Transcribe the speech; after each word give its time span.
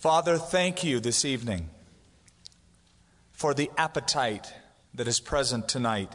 Father, 0.00 0.38
thank 0.38 0.82
you 0.82 0.98
this 0.98 1.26
evening 1.26 1.68
for 3.32 3.52
the 3.52 3.70
appetite 3.76 4.50
that 4.94 5.06
is 5.06 5.20
present 5.20 5.68
tonight. 5.68 6.10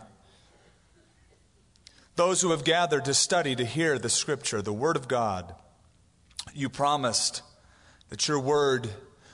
Those 2.16 2.42
who 2.42 2.50
have 2.50 2.64
gathered 2.64 3.06
to 3.06 3.14
study, 3.14 3.56
to 3.56 3.64
hear 3.64 4.00
the 4.00 4.10
Scripture, 4.10 4.64
the 4.64 4.74
Word 4.74 4.96
of 4.96 5.08
God, 5.08 5.54
you 6.52 6.68
promised 6.68 7.44
that 8.10 8.28
your 8.28 8.40
Word, 8.40 8.90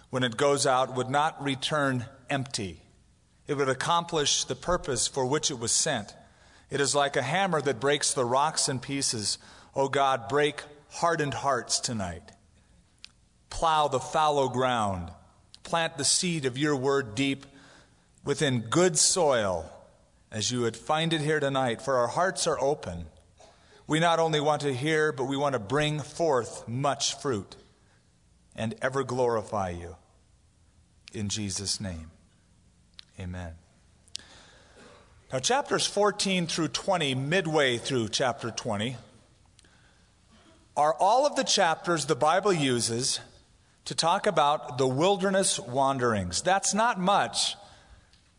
when 0.10 0.22
it 0.22 0.36
goes 0.36 0.68
out, 0.68 0.98
would 0.98 1.10
not 1.10 1.42
return 1.42 2.04
empty. 2.30 2.82
It 3.48 3.54
would 3.54 3.70
accomplish 3.70 4.44
the 4.44 4.56
purpose 4.56 5.08
for 5.08 5.26
which 5.26 5.50
it 5.50 5.60
was 5.60 5.72
sent. 5.72 6.14
It 6.70 6.82
is 6.82 6.94
like 6.94 7.16
a 7.16 7.22
hammer 7.22 7.62
that 7.62 7.80
breaks 7.80 8.14
the 8.14 8.26
rocks 8.26 8.68
in 8.68 8.80
pieces. 8.80 9.38
Oh 9.74 9.88
God, 9.88 10.28
break 10.28 10.62
hardened 10.90 11.36
hearts 11.36 11.80
tonight. 11.80 12.34
Plow 13.52 13.88
the 13.88 14.00
fallow 14.00 14.50
ground. 14.50 15.12
Plant 15.62 16.00
the 16.00 16.04
seed 16.04 16.46
of 16.46 16.58
your 16.58 16.76
word 16.76 17.14
deep 17.14 17.46
within 18.26 18.62
good 18.62 18.98
soil 18.98 19.72
as 20.32 20.50
you 20.50 20.62
would 20.62 20.78
find 20.78 21.14
it 21.14 21.22
here 21.22 21.40
tonight, 21.40 21.82
for 21.82 21.98
our 21.98 22.08
hearts 22.08 22.48
are 22.48 22.60
open. 22.60 23.06
We 23.86 24.00
not 24.00 24.20
only 24.20 24.40
want 24.40 24.62
to 24.62 24.74
hear, 24.74 25.12
but 25.12 25.26
we 25.26 25.36
want 25.36 25.54
to 25.54 25.60
bring 25.60 26.00
forth 26.00 26.68
much 26.68 27.20
fruit 27.20 27.58
and 28.56 28.74
ever 28.82 29.04
glorify 29.04 29.70
you. 29.70 29.98
In 31.14 31.28
Jesus' 31.28 31.82
name, 31.82 32.12
amen. 33.20 33.54
Now, 35.34 35.40
chapters 35.40 35.86
14 35.86 36.48
through 36.48 36.70
20, 36.70 37.16
midway 37.16 37.78
through 37.78 38.10
chapter 38.10 38.52
20, 38.52 38.96
are 40.78 40.94
all 40.94 41.26
of 41.26 41.36
the 41.36 41.44
chapters 41.44 42.06
the 42.06 42.16
Bible 42.16 42.54
uses 42.54 43.20
to 43.92 43.96
talk 43.96 44.26
about 44.26 44.78
the 44.78 44.88
wilderness 44.88 45.60
wanderings. 45.60 46.42
That's 46.42 46.74
not 46.74 46.98
much 46.98 47.58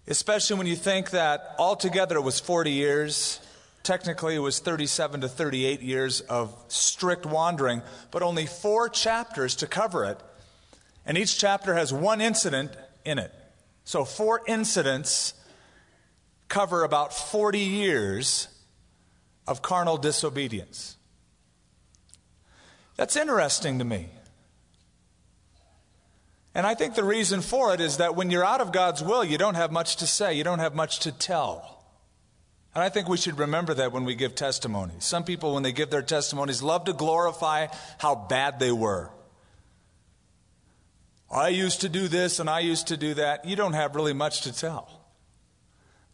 Especially 0.07 0.57
when 0.57 0.67
you 0.67 0.75
think 0.75 1.11
that 1.11 1.55
altogether 1.59 2.17
it 2.17 2.23
was 2.23 2.41
40 2.41 2.73
years. 2.73 3.41
Technically, 3.85 4.35
it 4.35 4.41
was 4.41 4.59
37 4.59 5.21
to 5.21 5.29
38 5.29 5.81
years 5.81 6.21
of 6.23 6.55
strict 6.69 7.25
wandering, 7.25 7.83
but 8.11 8.23
only 8.23 8.47
four 8.47 8.89
chapters 8.89 9.55
to 9.57 9.67
cover 9.67 10.05
it. 10.05 10.21
And 11.07 11.17
each 11.17 11.39
chapter 11.39 11.75
has 11.75 11.93
one 11.93 12.21
incident 12.21 12.73
in 13.05 13.19
it. 13.19 13.33
So, 13.85 14.05
four 14.05 14.43
incidents 14.47 15.35
cover 16.49 16.85
about 16.85 17.15
40 17.15 17.59
years 17.59 18.49
of 19.47 19.63
carnal 19.63 19.97
disobedience. 19.97 20.97
That's 22.97 23.17
interesting 23.17 23.79
to 23.79 23.85
me. 23.85 24.11
And 26.55 26.67
I 26.67 26.75
think 26.75 26.95
the 26.95 27.05
reason 27.05 27.41
for 27.41 27.73
it 27.73 27.81
is 27.81 27.97
that 27.97 28.15
when 28.15 28.31
you're 28.31 28.45
out 28.45 28.61
of 28.61 28.73
God's 28.73 29.03
will, 29.03 29.25
you 29.25 29.39
don't 29.39 29.55
have 29.55 29.73
much 29.73 29.97
to 29.97 30.07
say, 30.07 30.35
you 30.35 30.45
don't 30.45 30.59
have 30.59 30.75
much 30.75 31.01
to 31.01 31.13
tell. 31.13 31.85
And 32.75 32.83
I 32.83 32.89
think 32.89 33.09
we 33.09 33.17
should 33.17 33.39
remember 33.39 33.75
that 33.75 33.93
when 33.93 34.05
we 34.05 34.15
give 34.15 34.35
testimonies. 34.35 35.05
Some 35.05 35.25
people, 35.25 35.55
when 35.55 35.63
they 35.63 35.73
give 35.73 35.91
their 35.91 36.03
testimonies, 36.03 36.63
love 36.63 36.85
to 36.87 36.93
glorify 36.93 37.69
how 37.99 38.15
bad 38.15 38.59
they 38.59 38.73
were. 38.73 39.11
I 41.31 41.49
used 41.49 41.81
to 41.83 41.89
do 41.89 42.09
this 42.09 42.39
and 42.39 42.49
I 42.49 42.61
used 42.61 42.89
to 42.89 42.97
do 42.97 43.15
that. 43.15 43.47
You 43.47 43.57
don't 43.57 43.73
have 43.73 43.95
really 43.95 44.13
much 44.13 44.43
to 44.43 44.53
tell. 44.53 45.01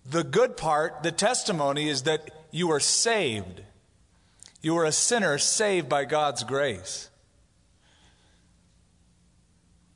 The 0.08 0.22
good 0.24 0.56
part, 0.56 1.02
the 1.02 1.12
testimony, 1.12 1.88
is 1.88 2.04
that 2.04 2.30
you 2.50 2.70
are 2.70 2.80
saved. 2.80 3.62
You 4.62 4.76
are 4.78 4.84
a 4.84 4.92
sinner 4.92 5.38
saved 5.38 5.88
by 5.88 6.04
God's 6.04 6.44
grace. 6.44 7.07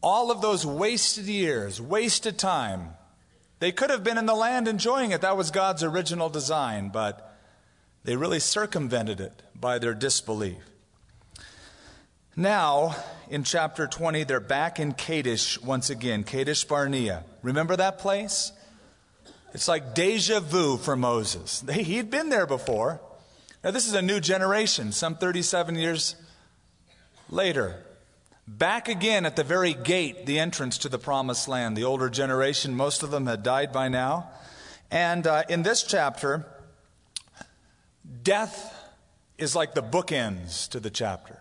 All 0.03 0.31
of 0.31 0.41
those 0.41 0.67
wasted 0.67 1.27
years, 1.27 1.81
wasted 1.81 2.39
time, 2.39 2.91
they 3.61 3.70
could 3.70 3.91
have 3.91 4.03
been 4.03 4.19
in 4.19 4.27
the 4.27 4.34
land 4.34 4.67
enjoying 4.67 5.12
it. 5.12 5.20
That 5.20 5.36
was 5.36 5.53
God's 5.53 5.84
original 5.84 6.28
design, 6.28 6.89
but 6.89 7.36
they 8.03 8.16
really 8.16 8.41
circumvented 8.41 9.21
it 9.21 9.43
by 9.54 9.78
their 9.78 9.94
disbelief. 9.94 10.59
Now, 12.34 12.97
in 13.31 13.44
chapter 13.44 13.87
20, 13.87 14.25
they're 14.25 14.41
back 14.41 14.81
in 14.81 14.93
Kadesh 14.93 15.60
once 15.60 15.91
again, 15.91 16.25
Kadesh 16.25 16.65
Barnea. 16.65 17.25
Remember 17.43 17.76
that 17.76 17.99
place? 17.99 18.53
It's 19.55 19.69
like 19.69 19.94
deja 19.94 20.41
vu 20.41 20.78
for 20.78 20.97
Moses. 20.97 21.62
He'd 21.72 22.10
been 22.10 22.31
there 22.31 22.47
before. 22.47 23.00
Now, 23.62 23.71
this 23.71 23.87
is 23.87 23.94
a 23.94 24.03
new 24.03 24.19
generation, 24.19 24.93
some 24.93 25.15
37 25.15 25.76
years 25.76 26.16
later. 27.31 27.76
Back 28.47 28.88
again 28.88 29.25
at 29.25 29.36
the 29.36 29.44
very 29.44 29.72
gate, 29.72 30.26
the 30.26 30.41
entrance 30.41 30.78
to 30.78 30.88
the 30.88 30.98
promised 30.98 31.47
land. 31.47 31.76
The 31.76 31.84
older 31.84 32.10
generation, 32.10 32.75
most 32.75 33.03
of 33.03 33.10
them 33.10 33.26
had 33.26 33.42
died 33.42 33.72
by 33.72 33.88
now. 33.88 34.30
And 34.91 35.26
uh, 35.26 35.44
in 35.48 35.62
this 35.62 35.82
chapter, 35.84 36.44
death 38.22 38.75
is 39.38 39.54
like 39.54 39.75
the 39.75 39.82
bookends 39.82 40.69
to 40.70 40.81
the 40.81 40.91
chapter. 40.91 41.41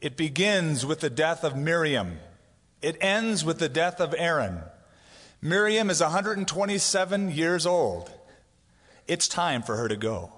It 0.00 0.16
begins 0.16 0.86
with 0.86 1.00
the 1.00 1.10
death 1.10 1.42
of 1.42 1.56
Miriam, 1.56 2.18
it 2.80 2.96
ends 3.00 3.44
with 3.44 3.58
the 3.58 3.68
death 3.68 4.00
of 4.00 4.14
Aaron. 4.16 4.60
Miriam 5.42 5.90
is 5.90 6.00
127 6.00 7.30
years 7.30 7.66
old. 7.66 8.10
It's 9.06 9.28
time 9.28 9.62
for 9.62 9.76
her 9.76 9.88
to 9.88 9.96
go. 9.96 10.32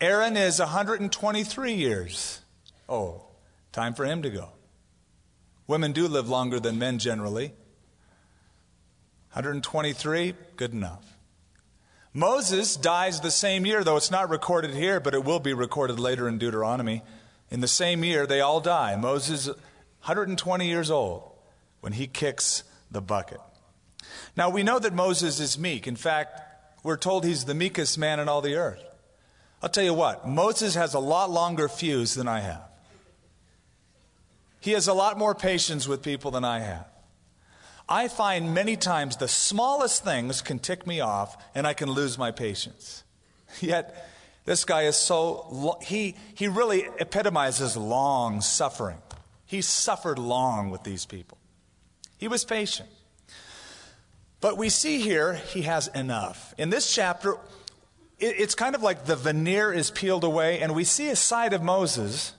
Aaron 0.00 0.36
is 0.36 0.58
123 0.58 1.74
years 1.74 2.40
old. 2.88 3.20
Time 3.72 3.92
for 3.92 4.06
him 4.06 4.22
to 4.22 4.30
go. 4.30 4.48
Women 5.66 5.92
do 5.92 6.08
live 6.08 6.28
longer 6.28 6.58
than 6.58 6.78
men 6.78 6.98
generally. 6.98 7.52
123, 9.32 10.34
good 10.56 10.72
enough. 10.72 11.04
Moses 12.12 12.74
dies 12.76 13.20
the 13.20 13.30
same 13.30 13.64
year, 13.64 13.84
though 13.84 13.96
it's 13.96 14.10
not 14.10 14.30
recorded 14.30 14.72
here, 14.72 14.98
but 14.98 15.14
it 15.14 15.22
will 15.22 15.38
be 15.38 15.52
recorded 15.52 16.00
later 16.00 16.26
in 16.26 16.38
Deuteronomy. 16.38 17.02
In 17.50 17.60
the 17.60 17.68
same 17.68 18.02
year, 18.02 18.26
they 18.26 18.40
all 18.40 18.60
die. 18.60 18.96
Moses, 18.96 19.46
120 19.46 20.66
years 20.66 20.90
old, 20.90 21.30
when 21.80 21.92
he 21.92 22.08
kicks 22.08 22.64
the 22.90 23.00
bucket. 23.00 23.40
Now, 24.34 24.50
we 24.50 24.64
know 24.64 24.78
that 24.78 24.94
Moses 24.94 25.38
is 25.38 25.58
meek. 25.58 25.86
In 25.86 25.94
fact, 25.94 26.40
we're 26.82 26.96
told 26.96 27.24
he's 27.24 27.44
the 27.44 27.54
meekest 27.54 27.98
man 27.98 28.18
in 28.18 28.28
all 28.28 28.40
the 28.40 28.56
earth. 28.56 28.89
I'll 29.62 29.68
tell 29.68 29.84
you 29.84 29.94
what, 29.94 30.26
Moses 30.26 30.74
has 30.74 30.94
a 30.94 30.98
lot 30.98 31.30
longer 31.30 31.68
fuse 31.68 32.14
than 32.14 32.28
I 32.28 32.40
have. 32.40 32.62
He 34.60 34.72
has 34.72 34.88
a 34.88 34.94
lot 34.94 35.18
more 35.18 35.34
patience 35.34 35.88
with 35.88 36.02
people 36.02 36.30
than 36.30 36.44
I 36.44 36.60
have. 36.60 36.86
I 37.88 38.08
find 38.08 38.54
many 38.54 38.76
times 38.76 39.16
the 39.16 39.28
smallest 39.28 40.04
things 40.04 40.42
can 40.42 40.58
tick 40.58 40.86
me 40.86 41.00
off 41.00 41.36
and 41.54 41.66
I 41.66 41.74
can 41.74 41.90
lose 41.90 42.16
my 42.16 42.30
patience. 42.30 43.02
Yet, 43.60 44.08
this 44.44 44.64
guy 44.64 44.82
is 44.82 44.96
so, 44.96 45.78
he, 45.82 46.14
he 46.34 46.48
really 46.48 46.86
epitomizes 46.98 47.76
long 47.76 48.40
suffering. 48.40 48.98
He 49.44 49.60
suffered 49.60 50.18
long 50.18 50.70
with 50.70 50.84
these 50.84 51.04
people. 51.04 51.36
He 52.18 52.28
was 52.28 52.44
patient. 52.44 52.88
But 54.40 54.56
we 54.56 54.68
see 54.68 55.00
here 55.00 55.34
he 55.34 55.62
has 55.62 55.88
enough. 55.88 56.54
In 56.56 56.70
this 56.70 56.94
chapter, 56.94 57.36
it's 58.20 58.54
kind 58.54 58.74
of 58.74 58.82
like 58.82 59.06
the 59.06 59.16
veneer 59.16 59.72
is 59.72 59.90
peeled 59.90 60.24
away, 60.24 60.60
and 60.60 60.74
we 60.74 60.84
see 60.84 61.08
a 61.08 61.16
side 61.16 61.52
of 61.52 61.62
Moses 61.62 62.34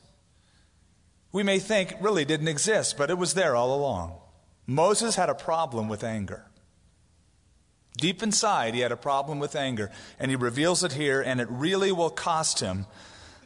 we 1.32 1.44
may 1.44 1.60
think 1.60 1.96
really 2.02 2.26
didn't 2.26 2.48
exist, 2.48 2.98
but 2.98 3.10
it 3.10 3.18
was 3.18 3.34
there 3.34 3.56
all 3.56 3.74
along. 3.74 4.18
Moses 4.68 5.16
had 5.16 5.30
a 5.30 5.36
problem 5.36 5.88
with 5.88 6.04
anger. 6.04 6.46
Deep 7.98 8.24
inside, 8.24 8.74
he 8.74 8.82
had 8.82 8.92
a 8.92 8.98
problem 8.98 9.40
with 9.40 9.56
anger, 9.56 9.92
and 10.20 10.32
he 10.32 10.36
reveals 10.36 10.84
it 10.84 10.94
here, 10.94 11.22
and 11.22 11.40
it 11.40 11.48
really 11.50 11.92
will 11.92 12.10
cost 12.10 12.60
him 12.60 12.86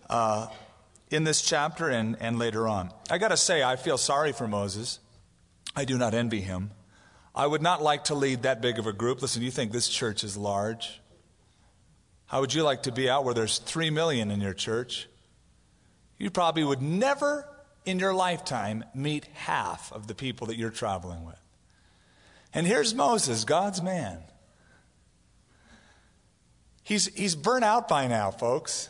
uh, 0.10 0.48
in 1.10 1.24
this 1.24 1.42
chapter 1.42 1.90
and, 1.90 2.16
and 2.20 2.40
later 2.40 2.68
on. 2.68 2.92
I 3.10 3.18
got 3.18 3.30
to 3.30 3.38
say, 3.38 3.64
I 3.64 3.76
feel 3.76 3.98
sorry 3.98 4.32
for 4.32 4.48
Moses. 4.48 5.00
I 5.76 5.86
do 5.86 5.98
not 5.98 6.14
envy 6.14 6.42
him. 6.42 6.72
I 7.34 7.48
would 7.48 7.62
not 7.62 7.82
like 7.82 8.06
to 8.06 8.16
lead 8.16 8.44
that 8.44 8.62
big 8.62 8.80
of 8.80 8.88
a 8.88 8.94
group. 8.94 9.22
Listen, 9.22 9.42
you 9.42 9.52
think 9.52 9.72
this 9.72 9.90
church 9.90 10.24
is 10.24 10.38
large? 10.38 11.02
How 12.28 12.42
would 12.42 12.54
you 12.54 12.64
like 12.64 12.84
to 12.84 12.92
be 12.92 13.10
out 13.10 13.24
where 13.24 13.34
there's 13.34 13.60
three 13.60 13.90
million 13.90 14.32
in 14.32 14.42
your 14.42 14.54
church? 14.54 15.08
You 16.18 16.30
probably 16.30 16.64
would 16.64 16.82
never 16.82 17.48
in 17.86 18.00
your 18.00 18.14
lifetime 18.14 18.84
meet 18.94 19.26
half 19.34 19.92
of 19.92 20.08
the 20.08 20.16
people 20.16 20.48
that 20.48 20.58
you're 20.58 20.72
traveling 20.72 21.24
with. 21.24 21.40
And 22.54 22.66
here's 22.66 22.96
Moses, 22.96 23.44
God's 23.44 23.82
man. 23.82 24.20
He's, 26.84 27.08
he's 27.16 27.36
burnt 27.36 27.64
out 27.64 27.88
by 27.88 28.08
now, 28.08 28.32
folks. 28.32 28.90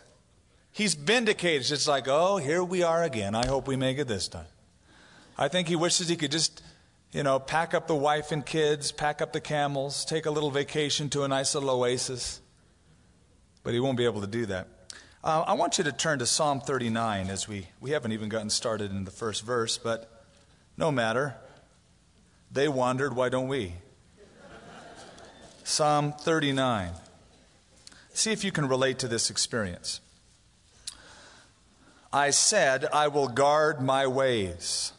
He's 0.71 0.93
vindicated. 0.93 1.71
It's 1.71 1.87
like, 1.87 2.07
oh, 2.07 2.37
here 2.37 2.63
we 2.63 2.83
are 2.83 3.03
again. 3.03 3.35
I 3.35 3.47
hope 3.47 3.67
we 3.67 3.75
make 3.75 3.97
it 3.97 4.07
this 4.07 4.27
time. 4.27 4.45
I 5.37 5.47
think 5.47 5.67
he 5.67 5.75
wishes 5.75 6.07
he 6.07 6.15
could 6.15 6.31
just, 6.31 6.61
you 7.11 7.23
know, 7.23 7.39
pack 7.39 7.73
up 7.73 7.87
the 7.87 7.95
wife 7.95 8.31
and 8.31 8.45
kids, 8.45 8.91
pack 8.91 9.21
up 9.21 9.33
the 9.33 9.41
camels, 9.41 10.05
take 10.05 10.25
a 10.25 10.31
little 10.31 10.51
vacation 10.51 11.09
to 11.09 11.23
a 11.23 11.27
nice 11.27 11.55
little 11.55 11.69
oasis 11.69 12.41
but 13.65 13.73
he 13.73 13.79
won't 13.81 13.97
be 13.97 14.05
able 14.05 14.21
to 14.21 14.27
do 14.27 14.45
that. 14.45 14.67
Uh, 15.23 15.43
I 15.47 15.53
want 15.53 15.79
you 15.79 15.83
to 15.85 15.91
turn 15.91 16.19
to 16.19 16.25
Psalm 16.27 16.61
39 16.61 17.29
as 17.31 17.47
we, 17.47 17.67
we 17.81 17.89
haven't 17.91 18.11
even 18.11 18.29
gotten 18.29 18.51
started 18.51 18.91
in 18.91 19.03
the 19.03 19.11
first 19.11 19.43
verse, 19.43 19.77
but 19.77 20.23
no 20.77 20.91
matter. 20.91 21.35
They 22.51 22.67
wandered, 22.67 23.15
why 23.15 23.29
don't 23.29 23.47
we? 23.47 23.73
Psalm 25.63 26.13
39. 26.13 26.91
See 28.13 28.31
if 28.31 28.43
you 28.43 28.51
can 28.51 28.67
relate 28.67 28.99
to 28.99 29.07
this 29.07 29.31
experience. 29.31 29.99
I 32.13 32.29
said, 32.29 32.85
I 32.93 33.07
will 33.07 33.27
guard 33.27 33.81
my 33.81 34.05
ways, 34.05 34.93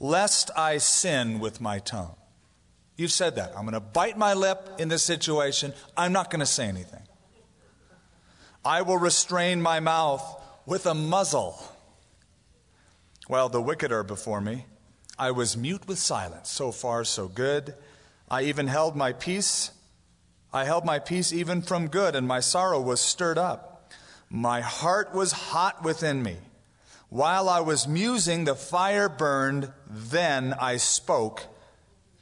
lest 0.00 0.50
I 0.56 0.78
sin 0.78 1.38
with 1.38 1.60
my 1.60 1.78
tongue. 1.78 2.16
You've 2.96 3.12
said 3.12 3.36
that. 3.36 3.52
I'm 3.56 3.62
going 3.62 3.74
to 3.74 3.80
bite 3.80 4.18
my 4.18 4.34
lip 4.34 4.68
in 4.78 4.88
this 4.88 5.04
situation. 5.04 5.72
I'm 5.96 6.12
not 6.12 6.28
going 6.28 6.40
to 6.40 6.46
say 6.46 6.66
anything. 6.66 7.07
I 8.68 8.82
will 8.82 8.98
restrain 8.98 9.62
my 9.62 9.80
mouth 9.80 10.22
with 10.66 10.84
a 10.84 10.92
muzzle. 10.92 11.58
While 13.26 13.48
the 13.48 13.62
wicked 13.62 13.90
are 13.92 14.04
before 14.04 14.42
me, 14.42 14.66
I 15.18 15.30
was 15.30 15.56
mute 15.56 15.88
with 15.88 15.98
silence. 15.98 16.50
So 16.50 16.70
far, 16.70 17.04
so 17.04 17.28
good. 17.28 17.72
I 18.30 18.42
even 18.42 18.66
held 18.66 18.94
my 18.94 19.14
peace. 19.14 19.70
I 20.52 20.66
held 20.66 20.84
my 20.84 20.98
peace 20.98 21.32
even 21.32 21.62
from 21.62 21.88
good, 21.88 22.14
and 22.14 22.28
my 22.28 22.40
sorrow 22.40 22.78
was 22.78 23.00
stirred 23.00 23.38
up. 23.38 23.90
My 24.28 24.60
heart 24.60 25.14
was 25.14 25.32
hot 25.32 25.82
within 25.82 26.22
me. 26.22 26.36
While 27.08 27.48
I 27.48 27.60
was 27.60 27.88
musing, 27.88 28.44
the 28.44 28.54
fire 28.54 29.08
burned. 29.08 29.72
Then 29.88 30.52
I 30.60 30.76
spoke 30.76 31.46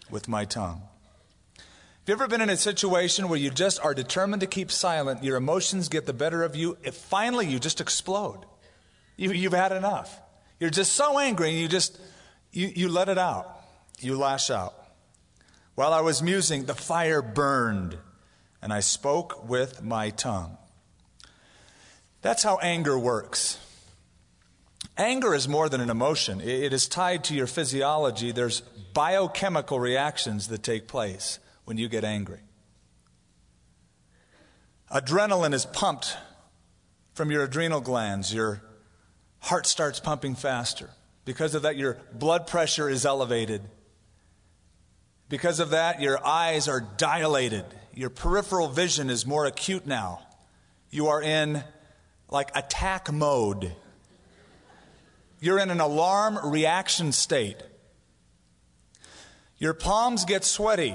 with 0.08 0.28
my 0.28 0.44
tongue. 0.44 0.82
Have 2.06 2.10
you 2.10 2.22
ever 2.22 2.28
been 2.28 2.40
in 2.40 2.50
a 2.50 2.56
situation 2.56 3.28
where 3.28 3.36
you 3.36 3.50
just 3.50 3.80
are 3.80 3.92
determined 3.92 4.38
to 4.38 4.46
keep 4.46 4.70
silent, 4.70 5.24
your 5.24 5.34
emotions 5.34 5.88
get 5.88 6.06
the 6.06 6.12
better 6.12 6.44
of 6.44 6.54
you, 6.54 6.78
if 6.84 6.94
finally 6.94 7.48
you 7.48 7.58
just 7.58 7.80
explode? 7.80 8.46
You, 9.16 9.32
you've 9.32 9.52
had 9.52 9.72
enough. 9.72 10.20
You're 10.60 10.70
just 10.70 10.92
so 10.92 11.18
angry 11.18 11.50
you 11.50 11.66
just, 11.66 11.98
you, 12.52 12.68
you 12.68 12.88
let 12.88 13.08
it 13.08 13.18
out. 13.18 13.60
You 13.98 14.16
lash 14.16 14.50
out. 14.50 14.72
While 15.74 15.92
I 15.92 16.00
was 16.00 16.22
musing, 16.22 16.66
the 16.66 16.76
fire 16.76 17.22
burned, 17.22 17.98
and 18.62 18.72
I 18.72 18.78
spoke 18.78 19.48
with 19.48 19.82
my 19.82 20.10
tongue. 20.10 20.58
That's 22.22 22.44
how 22.44 22.58
anger 22.58 22.96
works. 22.96 23.58
Anger 24.96 25.34
is 25.34 25.48
more 25.48 25.68
than 25.68 25.80
an 25.80 25.90
emotion, 25.90 26.40
it 26.40 26.72
is 26.72 26.86
tied 26.86 27.24
to 27.24 27.34
your 27.34 27.48
physiology. 27.48 28.30
There's 28.30 28.60
biochemical 28.60 29.80
reactions 29.80 30.46
that 30.46 30.62
take 30.62 30.86
place 30.86 31.40
when 31.66 31.76
you 31.76 31.88
get 31.88 32.04
angry. 32.04 32.40
Adrenaline 34.90 35.52
is 35.52 35.66
pumped 35.66 36.16
from 37.12 37.30
your 37.30 37.44
adrenal 37.44 37.80
glands. 37.80 38.32
Your 38.32 38.62
heart 39.40 39.66
starts 39.66 40.00
pumping 40.00 40.36
faster. 40.36 40.90
Because 41.24 41.54
of 41.54 41.62
that, 41.62 41.76
your 41.76 41.98
blood 42.14 42.46
pressure 42.46 42.88
is 42.88 43.04
elevated. 43.04 43.62
Because 45.28 45.58
of 45.58 45.70
that, 45.70 46.00
your 46.00 46.24
eyes 46.24 46.68
are 46.68 46.80
dilated. 46.96 47.64
Your 47.92 48.10
peripheral 48.10 48.68
vision 48.68 49.10
is 49.10 49.26
more 49.26 49.44
acute 49.44 49.86
now. 49.86 50.20
You 50.90 51.08
are 51.08 51.20
in 51.20 51.64
like 52.28 52.50
attack 52.54 53.12
mode. 53.12 53.74
You're 55.40 55.58
in 55.58 55.70
an 55.70 55.80
alarm 55.80 56.38
reaction 56.44 57.10
state. 57.10 57.56
Your 59.58 59.74
palms 59.74 60.24
get 60.24 60.44
sweaty. 60.44 60.94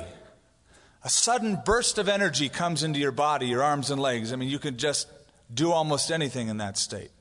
A 1.04 1.10
sudden 1.10 1.60
burst 1.66 1.98
of 1.98 2.08
energy 2.08 2.48
comes 2.50 2.84
into 2.84 3.00
your 3.00 3.12
body, 3.12 3.48
your 3.48 3.64
arms 3.64 3.90
and 3.90 4.02
legs. 4.02 4.32
I 4.32 4.36
mean, 4.36 4.50
you 4.50 4.60
can 4.60 4.78
just 4.78 5.08
do 5.54 5.72
almost 5.72 6.12
anything 6.12 6.48
in 6.48 6.58
that 6.58 6.78
state. 6.78 7.12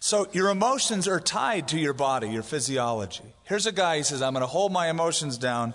So 0.00 0.26
your 0.32 0.48
emotions 0.48 1.06
are 1.06 1.20
tied 1.20 1.68
to 1.68 1.78
your 1.78 1.92
body, 1.92 2.28
your 2.28 2.42
physiology. 2.42 3.34
Here's 3.44 3.66
a 3.66 3.72
guy, 3.72 3.98
he 3.98 4.02
says, 4.02 4.20
I'm 4.20 4.32
going 4.32 4.40
to 4.40 4.48
hold 4.48 4.72
my 4.72 4.90
emotions 4.90 5.38
down. 5.38 5.74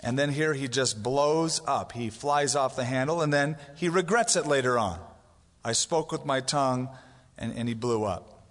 And 0.00 0.18
then 0.18 0.30
here 0.30 0.54
he 0.54 0.66
just 0.66 1.02
blows 1.02 1.60
up. 1.66 1.92
He 1.92 2.10
flies 2.10 2.56
off 2.56 2.74
the 2.74 2.84
handle 2.84 3.20
and 3.20 3.32
then 3.32 3.56
he 3.76 3.88
regrets 3.88 4.34
it 4.34 4.46
later 4.46 4.78
on. 4.78 4.98
I 5.64 5.72
spoke 5.72 6.10
with 6.10 6.24
my 6.24 6.40
tongue 6.40 6.88
and, 7.36 7.54
and 7.54 7.68
he 7.68 7.74
blew 7.74 8.04
up. 8.04 8.44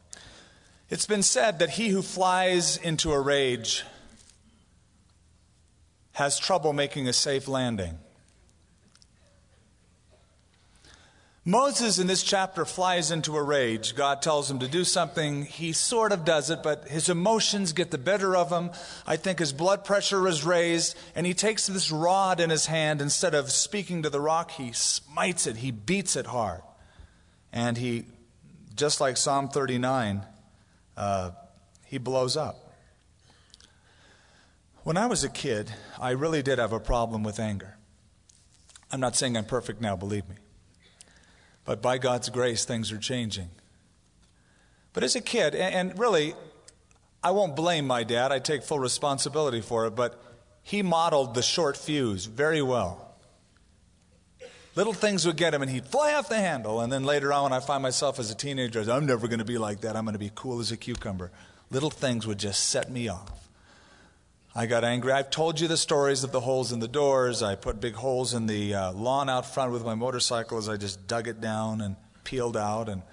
It's 0.89 1.05
been 1.05 1.23
said 1.23 1.59
that 1.59 1.71
he 1.71 1.89
who 1.89 2.01
flies 2.01 2.77
into 2.77 3.11
a 3.11 3.19
rage 3.19 3.83
has 6.19 6.37
trouble 6.37 6.73
making 6.73 7.07
a 7.07 7.13
safe 7.13 7.47
landing. 7.47 7.97
Moses 11.45 11.97
in 11.97 12.07
this 12.07 12.21
chapter 12.21 12.65
flies 12.65 13.09
into 13.09 13.35
a 13.35 13.41
rage. 13.41 13.95
God 13.95 14.21
tells 14.21 14.51
him 14.51 14.59
to 14.59 14.67
do 14.67 14.83
something. 14.83 15.45
He 15.45 15.71
sort 15.71 16.11
of 16.11 16.25
does 16.25 16.49
it, 16.49 16.61
but 16.61 16.89
his 16.89 17.09
emotions 17.09 17.73
get 17.73 17.89
the 17.89 17.97
better 17.97 18.35
of 18.35 18.51
him. 18.51 18.69
I 19.07 19.15
think 19.15 19.39
his 19.39 19.53
blood 19.53 19.85
pressure 19.85 20.27
is 20.27 20.45
raised, 20.45 20.95
and 21.15 21.25
he 21.25 21.33
takes 21.33 21.65
this 21.65 21.89
rod 21.89 22.39
in 22.39 22.49
his 22.49 22.65
hand. 22.65 23.01
Instead 23.01 23.33
of 23.33 23.49
speaking 23.49 24.03
to 24.03 24.09
the 24.09 24.19
rock, 24.19 24.51
he 24.51 24.73
smites 24.73 25.47
it, 25.47 25.55
he 25.55 25.71
beats 25.71 26.15
it 26.15 26.27
hard. 26.27 26.61
And 27.51 27.77
he, 27.77 28.05
just 28.75 29.01
like 29.01 29.17
Psalm 29.17 29.47
39, 29.47 30.23
uh, 30.97 31.31
he 31.85 31.97
blows 31.97 32.37
up. 32.37 32.68
When 34.83 34.97
I 34.97 35.07
was 35.07 35.23
a 35.23 35.29
kid, 35.29 35.71
I 35.99 36.11
really 36.11 36.41
did 36.41 36.57
have 36.57 36.73
a 36.73 36.79
problem 36.79 37.23
with 37.23 37.39
anger. 37.39 37.77
I'm 38.91 38.99
not 38.99 39.15
saying 39.15 39.37
I'm 39.37 39.45
perfect 39.45 39.81
now, 39.81 39.95
believe 39.95 40.27
me. 40.27 40.35
But 41.65 41.81
by 41.81 41.97
God's 41.97 42.29
grace, 42.29 42.65
things 42.65 42.91
are 42.91 42.97
changing. 42.97 43.49
But 44.93 45.03
as 45.03 45.15
a 45.15 45.21
kid, 45.21 45.53
and 45.53 45.97
really, 45.99 46.33
I 47.23 47.31
won't 47.31 47.55
blame 47.55 47.85
my 47.85 48.03
dad, 48.03 48.31
I 48.31 48.39
take 48.39 48.63
full 48.63 48.79
responsibility 48.79 49.61
for 49.61 49.85
it, 49.85 49.95
but 49.95 50.19
he 50.63 50.81
modeled 50.81 51.35
the 51.35 51.41
short 51.41 51.77
fuse 51.77 52.25
very 52.25 52.61
well. 52.61 53.05
Little 54.75 54.93
things 54.93 55.25
would 55.25 55.35
get 55.35 55.53
him, 55.53 55.61
and 55.61 55.69
he'd 55.69 55.85
fly 55.85 56.13
off 56.13 56.29
the 56.29 56.37
handle. 56.37 56.79
And 56.79 56.91
then 56.91 57.03
later 57.03 57.33
on, 57.33 57.43
when 57.43 57.53
I 57.53 57.59
find 57.59 57.83
myself 57.83 58.17
as 58.17 58.31
a 58.31 58.35
teenager, 58.35 58.79
I'm 58.89 59.05
never 59.05 59.27
going 59.27 59.39
to 59.39 59.45
be 59.45 59.57
like 59.57 59.81
that. 59.81 59.95
I'm 59.95 60.05
going 60.05 60.13
to 60.13 60.19
be 60.19 60.31
cool 60.33 60.59
as 60.59 60.71
a 60.71 60.77
cucumber. 60.77 61.31
Little 61.69 61.89
things 61.89 62.25
would 62.25 62.39
just 62.39 62.69
set 62.69 62.89
me 62.89 63.09
off. 63.09 63.48
I 64.55 64.65
got 64.65 64.83
angry. 64.83 65.11
I've 65.11 65.29
told 65.29 65.59
you 65.59 65.67
the 65.67 65.77
stories 65.77 66.23
of 66.23 66.31
the 66.31 66.39
holes 66.39 66.71
in 66.71 66.79
the 66.79 66.87
doors. 66.87 67.43
I 67.43 67.55
put 67.55 67.79
big 67.79 67.93
holes 67.93 68.33
in 68.33 68.47
the 68.47 68.73
uh, 68.73 68.91
lawn 68.93 69.29
out 69.29 69.45
front 69.45 69.71
with 69.71 69.85
my 69.85 69.93
motorcycle 69.93 70.57
as 70.57 70.67
I 70.67 70.75
just 70.75 71.07
dug 71.07 71.27
it 71.27 71.39
down 71.39 71.81
and 71.81 71.95
peeled 72.23 72.57
out 72.57 72.89
and 72.89 73.03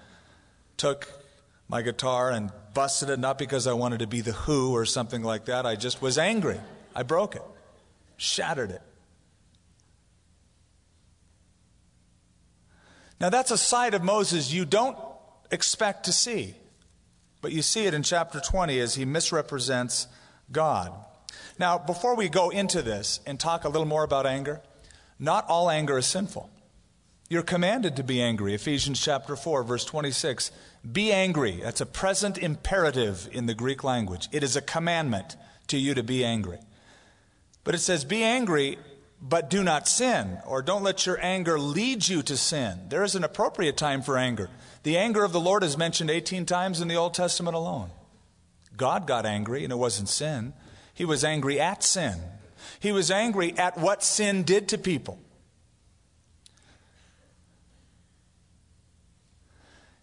took 0.77 1.07
my 1.69 1.83
guitar 1.83 2.31
and 2.31 2.51
busted 2.73 3.09
it, 3.09 3.19
not 3.19 3.37
because 3.37 3.67
I 3.67 3.73
wanted 3.73 3.99
to 3.99 4.07
be 4.07 4.21
the 4.21 4.31
Who 4.31 4.73
or 4.73 4.85
something 4.85 5.21
like 5.21 5.45
that. 5.45 5.65
I 5.65 5.75
just 5.75 6.01
was 6.01 6.17
angry. 6.17 6.59
I 6.95 7.03
broke 7.03 7.35
it, 7.35 7.43
shattered 8.17 8.71
it. 8.71 8.81
Now, 13.19 13.29
that's 13.29 13.51
a 13.51 13.57
side 13.57 13.93
of 13.93 14.03
Moses 14.03 14.51
you 14.51 14.65
don't 14.65 14.97
expect 15.51 16.05
to 16.05 16.11
see, 16.11 16.55
but 17.41 17.51
you 17.51 17.61
see 17.61 17.85
it 17.85 17.93
in 17.93 18.03
chapter 18.03 18.39
20 18.39 18.79
as 18.79 18.95
he 18.95 19.05
misrepresents 19.05 20.07
God. 20.51 20.93
Now, 21.59 21.77
before 21.77 22.15
we 22.15 22.29
go 22.29 22.49
into 22.49 22.81
this 22.81 23.19
and 23.25 23.39
talk 23.39 23.63
a 23.63 23.69
little 23.69 23.87
more 23.87 24.03
about 24.03 24.25
anger, 24.25 24.61
not 25.19 25.47
all 25.47 25.69
anger 25.69 25.97
is 25.97 26.05
sinful. 26.05 26.49
You're 27.29 27.43
commanded 27.43 27.95
to 27.97 28.03
be 28.03 28.21
angry. 28.21 28.53
Ephesians 28.53 29.01
chapter 29.01 29.35
4, 29.35 29.63
verse 29.63 29.83
26. 29.83 30.51
Be 30.89 31.11
angry. 31.11 31.59
That's 31.61 31.81
a 31.81 31.85
present 31.85 32.37
imperative 32.37 33.27
in 33.33 33.47
the 33.47 33.53
Greek 33.53 33.83
language. 33.83 34.29
It 34.31 34.43
is 34.43 34.55
a 34.55 34.61
commandment 34.61 35.35
to 35.67 35.77
you 35.77 35.93
to 35.93 36.03
be 36.03 36.23
angry. 36.23 36.59
But 37.65 37.75
it 37.75 37.79
says, 37.79 38.05
be 38.05 38.23
angry, 38.23 38.77
but 39.21 39.49
do 39.49 39.61
not 39.61 39.89
sin, 39.89 40.37
or 40.45 40.61
don't 40.61 40.83
let 40.83 41.05
your 41.05 41.19
anger 41.21 41.59
lead 41.59 42.07
you 42.07 42.21
to 42.23 42.37
sin. 42.37 42.79
There 42.87 43.03
is 43.03 43.15
an 43.15 43.25
appropriate 43.25 43.75
time 43.75 44.01
for 44.01 44.17
anger. 44.17 44.49
The 44.83 44.97
anger 44.97 45.25
of 45.25 45.33
the 45.33 45.41
Lord 45.41 45.63
is 45.63 45.77
mentioned 45.77 46.09
18 46.09 46.45
times 46.45 46.79
in 46.79 46.87
the 46.87 46.95
Old 46.95 47.13
Testament 47.13 47.57
alone. 47.57 47.89
God 48.77 49.05
got 49.05 49.25
angry, 49.25 49.65
and 49.65 49.73
it 49.73 49.77
wasn't 49.77 50.07
sin. 50.07 50.53
He 50.97 51.05
was 51.05 51.23
angry 51.23 51.59
at 51.59 51.83
sin. 51.83 52.15
He 52.79 52.91
was 52.91 53.11
angry 53.11 53.55
at 53.55 53.77
what 53.77 54.01
sin 54.01 54.41
did 54.41 54.69
to 54.69 54.79
people. 54.79 55.19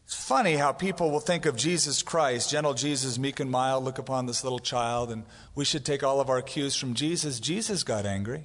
It's 0.04 0.14
funny 0.14 0.54
how 0.54 0.70
people 0.70 1.10
will 1.10 1.18
think 1.18 1.46
of 1.46 1.56
Jesus 1.56 2.00
Christ, 2.00 2.48
gentle 2.48 2.74
Jesus, 2.74 3.18
meek 3.18 3.40
and 3.40 3.50
mild, 3.50 3.82
look 3.82 3.98
upon 3.98 4.26
this 4.26 4.44
little 4.44 4.60
child, 4.60 5.10
and 5.10 5.24
we 5.56 5.64
should 5.64 5.84
take 5.84 6.04
all 6.04 6.20
of 6.20 6.30
our 6.30 6.40
cues 6.40 6.76
from 6.76 6.94
Jesus. 6.94 7.40
Jesus 7.40 7.82
got 7.82 8.06
angry. 8.06 8.44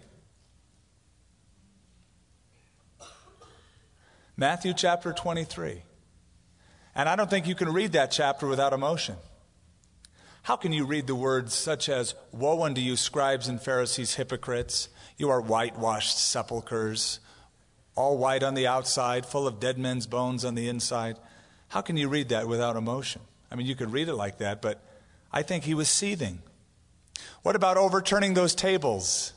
Matthew 4.36 4.74
chapter 4.74 5.14
23. 5.14 5.84
And 6.96 7.08
I 7.08 7.16
don't 7.16 7.30
think 7.30 7.46
you 7.46 7.54
can 7.54 7.72
read 7.72 7.92
that 7.92 8.10
chapter 8.10 8.48
without 8.48 8.74
emotion. 8.74 9.18
How 10.50 10.56
can 10.56 10.74
you 10.74 10.84
read 10.84 11.06
the 11.06 11.14
words 11.14 11.54
such 11.54 11.90
as, 11.90 12.16
Woe 12.32 12.64
unto 12.64 12.82
you, 12.82 12.96
scribes 12.96 13.48
and 13.48 13.62
Pharisees, 13.62 14.16
hypocrites! 14.16 14.90
You 15.16 15.30
are 15.30 15.40
whitewashed 15.40 16.18
sepulchres. 16.18 17.20
all 17.96 18.18
white 18.18 18.42
on 18.42 18.56
the 18.56 18.66
outside, 18.66 19.28
full 19.28 19.46
of 19.46 19.60
dead 19.60 19.78
men's 19.78 20.08
bones 20.08 20.44
on 20.44 20.56
the 20.56 20.68
inside. 20.68 21.18
How 21.68 21.82
can 21.82 21.98
you 21.98 22.10
read 22.10 22.30
that 22.30 22.48
without 22.48 22.78
emotion? 22.78 23.22
I 23.52 23.56
mean, 23.58 23.68
you 23.68 23.76
could 23.76 23.92
read 23.92 24.08
it 24.08 24.16
like 24.16 24.40
that, 24.40 24.60
but 24.60 24.82
I 25.32 25.44
think 25.44 25.66
he 25.66 25.76
was 25.76 25.88
seething. 25.88 26.42
What 27.44 27.56
about 27.56 27.78
overturning 27.78 28.34
those 28.34 28.56
tables 28.56 29.34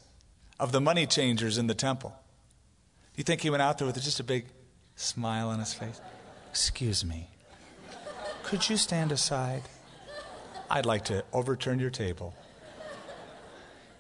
of 0.58 0.72
the 0.72 0.80
money 0.80 1.06
changers 1.06 1.58
in 1.58 1.66
the 1.66 1.74
temple? 1.74 2.16
Do 3.12 3.18
you 3.18 3.24
think 3.24 3.42
he 3.42 3.50
went 3.50 3.62
out 3.62 3.76
there 3.76 3.86
with 3.86 4.02
just 4.02 4.18
a 4.18 4.24
big 4.24 4.46
smile 4.96 5.50
on 5.50 5.58
his 5.58 5.74
face? 5.74 6.00
Excuse 6.48 7.04
me. 7.04 7.28
Could 8.44 8.70
you 8.70 8.78
stand 8.78 9.12
aside? 9.12 9.64
I'd 10.72 10.86
like 10.86 11.04
to 11.06 11.22
overturn 11.34 11.78
your 11.80 11.90
table. 11.90 12.34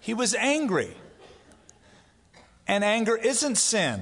He 0.00 0.14
was 0.14 0.34
angry. 0.34 0.96
And 2.66 2.82
anger 2.82 3.14
isn't 3.14 3.56
sin. 3.56 4.00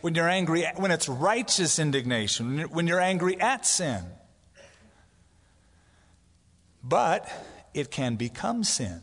When 0.00 0.14
you're 0.14 0.28
angry, 0.28 0.64
when 0.76 0.92
it's 0.92 1.08
righteous 1.08 1.80
indignation, 1.80 2.60
when 2.70 2.86
you're 2.86 3.00
angry 3.00 3.40
at 3.40 3.66
sin. 3.66 4.04
But 6.84 7.28
it 7.74 7.90
can 7.90 8.14
become 8.14 8.62
sin. 8.62 9.00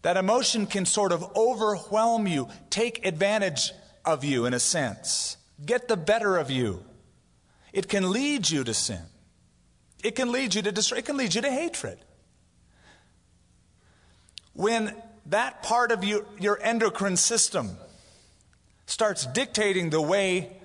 That 0.00 0.16
emotion 0.16 0.66
can 0.66 0.86
sort 0.86 1.12
of 1.12 1.36
overwhelm 1.36 2.26
you, 2.26 2.48
take 2.70 3.04
advantage 3.06 3.70
of 4.02 4.24
you 4.24 4.46
in 4.46 4.54
a 4.54 4.58
sense, 4.58 5.36
get 5.64 5.88
the 5.88 5.96
better 5.96 6.38
of 6.38 6.50
you. 6.50 6.82
It 7.74 7.88
can 7.88 8.10
lead 8.10 8.48
you 8.48 8.64
to 8.64 8.72
sin. 8.72 9.11
It 10.02 10.14
can 10.14 10.32
lead 10.32 10.54
you 10.54 10.62
to 10.62 10.72
destroy, 10.72 10.98
it 10.98 11.04
can 11.04 11.16
lead 11.16 11.34
you 11.34 11.42
to 11.42 11.50
hatred. 11.50 11.98
When 14.54 14.94
that 15.26 15.62
part 15.62 15.92
of 15.92 16.04
you, 16.04 16.26
your 16.38 16.58
endocrine 16.62 17.16
system 17.16 17.76
starts 18.86 19.26
dictating 19.26 19.90
the 19.90 20.00
way 20.00 20.56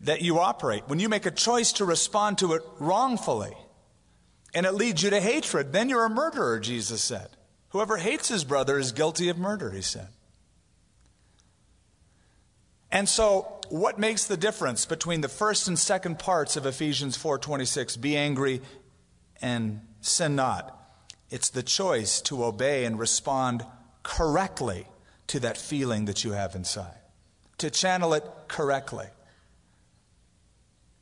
that 0.00 0.20
you 0.20 0.40
operate, 0.40 0.82
when 0.88 0.98
you 0.98 1.08
make 1.08 1.26
a 1.26 1.30
choice 1.30 1.74
to 1.74 1.84
respond 1.84 2.38
to 2.38 2.54
it 2.54 2.62
wrongfully, 2.80 3.52
and 4.52 4.66
it 4.66 4.72
leads 4.72 5.02
you 5.02 5.10
to 5.10 5.20
hatred, 5.20 5.72
then 5.72 5.88
you're 5.88 6.04
a 6.04 6.10
murderer, 6.10 6.58
Jesus 6.58 7.02
said. 7.02 7.28
Whoever 7.68 7.96
hates 7.96 8.28
his 8.28 8.44
brother 8.44 8.78
is 8.78 8.92
guilty 8.92 9.28
of 9.28 9.38
murder, 9.38 9.70
he 9.70 9.80
said. 9.80 10.08
And 12.90 13.08
so, 13.08 13.60
what 13.72 13.98
makes 13.98 14.26
the 14.26 14.36
difference 14.36 14.84
between 14.84 15.22
the 15.22 15.30
first 15.30 15.66
and 15.66 15.78
second 15.78 16.18
parts 16.18 16.58
of 16.58 16.66
Ephesians 16.66 17.16
4:26, 17.16 17.96
be 17.96 18.18
angry 18.18 18.60
and 19.40 19.80
sin 20.02 20.36
not? 20.36 20.78
It's 21.30 21.48
the 21.48 21.62
choice 21.62 22.20
to 22.22 22.44
obey 22.44 22.84
and 22.84 22.98
respond 22.98 23.64
correctly 24.02 24.86
to 25.28 25.40
that 25.40 25.56
feeling 25.56 26.04
that 26.04 26.22
you 26.22 26.32
have 26.32 26.54
inside. 26.54 26.98
To 27.58 27.70
channel 27.70 28.12
it 28.12 28.30
correctly. 28.46 29.06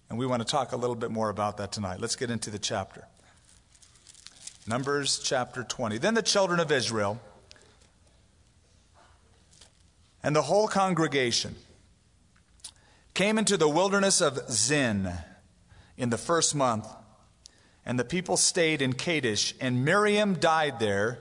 And 0.09 0.17
we 0.17 0.25
want 0.25 0.41
to 0.41 0.49
talk 0.49 0.71
a 0.71 0.77
little 0.77 0.95
bit 0.95 1.11
more 1.11 1.29
about 1.29 1.57
that 1.57 1.73
tonight. 1.73 1.99
Let's 1.99 2.15
get 2.15 2.31
into 2.31 2.51
the 2.51 2.59
chapter. 2.61 3.09
Numbers 4.69 5.19
chapter 5.19 5.65
20. 5.65 5.99
Then 5.99 6.15
the 6.15 6.23
children 6.23 6.61
of 6.61 6.71
Israel 6.71 7.21
and 10.23 10.37
the 10.37 10.43
whole 10.43 10.69
congregation 10.69 11.57
came 13.15 13.39
into 13.39 13.57
the 13.57 13.69
wilderness 13.69 14.21
of 14.21 14.51
Zin 14.51 15.13
in 15.97 16.11
the 16.11 16.19
first 16.19 16.55
month, 16.55 16.87
and 17.85 17.99
the 17.99 18.05
people 18.05 18.37
stayed 18.37 18.83
in 18.83 18.93
Kadesh, 18.93 19.55
and 19.61 19.85
Miriam 19.85 20.35
died 20.35 20.79
there 20.81 21.19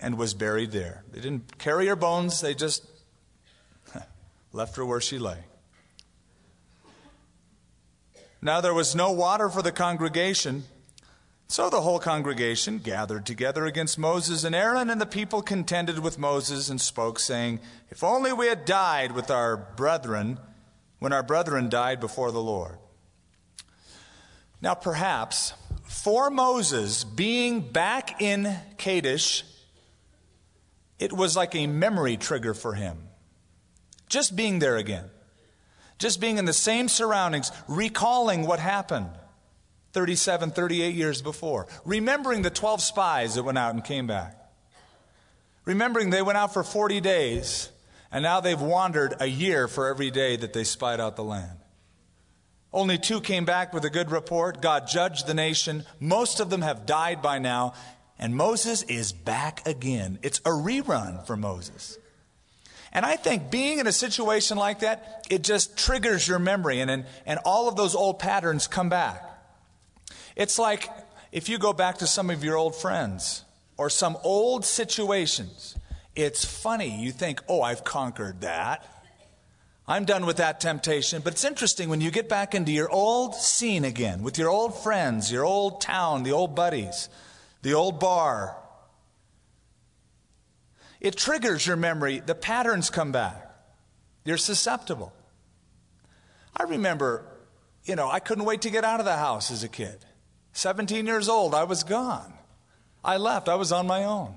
and 0.00 0.18
was 0.18 0.34
buried 0.34 0.72
there. 0.72 1.04
They 1.12 1.20
didn't 1.20 1.58
carry 1.58 1.86
her 1.86 1.96
bones, 1.96 2.40
they 2.40 2.54
just 2.54 2.84
left 4.52 4.76
her 4.76 4.84
where 4.84 5.00
she 5.00 5.18
lay. 5.18 5.38
Now 8.42 8.60
there 8.60 8.74
was 8.74 8.94
no 8.94 9.10
water 9.10 9.48
for 9.48 9.62
the 9.62 9.72
congregation 9.72 10.64
so 11.48 11.68
the 11.70 11.82
whole 11.82 11.98
congregation 11.98 12.78
gathered 12.78 13.26
together 13.26 13.66
against 13.66 13.98
Moses 13.98 14.44
and 14.44 14.54
Aaron, 14.54 14.90
and 14.90 15.00
the 15.00 15.06
people 15.06 15.42
contended 15.42 15.98
with 15.98 16.18
Moses 16.18 16.68
and 16.70 16.80
spoke, 16.80 17.18
saying, 17.18 17.60
If 17.90 18.02
only 18.02 18.32
we 18.32 18.46
had 18.46 18.64
died 18.64 19.12
with 19.12 19.30
our 19.30 19.56
brethren 19.56 20.40
when 21.04 21.12
our 21.12 21.22
brethren 21.22 21.68
died 21.68 22.00
before 22.00 22.32
the 22.32 22.40
Lord. 22.40 22.78
Now, 24.62 24.72
perhaps 24.72 25.52
for 25.82 26.30
Moses 26.30 27.04
being 27.04 27.60
back 27.60 28.22
in 28.22 28.56
Kadesh, 28.78 29.44
it 30.98 31.12
was 31.12 31.36
like 31.36 31.54
a 31.54 31.66
memory 31.66 32.16
trigger 32.16 32.54
for 32.54 32.72
him. 32.72 32.96
Just 34.08 34.34
being 34.34 34.60
there 34.60 34.78
again, 34.78 35.10
just 35.98 36.22
being 36.22 36.38
in 36.38 36.46
the 36.46 36.54
same 36.54 36.88
surroundings, 36.88 37.52
recalling 37.68 38.46
what 38.46 38.58
happened. 38.58 39.10
37, 39.92 40.52
38 40.52 40.94
years 40.94 41.20
before. 41.20 41.66
Remembering 41.84 42.40
the 42.40 42.48
12 42.48 42.80
spies 42.80 43.34
that 43.34 43.42
went 43.42 43.58
out 43.58 43.74
and 43.74 43.84
came 43.84 44.06
back. 44.06 44.38
Remembering 45.66 46.08
they 46.08 46.22
went 46.22 46.38
out 46.38 46.54
for 46.54 46.64
40 46.64 47.02
days, 47.02 47.68
and 48.14 48.22
now 48.22 48.38
they've 48.38 48.60
wandered 48.60 49.14
a 49.18 49.26
year 49.26 49.66
for 49.66 49.88
every 49.88 50.12
day 50.12 50.36
that 50.36 50.52
they 50.52 50.62
spied 50.62 51.00
out 51.00 51.16
the 51.16 51.24
land. 51.24 51.58
Only 52.72 52.96
two 52.96 53.20
came 53.20 53.44
back 53.44 53.74
with 53.74 53.84
a 53.84 53.90
good 53.90 54.12
report. 54.12 54.62
God 54.62 54.86
judged 54.86 55.26
the 55.26 55.34
nation. 55.34 55.84
Most 55.98 56.38
of 56.38 56.48
them 56.48 56.62
have 56.62 56.86
died 56.86 57.22
by 57.22 57.40
now, 57.40 57.74
and 58.16 58.36
Moses 58.36 58.84
is 58.84 59.12
back 59.12 59.66
again. 59.66 60.20
It's 60.22 60.38
a 60.40 60.50
rerun 60.50 61.26
for 61.26 61.36
Moses. 61.36 61.98
And 62.92 63.04
I 63.04 63.16
think 63.16 63.50
being 63.50 63.80
in 63.80 63.88
a 63.88 63.92
situation 63.92 64.58
like 64.58 64.78
that, 64.80 65.26
it 65.28 65.42
just 65.42 65.76
triggers 65.76 66.28
your 66.28 66.38
memory, 66.38 66.78
and, 66.78 66.92
and, 66.92 67.06
and 67.26 67.40
all 67.44 67.66
of 67.66 67.74
those 67.74 67.96
old 67.96 68.20
patterns 68.20 68.68
come 68.68 68.88
back. 68.88 69.28
It's 70.36 70.56
like 70.56 70.88
if 71.32 71.48
you 71.48 71.58
go 71.58 71.72
back 71.72 71.98
to 71.98 72.06
some 72.06 72.30
of 72.30 72.44
your 72.44 72.56
old 72.56 72.76
friends 72.76 73.44
or 73.76 73.90
some 73.90 74.16
old 74.22 74.64
situations, 74.64 75.76
it's 76.14 76.44
funny. 76.44 77.00
You 77.02 77.10
think, 77.10 77.42
oh, 77.48 77.62
I've 77.62 77.84
conquered 77.84 78.42
that. 78.42 78.86
I'm 79.86 80.04
done 80.04 80.24
with 80.24 80.38
that 80.38 80.60
temptation. 80.60 81.20
But 81.22 81.34
it's 81.34 81.44
interesting 81.44 81.88
when 81.88 82.00
you 82.00 82.10
get 82.10 82.28
back 82.28 82.54
into 82.54 82.72
your 82.72 82.90
old 82.90 83.34
scene 83.34 83.84
again 83.84 84.22
with 84.22 84.38
your 84.38 84.48
old 84.48 84.74
friends, 84.76 85.30
your 85.30 85.44
old 85.44 85.80
town, 85.80 86.22
the 86.22 86.32
old 86.32 86.54
buddies, 86.54 87.08
the 87.62 87.74
old 87.74 88.00
bar. 88.00 88.56
It 91.00 91.16
triggers 91.16 91.66
your 91.66 91.76
memory. 91.76 92.20
The 92.20 92.34
patterns 92.34 92.88
come 92.88 93.12
back. 93.12 93.50
You're 94.24 94.38
susceptible. 94.38 95.12
I 96.56 96.62
remember, 96.62 97.26
you 97.84 97.94
know, 97.94 98.08
I 98.08 98.20
couldn't 98.20 98.44
wait 98.44 98.62
to 98.62 98.70
get 98.70 98.84
out 98.84 99.00
of 99.00 99.06
the 99.06 99.16
house 99.16 99.50
as 99.50 99.64
a 99.64 99.68
kid. 99.68 99.98
17 100.52 101.04
years 101.06 101.28
old, 101.28 101.54
I 101.54 101.64
was 101.64 101.82
gone. 101.82 102.32
I 103.04 103.18
left, 103.18 103.50
I 103.50 103.56
was 103.56 103.70
on 103.70 103.86
my 103.86 104.04
own. 104.04 104.34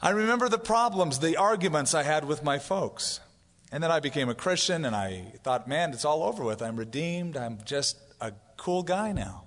I 0.00 0.10
remember 0.10 0.48
the 0.48 0.58
problems, 0.58 1.18
the 1.18 1.36
arguments 1.36 1.94
I 1.94 2.04
had 2.04 2.24
with 2.24 2.44
my 2.44 2.58
folks. 2.58 3.20
And 3.72 3.82
then 3.82 3.90
I 3.90 4.00
became 4.00 4.28
a 4.28 4.34
Christian 4.34 4.84
and 4.84 4.94
I 4.94 5.32
thought, 5.42 5.68
man, 5.68 5.92
it's 5.92 6.04
all 6.04 6.22
over 6.22 6.44
with. 6.44 6.62
I'm 6.62 6.76
redeemed. 6.76 7.36
I'm 7.36 7.58
just 7.64 7.96
a 8.20 8.32
cool 8.56 8.82
guy 8.82 9.12
now. 9.12 9.44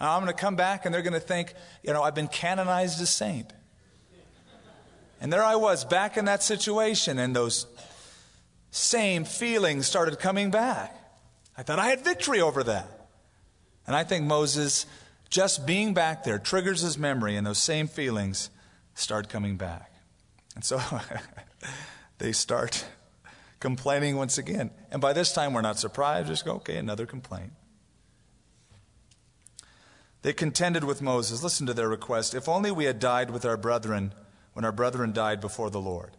I'm 0.00 0.22
going 0.22 0.34
to 0.34 0.40
come 0.40 0.56
back 0.56 0.84
and 0.84 0.94
they're 0.94 1.02
going 1.02 1.12
to 1.12 1.20
think, 1.20 1.54
you 1.82 1.92
know, 1.92 2.02
I've 2.02 2.14
been 2.14 2.28
canonized 2.28 3.00
as 3.00 3.10
saint. 3.10 3.52
And 5.20 5.32
there 5.32 5.44
I 5.44 5.54
was 5.54 5.84
back 5.84 6.16
in 6.16 6.24
that 6.24 6.42
situation, 6.42 7.20
and 7.20 7.36
those 7.36 7.66
same 8.72 9.24
feelings 9.24 9.86
started 9.86 10.18
coming 10.18 10.50
back. 10.50 10.96
I 11.56 11.62
thought 11.62 11.78
I 11.78 11.90
had 11.90 12.00
victory 12.00 12.40
over 12.40 12.64
that. 12.64 13.08
And 13.86 13.94
I 13.94 14.02
think 14.02 14.24
Moses, 14.24 14.84
just 15.32 15.64
being 15.66 15.94
back 15.94 16.24
there, 16.24 16.38
triggers 16.38 16.82
his 16.82 16.98
memory, 16.98 17.36
and 17.36 17.46
those 17.46 17.56
same 17.58 17.88
feelings 17.88 18.50
start 18.94 19.30
coming 19.30 19.56
back. 19.56 19.90
And 20.54 20.62
so 20.62 20.78
they 22.18 22.32
start 22.32 22.84
complaining 23.58 24.16
once 24.16 24.36
again. 24.36 24.70
And 24.90 25.00
by 25.00 25.14
this 25.14 25.32
time, 25.32 25.54
we're 25.54 25.62
not 25.62 25.78
surprised. 25.78 26.28
Just 26.28 26.44
go, 26.44 26.56
okay, 26.56 26.76
another 26.76 27.06
complaint. 27.06 27.52
They 30.20 30.34
contended 30.34 30.84
with 30.84 31.00
Moses. 31.00 31.42
Listen 31.42 31.66
to 31.66 31.72
their 31.72 31.88
request. 31.88 32.34
If 32.34 32.46
only 32.46 32.70
we 32.70 32.84
had 32.84 32.98
died 32.98 33.30
with 33.30 33.46
our 33.46 33.56
brethren 33.56 34.12
when 34.52 34.66
our 34.66 34.72
brethren 34.72 35.14
died 35.14 35.40
before 35.40 35.70
the 35.70 35.80
Lord. 35.80 36.10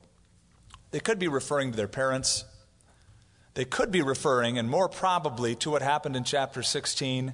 They 0.89 0.99
could 0.99 1.19
be 1.19 1.27
referring 1.27 1.69
to 1.69 1.77
their 1.77 1.87
parents, 1.87 2.45
they 3.53 3.65
could 3.65 3.91
be 3.91 4.01
referring, 4.01 4.57
and 4.57 4.67
more 4.67 4.89
probably, 4.89 5.53
to 5.57 5.69
what 5.69 5.83
happened 5.83 6.15
in 6.15 6.23
chapter 6.23 6.63
16 6.63 7.33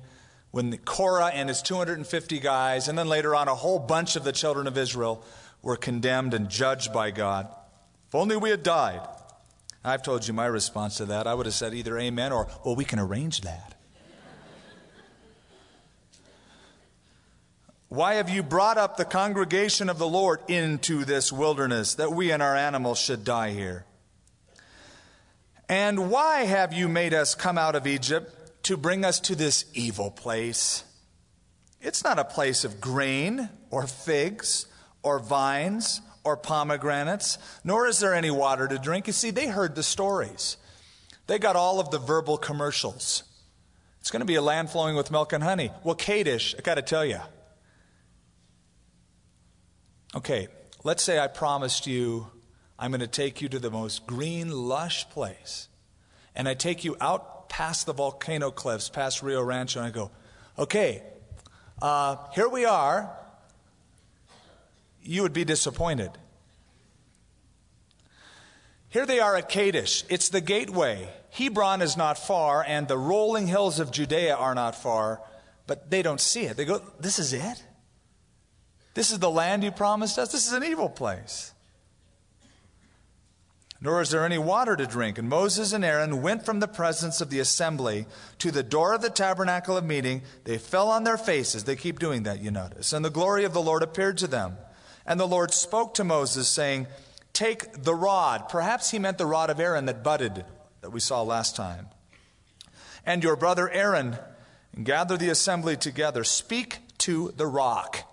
when 0.51 0.75
Korah 0.79 1.31
and 1.33 1.49
his 1.49 1.61
250 1.61 2.39
guys, 2.39 2.87
and 2.87 2.97
then 2.97 3.07
later 3.07 3.35
on 3.35 3.47
a 3.47 3.55
whole 3.55 3.79
bunch 3.79 4.15
of 4.15 4.23
the 4.23 4.31
children 4.31 4.67
of 4.67 4.77
Israel, 4.77 5.23
were 5.61 5.75
condemned 5.75 6.33
and 6.33 6.49
judged 6.49 6.93
by 6.93 7.11
God. 7.11 7.47
If 8.07 8.15
only 8.15 8.37
we 8.37 8.49
had 8.49 8.63
died. 8.63 9.07
I've 9.83 10.03
told 10.03 10.27
you 10.27 10.33
my 10.33 10.45
response 10.45 10.97
to 10.97 11.05
that. 11.05 11.27
I 11.27 11.33
would 11.33 11.45
have 11.45 11.55
said 11.55 11.73
either 11.73 11.97
amen 11.97 12.31
or, 12.31 12.47
well, 12.65 12.75
we 12.75 12.85
can 12.85 12.99
arrange 12.99 13.41
that. 13.41 13.75
Why 17.87 18.15
have 18.15 18.29
you 18.29 18.43
brought 18.43 18.77
up 18.77 18.97
the 18.97 19.05
congregation 19.05 19.89
of 19.89 19.97
the 19.97 20.07
Lord 20.07 20.41
into 20.47 21.05
this 21.05 21.31
wilderness 21.31 21.95
that 21.95 22.11
we 22.11 22.31
and 22.31 22.41
our 22.43 22.55
animals 22.55 22.99
should 22.99 23.23
die 23.23 23.51
here? 23.51 23.85
And 25.67 26.11
why 26.11 26.45
have 26.45 26.71
you 26.71 26.87
made 26.87 27.15
us 27.15 27.33
come 27.33 27.57
out 27.57 27.75
of 27.75 27.87
Egypt 27.87 28.38
to 28.63 28.77
bring 28.77 29.05
us 29.05 29.19
to 29.21 29.35
this 29.35 29.65
evil 29.73 30.11
place? 30.11 30.83
It's 31.81 32.03
not 32.03 32.19
a 32.19 32.25
place 32.25 32.63
of 32.63 32.81
grain 32.81 33.49
or 33.69 33.87
figs 33.87 34.65
or 35.01 35.19
vines 35.19 36.01
or 36.23 36.35
pomegranates, 36.35 37.37
nor 37.63 37.87
is 37.87 37.99
there 37.99 38.13
any 38.13 38.31
water 38.31 38.67
to 38.67 38.77
drink. 38.77 39.07
You 39.07 39.13
see, 39.13 39.31
they 39.31 39.47
heard 39.47 39.75
the 39.75 39.83
stories. 39.83 40.57
They 41.27 41.39
got 41.39 41.55
all 41.55 41.79
of 41.79 41.91
the 41.91 41.99
verbal 41.99 42.37
commercials. 42.37 43.23
It's 44.01 44.11
going 44.11 44.21
to 44.21 44.25
be 44.25 44.35
a 44.35 44.41
land 44.41 44.69
flowing 44.69 44.95
with 44.95 45.11
milk 45.11 45.33
and 45.33 45.43
honey. 45.43 45.71
Well, 45.83 45.95
Kadesh, 45.95 46.55
I 46.57 46.61
got 46.61 46.75
to 46.75 46.81
tell 46.81 47.05
you, 47.05 47.19
Okay, 50.15 50.47
let's 50.83 51.03
say 51.03 51.19
I 51.19 51.27
promised 51.27 51.85
you 51.85 52.27
I'm 52.79 52.91
going 52.91 53.01
to 53.01 53.07
take 53.07 53.41
you 53.41 53.49
to 53.49 53.59
the 53.59 53.69
most 53.69 54.07
green, 54.07 54.51
lush 54.51 55.07
place. 55.09 55.67
And 56.35 56.47
I 56.47 56.53
take 56.53 56.83
you 56.83 56.95
out 56.99 57.38
past 57.49 57.85
the 57.85 57.93
volcano 57.93 58.51
cliffs, 58.51 58.89
past 58.89 59.21
Rio 59.21 59.41
Rancho, 59.41 59.79
and 59.79 59.87
I 59.87 59.91
go, 59.91 60.11
okay, 60.57 61.03
uh, 61.81 62.17
here 62.33 62.47
we 62.47 62.65
are. 62.65 63.11
You 65.01 65.23
would 65.23 65.33
be 65.33 65.43
disappointed. 65.43 66.11
Here 68.89 69.05
they 69.05 69.19
are 69.19 69.35
at 69.35 69.49
Kadesh. 69.49 70.03
It's 70.09 70.29
the 70.29 70.41
gateway. 70.41 71.09
Hebron 71.31 71.81
is 71.81 71.95
not 71.95 72.17
far, 72.17 72.63
and 72.67 72.87
the 72.87 72.97
rolling 72.97 73.47
hills 73.47 73.79
of 73.79 73.91
Judea 73.91 74.35
are 74.35 74.55
not 74.55 74.75
far, 74.75 75.21
but 75.67 75.89
they 75.89 76.01
don't 76.01 76.19
see 76.19 76.45
it. 76.45 76.57
They 76.57 76.65
go, 76.65 76.81
This 76.99 77.19
is 77.19 77.33
it? 77.33 77.63
This 78.95 79.11
is 79.11 79.19
the 79.19 79.29
land 79.29 79.63
you 79.63 79.71
promised 79.71 80.17
us? 80.17 80.31
This 80.31 80.47
is 80.47 80.53
an 80.53 80.63
evil 80.63 80.89
place. 80.89 81.53
Nor 83.81 84.01
is 84.01 84.09
there 84.09 84.25
any 84.25 84.37
water 84.37 84.75
to 84.75 84.85
drink. 84.85 85.17
And 85.17 85.29
Moses 85.29 85.71
and 85.71 85.85
Aaron 85.85 86.21
went 86.21 86.45
from 86.45 86.59
the 86.59 86.67
presence 86.67 87.21
of 87.21 87.29
the 87.29 87.39
assembly 87.39 88.05
to 88.39 88.51
the 88.51 88.63
door 88.63 88.93
of 88.93 89.01
the 89.01 89.09
tabernacle 89.09 89.77
of 89.77 89.85
meeting. 89.85 90.21
They 90.43 90.57
fell 90.57 90.89
on 90.89 91.05
their 91.05 91.17
faces. 91.17 91.63
They 91.63 91.77
keep 91.77 91.97
doing 91.99 92.23
that, 92.23 92.41
you 92.41 92.51
notice. 92.51 92.91
And 92.91 93.05
the 93.05 93.09
glory 93.09 93.45
of 93.45 93.53
the 93.53 93.61
Lord 93.61 93.81
appeared 93.81 94.17
to 94.17 94.27
them. 94.27 94.57
And 95.05 95.19
the 95.19 95.27
Lord 95.27 95.53
spoke 95.53 95.93
to 95.95 96.03
Moses, 96.03 96.47
saying, 96.47 96.87
Take 97.31 97.83
the 97.83 97.95
rod. 97.95 98.49
Perhaps 98.49 98.91
he 98.91 98.99
meant 98.99 99.17
the 99.17 99.25
rod 99.25 99.49
of 99.49 99.59
Aaron 99.59 99.85
that 99.85 100.03
budded, 100.03 100.43
that 100.81 100.91
we 100.91 100.99
saw 100.99 101.21
last 101.21 101.55
time. 101.55 101.87
And 103.05 103.23
your 103.23 103.37
brother 103.37 103.69
Aaron, 103.69 104.17
gather 104.83 105.15
the 105.15 105.29
assembly 105.29 105.77
together. 105.77 106.23
Speak 106.23 106.79
to 106.99 107.33
the 107.37 107.47
rock 107.47 108.03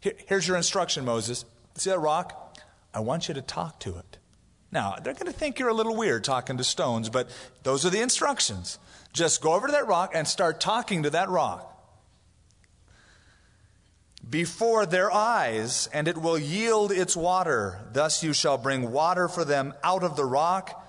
here's 0.00 0.46
your 0.46 0.56
instruction, 0.56 1.04
Moses. 1.04 1.44
See 1.74 1.90
that 1.90 1.98
rock? 1.98 2.58
I 2.94 3.00
want 3.00 3.28
you 3.28 3.34
to 3.34 3.42
talk 3.42 3.80
to 3.80 3.96
it. 3.96 4.17
Now, 4.70 4.96
they're 5.02 5.14
going 5.14 5.32
to 5.32 5.38
think 5.38 5.58
you're 5.58 5.68
a 5.68 5.74
little 5.74 5.96
weird 5.96 6.24
talking 6.24 6.58
to 6.58 6.64
stones, 6.64 7.08
but 7.08 7.30
those 7.62 7.86
are 7.86 7.90
the 7.90 8.02
instructions. 8.02 8.78
Just 9.12 9.40
go 9.40 9.54
over 9.54 9.66
to 9.66 9.72
that 9.72 9.86
rock 9.86 10.12
and 10.14 10.28
start 10.28 10.60
talking 10.60 11.04
to 11.04 11.10
that 11.10 11.28
rock. 11.28 11.74
Before 14.28 14.84
their 14.84 15.10
eyes, 15.10 15.88
and 15.94 16.06
it 16.06 16.18
will 16.18 16.38
yield 16.38 16.92
its 16.92 17.16
water. 17.16 17.80
Thus 17.92 18.22
you 18.22 18.34
shall 18.34 18.58
bring 18.58 18.92
water 18.92 19.26
for 19.26 19.44
them 19.44 19.72
out 19.82 20.02
of 20.02 20.16
the 20.16 20.26
rock 20.26 20.84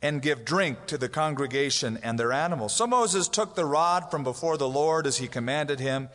and 0.00 0.22
give 0.22 0.44
drink 0.44 0.86
to 0.86 0.96
the 0.96 1.08
congregation 1.08 1.98
and 2.04 2.20
their 2.20 2.32
animals. 2.32 2.72
So 2.72 2.86
Moses 2.86 3.26
took 3.26 3.56
the 3.56 3.64
rod 3.64 4.12
from 4.12 4.22
before 4.22 4.56
the 4.56 4.68
Lord 4.68 5.08
as 5.08 5.16
he 5.16 5.26
commanded 5.26 5.80
him. 5.80 6.08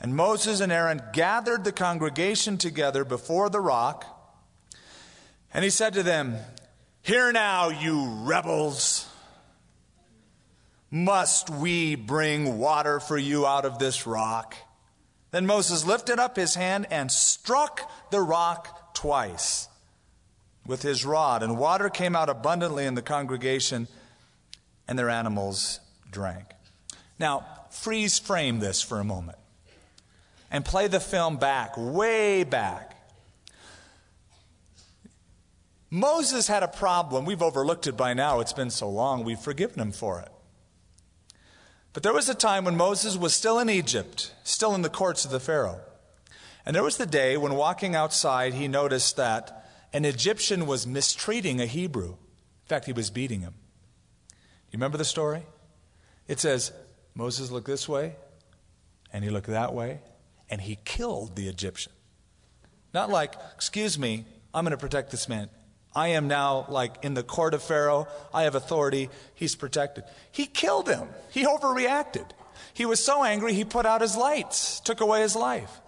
And 0.00 0.16
Moses 0.16 0.60
and 0.60 0.72
Aaron 0.72 1.02
gathered 1.12 1.64
the 1.64 1.72
congregation 1.72 2.56
together 2.56 3.04
before 3.04 3.50
the 3.50 3.60
rock. 3.60 4.17
And 5.52 5.64
he 5.64 5.70
said 5.70 5.94
to 5.94 6.02
them, 6.02 6.36
Hear 7.02 7.32
now, 7.32 7.68
you 7.68 8.06
rebels. 8.24 9.08
Must 10.90 11.50
we 11.50 11.94
bring 11.94 12.58
water 12.58 13.00
for 13.00 13.16
you 13.16 13.46
out 13.46 13.64
of 13.64 13.78
this 13.78 14.06
rock? 14.06 14.54
Then 15.30 15.46
Moses 15.46 15.86
lifted 15.86 16.18
up 16.18 16.36
his 16.36 16.54
hand 16.54 16.86
and 16.90 17.12
struck 17.12 17.90
the 18.10 18.20
rock 18.20 18.94
twice 18.94 19.68
with 20.66 20.82
his 20.82 21.04
rod, 21.04 21.42
and 21.42 21.58
water 21.58 21.88
came 21.88 22.14
out 22.14 22.28
abundantly 22.28 22.84
in 22.84 22.94
the 22.94 23.02
congregation, 23.02 23.88
and 24.86 24.98
their 24.98 25.08
animals 25.08 25.80
drank. 26.10 26.44
Now, 27.18 27.46
freeze 27.70 28.18
frame 28.18 28.58
this 28.58 28.82
for 28.82 29.00
a 29.00 29.04
moment 29.04 29.38
and 30.50 30.64
play 30.64 30.86
the 30.86 31.00
film 31.00 31.36
back, 31.36 31.74
way 31.76 32.44
back. 32.44 32.87
Moses 35.90 36.48
had 36.48 36.62
a 36.62 36.68
problem. 36.68 37.24
We've 37.24 37.42
overlooked 37.42 37.86
it 37.86 37.96
by 37.96 38.14
now. 38.14 38.40
It's 38.40 38.52
been 38.52 38.70
so 38.70 38.88
long, 38.88 39.24
we've 39.24 39.38
forgiven 39.38 39.80
him 39.80 39.92
for 39.92 40.20
it. 40.20 40.28
But 41.92 42.02
there 42.02 42.12
was 42.12 42.28
a 42.28 42.34
time 42.34 42.64
when 42.64 42.76
Moses 42.76 43.16
was 43.16 43.34
still 43.34 43.58
in 43.58 43.70
Egypt, 43.70 44.34
still 44.44 44.74
in 44.74 44.82
the 44.82 44.90
courts 44.90 45.24
of 45.24 45.30
the 45.30 45.40
Pharaoh. 45.40 45.80
And 46.66 46.76
there 46.76 46.82
was 46.82 46.98
the 46.98 47.06
day 47.06 47.36
when 47.36 47.54
walking 47.54 47.94
outside, 47.94 48.54
he 48.54 48.68
noticed 48.68 49.16
that 49.16 49.70
an 49.92 50.04
Egyptian 50.04 50.66
was 50.66 50.86
mistreating 50.86 51.60
a 51.60 51.66
Hebrew. 51.66 52.10
In 52.10 52.66
fact, 52.66 52.84
he 52.84 52.92
was 52.92 53.08
beating 53.08 53.40
him. 53.40 53.54
You 54.70 54.76
remember 54.76 54.98
the 54.98 55.04
story? 55.04 55.44
It 56.28 56.38
says, 56.38 56.72
Moses 57.14 57.50
looked 57.50 57.66
this 57.66 57.88
way, 57.88 58.16
and 59.10 59.24
he 59.24 59.30
looked 59.30 59.46
that 59.46 59.72
way, 59.72 60.00
and 60.50 60.60
he 60.60 60.78
killed 60.84 61.36
the 61.36 61.48
Egyptian. 61.48 61.92
Not 62.92 63.08
like, 63.08 63.34
excuse 63.54 63.98
me, 63.98 64.26
I'm 64.52 64.64
going 64.64 64.72
to 64.72 64.76
protect 64.76 65.10
this 65.10 65.26
man. 65.26 65.48
I 65.98 66.08
am 66.08 66.28
now 66.28 66.64
like 66.68 67.02
in 67.02 67.14
the 67.14 67.24
court 67.24 67.54
of 67.54 67.62
Pharaoh. 67.62 68.06
I 68.32 68.44
have 68.44 68.54
authority. 68.54 69.10
He's 69.34 69.56
protected. 69.56 70.04
He 70.30 70.46
killed 70.46 70.88
him. 70.88 71.08
He 71.32 71.44
overreacted. 71.44 72.24
He 72.72 72.86
was 72.86 73.04
so 73.04 73.24
angry, 73.24 73.52
he 73.52 73.64
put 73.64 73.84
out 73.84 74.00
his 74.00 74.16
lights, 74.16 74.78
took 74.78 75.00
away 75.00 75.22
his 75.22 75.34
life. 75.34 75.80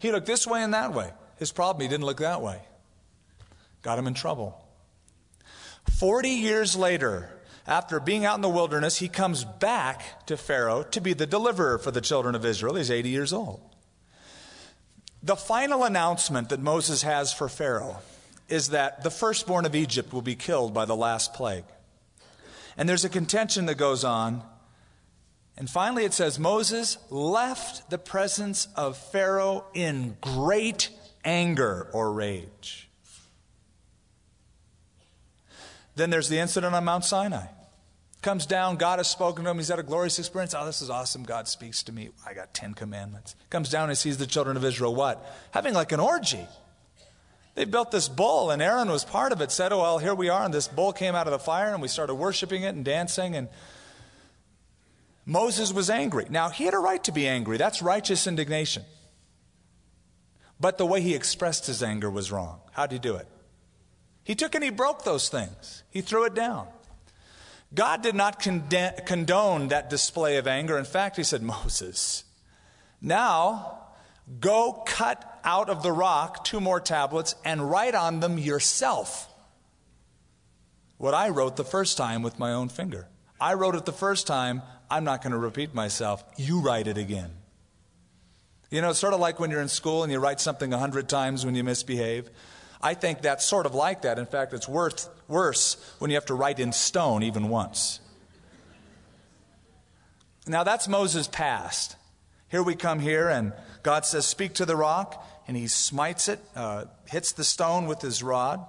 He 0.00 0.10
looked 0.10 0.26
this 0.26 0.44
way 0.44 0.64
and 0.64 0.74
that 0.74 0.92
way. 0.92 1.12
His 1.38 1.52
problem, 1.52 1.82
he 1.82 1.88
didn't 1.88 2.06
look 2.06 2.18
that 2.18 2.42
way. 2.42 2.60
Got 3.82 4.00
him 4.00 4.08
in 4.08 4.14
trouble. 4.14 4.60
Forty 5.98 6.30
years 6.30 6.74
later, 6.74 7.30
after 7.64 8.00
being 8.00 8.24
out 8.24 8.34
in 8.34 8.40
the 8.40 8.48
wilderness, 8.48 8.96
he 8.96 9.08
comes 9.08 9.44
back 9.44 10.26
to 10.26 10.36
Pharaoh 10.36 10.82
to 10.90 11.00
be 11.00 11.12
the 11.12 11.26
deliverer 11.26 11.78
for 11.78 11.92
the 11.92 12.00
children 12.00 12.34
of 12.34 12.44
Israel. 12.44 12.74
He's 12.74 12.90
80 12.90 13.08
years 13.10 13.32
old. 13.32 13.69
The 15.22 15.36
final 15.36 15.84
announcement 15.84 16.48
that 16.48 16.60
Moses 16.60 17.02
has 17.02 17.32
for 17.32 17.48
Pharaoh 17.48 17.98
is 18.48 18.70
that 18.70 19.02
the 19.02 19.10
firstborn 19.10 19.66
of 19.66 19.74
Egypt 19.74 20.12
will 20.12 20.22
be 20.22 20.34
killed 20.34 20.72
by 20.72 20.84
the 20.84 20.96
last 20.96 21.34
plague. 21.34 21.64
And 22.76 22.88
there's 22.88 23.04
a 23.04 23.10
contention 23.10 23.66
that 23.66 23.76
goes 23.76 24.04
on. 24.04 24.42
And 25.56 25.68
finally, 25.68 26.04
it 26.04 26.14
says 26.14 26.38
Moses 26.38 26.96
left 27.10 27.90
the 27.90 27.98
presence 27.98 28.66
of 28.76 28.96
Pharaoh 28.96 29.66
in 29.74 30.16
great 30.20 30.88
anger 31.24 31.88
or 31.92 32.12
rage. 32.12 32.88
Then 35.96 36.08
there's 36.08 36.30
the 36.30 36.38
incident 36.38 36.74
on 36.74 36.84
Mount 36.84 37.04
Sinai. 37.04 37.46
Comes 38.22 38.44
down, 38.44 38.76
God 38.76 38.98
has 38.98 39.08
spoken 39.08 39.44
to 39.44 39.50
him. 39.50 39.56
He's 39.56 39.68
had 39.68 39.78
a 39.78 39.82
glorious 39.82 40.18
experience. 40.18 40.54
Oh, 40.54 40.66
this 40.66 40.82
is 40.82 40.90
awesome. 40.90 41.22
God 41.22 41.48
speaks 41.48 41.82
to 41.84 41.92
me. 41.92 42.10
I 42.26 42.34
got 42.34 42.52
10 42.52 42.74
commandments. 42.74 43.34
Comes 43.48 43.70
down 43.70 43.88
and 43.88 43.96
sees 43.96 44.18
the 44.18 44.26
children 44.26 44.58
of 44.58 44.64
Israel 44.64 44.94
what? 44.94 45.24
Having 45.52 45.72
like 45.72 45.92
an 45.92 46.00
orgy. 46.00 46.46
They 47.54 47.64
built 47.64 47.90
this 47.90 48.08
bull, 48.08 48.50
and 48.50 48.60
Aaron 48.60 48.90
was 48.90 49.04
part 49.04 49.32
of 49.32 49.40
it. 49.40 49.50
Said, 49.50 49.72
Oh, 49.72 49.80
well, 49.80 49.98
here 49.98 50.14
we 50.14 50.28
are. 50.28 50.44
And 50.44 50.52
this 50.52 50.68
bull 50.68 50.92
came 50.92 51.14
out 51.14 51.26
of 51.26 51.32
the 51.32 51.38
fire, 51.38 51.72
and 51.72 51.80
we 51.80 51.88
started 51.88 52.14
worshiping 52.14 52.62
it 52.62 52.74
and 52.74 52.84
dancing. 52.84 53.34
And 53.34 53.48
Moses 55.24 55.72
was 55.72 55.88
angry. 55.88 56.26
Now, 56.28 56.50
he 56.50 56.64
had 56.64 56.74
a 56.74 56.78
right 56.78 57.02
to 57.04 57.12
be 57.12 57.26
angry. 57.26 57.56
That's 57.56 57.80
righteous 57.80 58.26
indignation. 58.26 58.84
But 60.60 60.76
the 60.76 60.86
way 60.86 61.00
he 61.00 61.14
expressed 61.14 61.66
his 61.66 61.82
anger 61.82 62.10
was 62.10 62.30
wrong. 62.30 62.60
How 62.72 62.86
did 62.86 62.96
he 62.96 62.98
do 62.98 63.16
it? 63.16 63.26
He 64.24 64.34
took 64.34 64.54
and 64.54 64.62
he 64.62 64.70
broke 64.70 65.04
those 65.04 65.30
things, 65.30 65.84
he 65.90 66.02
threw 66.02 66.24
it 66.24 66.34
down. 66.34 66.68
God 67.72 68.02
did 68.02 68.14
not 68.14 68.40
condone 68.40 69.68
that 69.68 69.90
display 69.90 70.36
of 70.38 70.46
anger. 70.46 70.76
In 70.76 70.84
fact, 70.84 71.16
he 71.16 71.22
said, 71.22 71.42
Moses, 71.42 72.24
now 73.00 73.78
go 74.40 74.82
cut 74.86 75.40
out 75.44 75.70
of 75.70 75.82
the 75.82 75.92
rock 75.92 76.44
two 76.44 76.60
more 76.60 76.80
tablets 76.80 77.34
and 77.44 77.70
write 77.70 77.94
on 77.94 78.20
them 78.20 78.38
yourself 78.38 79.28
what 80.98 81.14
I 81.14 81.30
wrote 81.30 81.56
the 81.56 81.64
first 81.64 81.96
time 81.96 82.22
with 82.22 82.38
my 82.38 82.52
own 82.52 82.68
finger. 82.68 83.08
I 83.40 83.54
wrote 83.54 83.74
it 83.74 83.86
the 83.86 83.92
first 83.92 84.26
time. 84.26 84.60
I'm 84.90 85.02
not 85.02 85.22
going 85.22 85.32
to 85.32 85.38
repeat 85.38 85.72
myself. 85.72 86.22
You 86.36 86.60
write 86.60 86.86
it 86.86 86.98
again. 86.98 87.30
You 88.70 88.82
know, 88.82 88.90
it's 88.90 88.98
sort 88.98 89.14
of 89.14 89.20
like 89.20 89.40
when 89.40 89.50
you're 89.50 89.62
in 89.62 89.68
school 89.68 90.02
and 90.02 90.12
you 90.12 90.18
write 90.18 90.40
something 90.40 90.74
a 90.74 90.78
hundred 90.78 91.08
times 91.08 91.46
when 91.46 91.54
you 91.54 91.64
misbehave. 91.64 92.28
I 92.82 92.94
think 92.94 93.20
that's 93.20 93.44
sort 93.44 93.66
of 93.66 93.74
like 93.74 94.02
that. 94.02 94.18
In 94.18 94.26
fact, 94.26 94.52
it's 94.54 94.68
worth, 94.68 95.08
worse 95.28 95.76
when 95.98 96.10
you 96.10 96.16
have 96.16 96.26
to 96.26 96.34
write 96.34 96.58
in 96.58 96.72
stone 96.72 97.22
even 97.22 97.48
once. 97.48 98.00
Now 100.46 100.64
that's 100.64 100.88
Moses' 100.88 101.28
past. 101.28 101.96
Here 102.48 102.62
we 102.62 102.74
come 102.74 102.98
here, 102.98 103.28
and 103.28 103.52
God 103.82 104.04
says, 104.04 104.26
Speak 104.26 104.54
to 104.54 104.66
the 104.66 104.76
rock, 104.76 105.24
and 105.46 105.56
he 105.56 105.66
smites 105.68 106.28
it, 106.28 106.40
uh, 106.56 106.86
hits 107.08 107.32
the 107.32 107.44
stone 107.44 107.86
with 107.86 108.00
his 108.00 108.22
rod. 108.22 108.64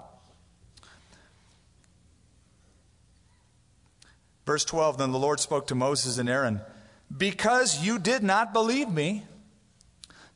Verse 4.46 4.66
12 4.66 4.98
Then 4.98 5.12
the 5.12 5.20
Lord 5.20 5.40
spoke 5.40 5.68
to 5.68 5.76
Moses 5.76 6.18
and 6.18 6.30
Aaron, 6.30 6.62
Because 7.16 7.84
you 7.84 7.98
did 7.98 8.22
not 8.22 8.54
believe 8.54 8.90
me, 8.90 9.24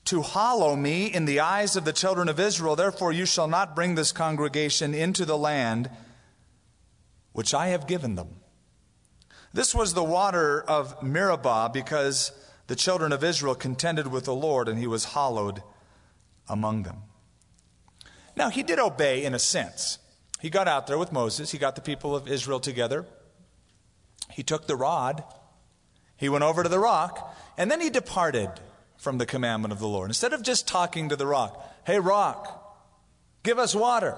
to 0.06 0.22
hallow 0.22 0.76
me 0.76 1.08
in 1.08 1.26
the 1.26 1.40
eyes 1.40 1.76
of 1.76 1.84
the 1.84 1.94
children 1.94 2.30
of 2.30 2.40
Israel, 2.40 2.76
therefore 2.76 3.12
you 3.12 3.26
shall 3.26 3.48
not 3.48 3.76
bring 3.76 3.96
this 3.96 4.12
congregation 4.12 4.94
into 4.94 5.26
the 5.26 5.38
land 5.38 5.90
which 7.34 7.54
I 7.54 7.68
have 7.68 7.88
given 7.88 8.16
them. 8.16 8.36
This 9.54 9.74
was 9.74 9.94
the 9.94 10.04
water 10.04 10.62
of 10.62 11.02
Meribah 11.02 11.72
because 11.74 12.32
the 12.68 12.76
children 12.76 13.12
of 13.12 13.24
Israel 13.24 13.56
contended 13.56 14.08
with 14.08 14.26
the 14.26 14.36
Lord 14.36 14.68
and 14.68 14.78
he 14.78 14.88
was 14.88 15.06
hallowed 15.06 15.64
among 16.48 16.84
them. 16.84 17.04
Now, 18.36 18.50
he 18.50 18.64
did 18.64 18.80
obey 18.80 19.24
in 19.24 19.34
a 19.34 19.40
sense. 19.40 19.98
He 20.42 20.50
got 20.50 20.68
out 20.68 20.88
there 20.88 20.98
with 20.98 21.12
Moses, 21.12 21.52
he 21.52 21.58
got 21.58 21.76
the 21.76 21.82
people 21.82 22.16
of 22.16 22.28
Israel 22.28 22.60
together. 22.60 23.06
He 24.32 24.44
took 24.44 24.68
the 24.68 24.76
rod, 24.76 25.24
he 26.18 26.30
went 26.30 26.44
over 26.44 26.62
to 26.62 26.70
the 26.70 26.80
rock, 26.80 27.36
and 27.58 27.72
then 27.72 27.82
he 27.82 27.90
departed 27.90 28.50
from 29.06 29.20
the 29.20 29.26
commandment 29.28 29.72
of 29.72 29.78
the 29.78 29.88
Lord. 29.88 30.10
Instead 30.10 30.34
of 30.34 30.42
just 30.42 30.68
talking 30.68 31.10
to 31.10 31.16
the 31.16 31.28
rock, 31.28 31.64
hey, 31.86 32.00
rock, 32.00 32.76
give 33.44 33.60
us 33.60 33.76
water. 33.76 34.18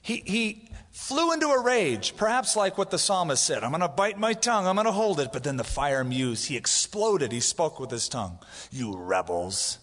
He, 0.00 0.22
he 0.24 0.68
flew 0.92 1.32
into 1.32 1.48
a 1.48 1.60
rage, 1.60 2.16
perhaps 2.16 2.54
like 2.54 2.78
what 2.78 2.92
the 2.92 2.98
psalmist 2.98 3.42
said 3.42 3.64
I'm 3.64 3.72
going 3.72 3.80
to 3.80 3.88
bite 3.88 4.20
my 4.20 4.34
tongue, 4.34 4.68
I'm 4.68 4.76
going 4.76 4.86
to 4.86 4.92
hold 4.92 5.18
it. 5.18 5.32
But 5.32 5.42
then 5.42 5.56
the 5.56 5.64
fire 5.64 6.04
mused. 6.04 6.46
He 6.46 6.56
exploded. 6.56 7.32
He 7.32 7.40
spoke 7.40 7.80
with 7.80 7.90
his 7.90 8.08
tongue. 8.08 8.38
You 8.70 8.96
rebels. 8.96 9.80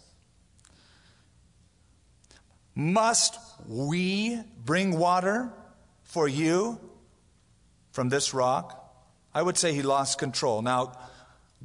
Must 2.74 3.38
we 3.68 4.40
bring 4.64 4.98
water 4.98 5.52
for 6.04 6.26
you 6.26 6.80
from 7.92 8.08
this 8.08 8.34
rock? 8.34 8.78
I 9.34 9.42
would 9.42 9.58
say 9.58 9.74
he 9.74 9.82
lost 9.82 10.18
control. 10.18 10.62
Now, 10.62 10.94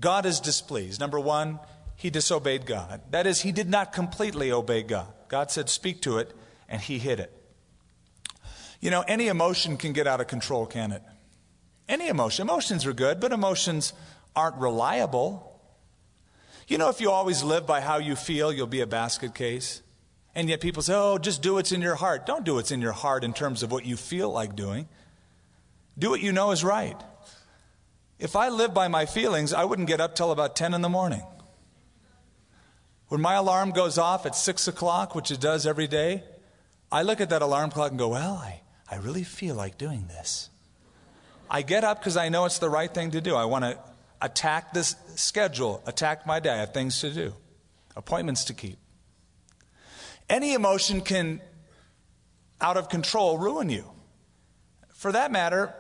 God 0.00 0.26
is 0.26 0.40
displeased. 0.40 0.98
Number 0.98 1.20
one, 1.20 1.60
he 2.04 2.10
disobeyed 2.10 2.66
God. 2.66 3.00
That 3.12 3.26
is, 3.26 3.40
he 3.40 3.50
did 3.50 3.70
not 3.70 3.94
completely 3.94 4.52
obey 4.52 4.82
God. 4.82 5.10
God 5.28 5.50
said, 5.50 5.70
Speak 5.70 6.02
to 6.02 6.18
it, 6.18 6.36
and 6.68 6.82
he 6.82 6.98
hid 6.98 7.18
it. 7.18 7.32
You 8.78 8.90
know, 8.90 9.06
any 9.08 9.28
emotion 9.28 9.78
can 9.78 9.94
get 9.94 10.06
out 10.06 10.20
of 10.20 10.26
control, 10.26 10.66
can 10.66 10.92
it? 10.92 11.00
Any 11.88 12.08
emotion. 12.08 12.42
Emotions 12.46 12.84
are 12.84 12.92
good, 12.92 13.20
but 13.20 13.32
emotions 13.32 13.94
aren't 14.36 14.56
reliable. 14.56 15.58
You 16.68 16.76
know, 16.76 16.90
if 16.90 17.00
you 17.00 17.10
always 17.10 17.42
live 17.42 17.66
by 17.66 17.80
how 17.80 17.96
you 17.96 18.16
feel, 18.16 18.52
you'll 18.52 18.66
be 18.66 18.82
a 18.82 18.86
basket 18.86 19.34
case. 19.34 19.80
And 20.34 20.50
yet 20.50 20.60
people 20.60 20.82
say, 20.82 20.92
oh, 20.94 21.16
just 21.16 21.40
do 21.40 21.54
what's 21.54 21.72
in 21.72 21.80
your 21.80 21.94
heart. 21.94 22.26
Don't 22.26 22.44
do 22.44 22.56
what's 22.56 22.70
in 22.70 22.82
your 22.82 22.92
heart 22.92 23.24
in 23.24 23.32
terms 23.32 23.62
of 23.62 23.72
what 23.72 23.86
you 23.86 23.96
feel 23.96 24.28
like 24.28 24.54
doing. 24.54 24.88
Do 25.98 26.10
what 26.10 26.20
you 26.20 26.32
know 26.32 26.50
is 26.50 26.62
right. 26.62 27.00
If 28.18 28.36
I 28.36 28.50
lived 28.50 28.74
by 28.74 28.88
my 28.88 29.06
feelings, 29.06 29.54
I 29.54 29.64
wouldn't 29.64 29.88
get 29.88 30.02
up 30.02 30.14
till 30.14 30.32
about 30.32 30.54
10 30.54 30.74
in 30.74 30.82
the 30.82 30.90
morning. 30.90 31.22
When 33.08 33.20
my 33.20 33.34
alarm 33.34 33.70
goes 33.70 33.98
off 33.98 34.26
at 34.26 34.34
6 34.34 34.68
o'clock, 34.68 35.14
which 35.14 35.30
it 35.30 35.40
does 35.40 35.66
every 35.66 35.86
day, 35.86 36.22
I 36.90 37.02
look 37.02 37.20
at 37.20 37.30
that 37.30 37.42
alarm 37.42 37.70
clock 37.70 37.90
and 37.90 37.98
go, 37.98 38.08
well, 38.08 38.34
I, 38.34 38.60
I 38.90 38.96
really 38.96 39.24
feel 39.24 39.54
like 39.54 39.78
doing 39.78 40.06
this. 40.08 40.48
I 41.50 41.62
get 41.62 41.84
up 41.84 42.00
because 42.00 42.16
I 42.16 42.28
know 42.28 42.44
it's 42.46 42.58
the 42.58 42.70
right 42.70 42.92
thing 42.92 43.10
to 43.12 43.20
do. 43.20 43.34
I 43.34 43.44
want 43.44 43.64
to 43.64 43.78
attack 44.20 44.72
this 44.72 44.96
schedule, 45.16 45.82
attack 45.86 46.26
my 46.26 46.40
day. 46.40 46.50
I 46.50 46.56
have 46.58 46.72
things 46.72 47.00
to 47.00 47.10
do, 47.10 47.34
appointments 47.94 48.44
to 48.44 48.54
keep. 48.54 48.78
Any 50.28 50.54
emotion 50.54 51.02
can, 51.02 51.40
out 52.60 52.76
of 52.76 52.88
control, 52.88 53.36
ruin 53.36 53.68
you. 53.68 53.84
For 54.94 55.12
that 55.12 55.30
matter, 55.30 55.74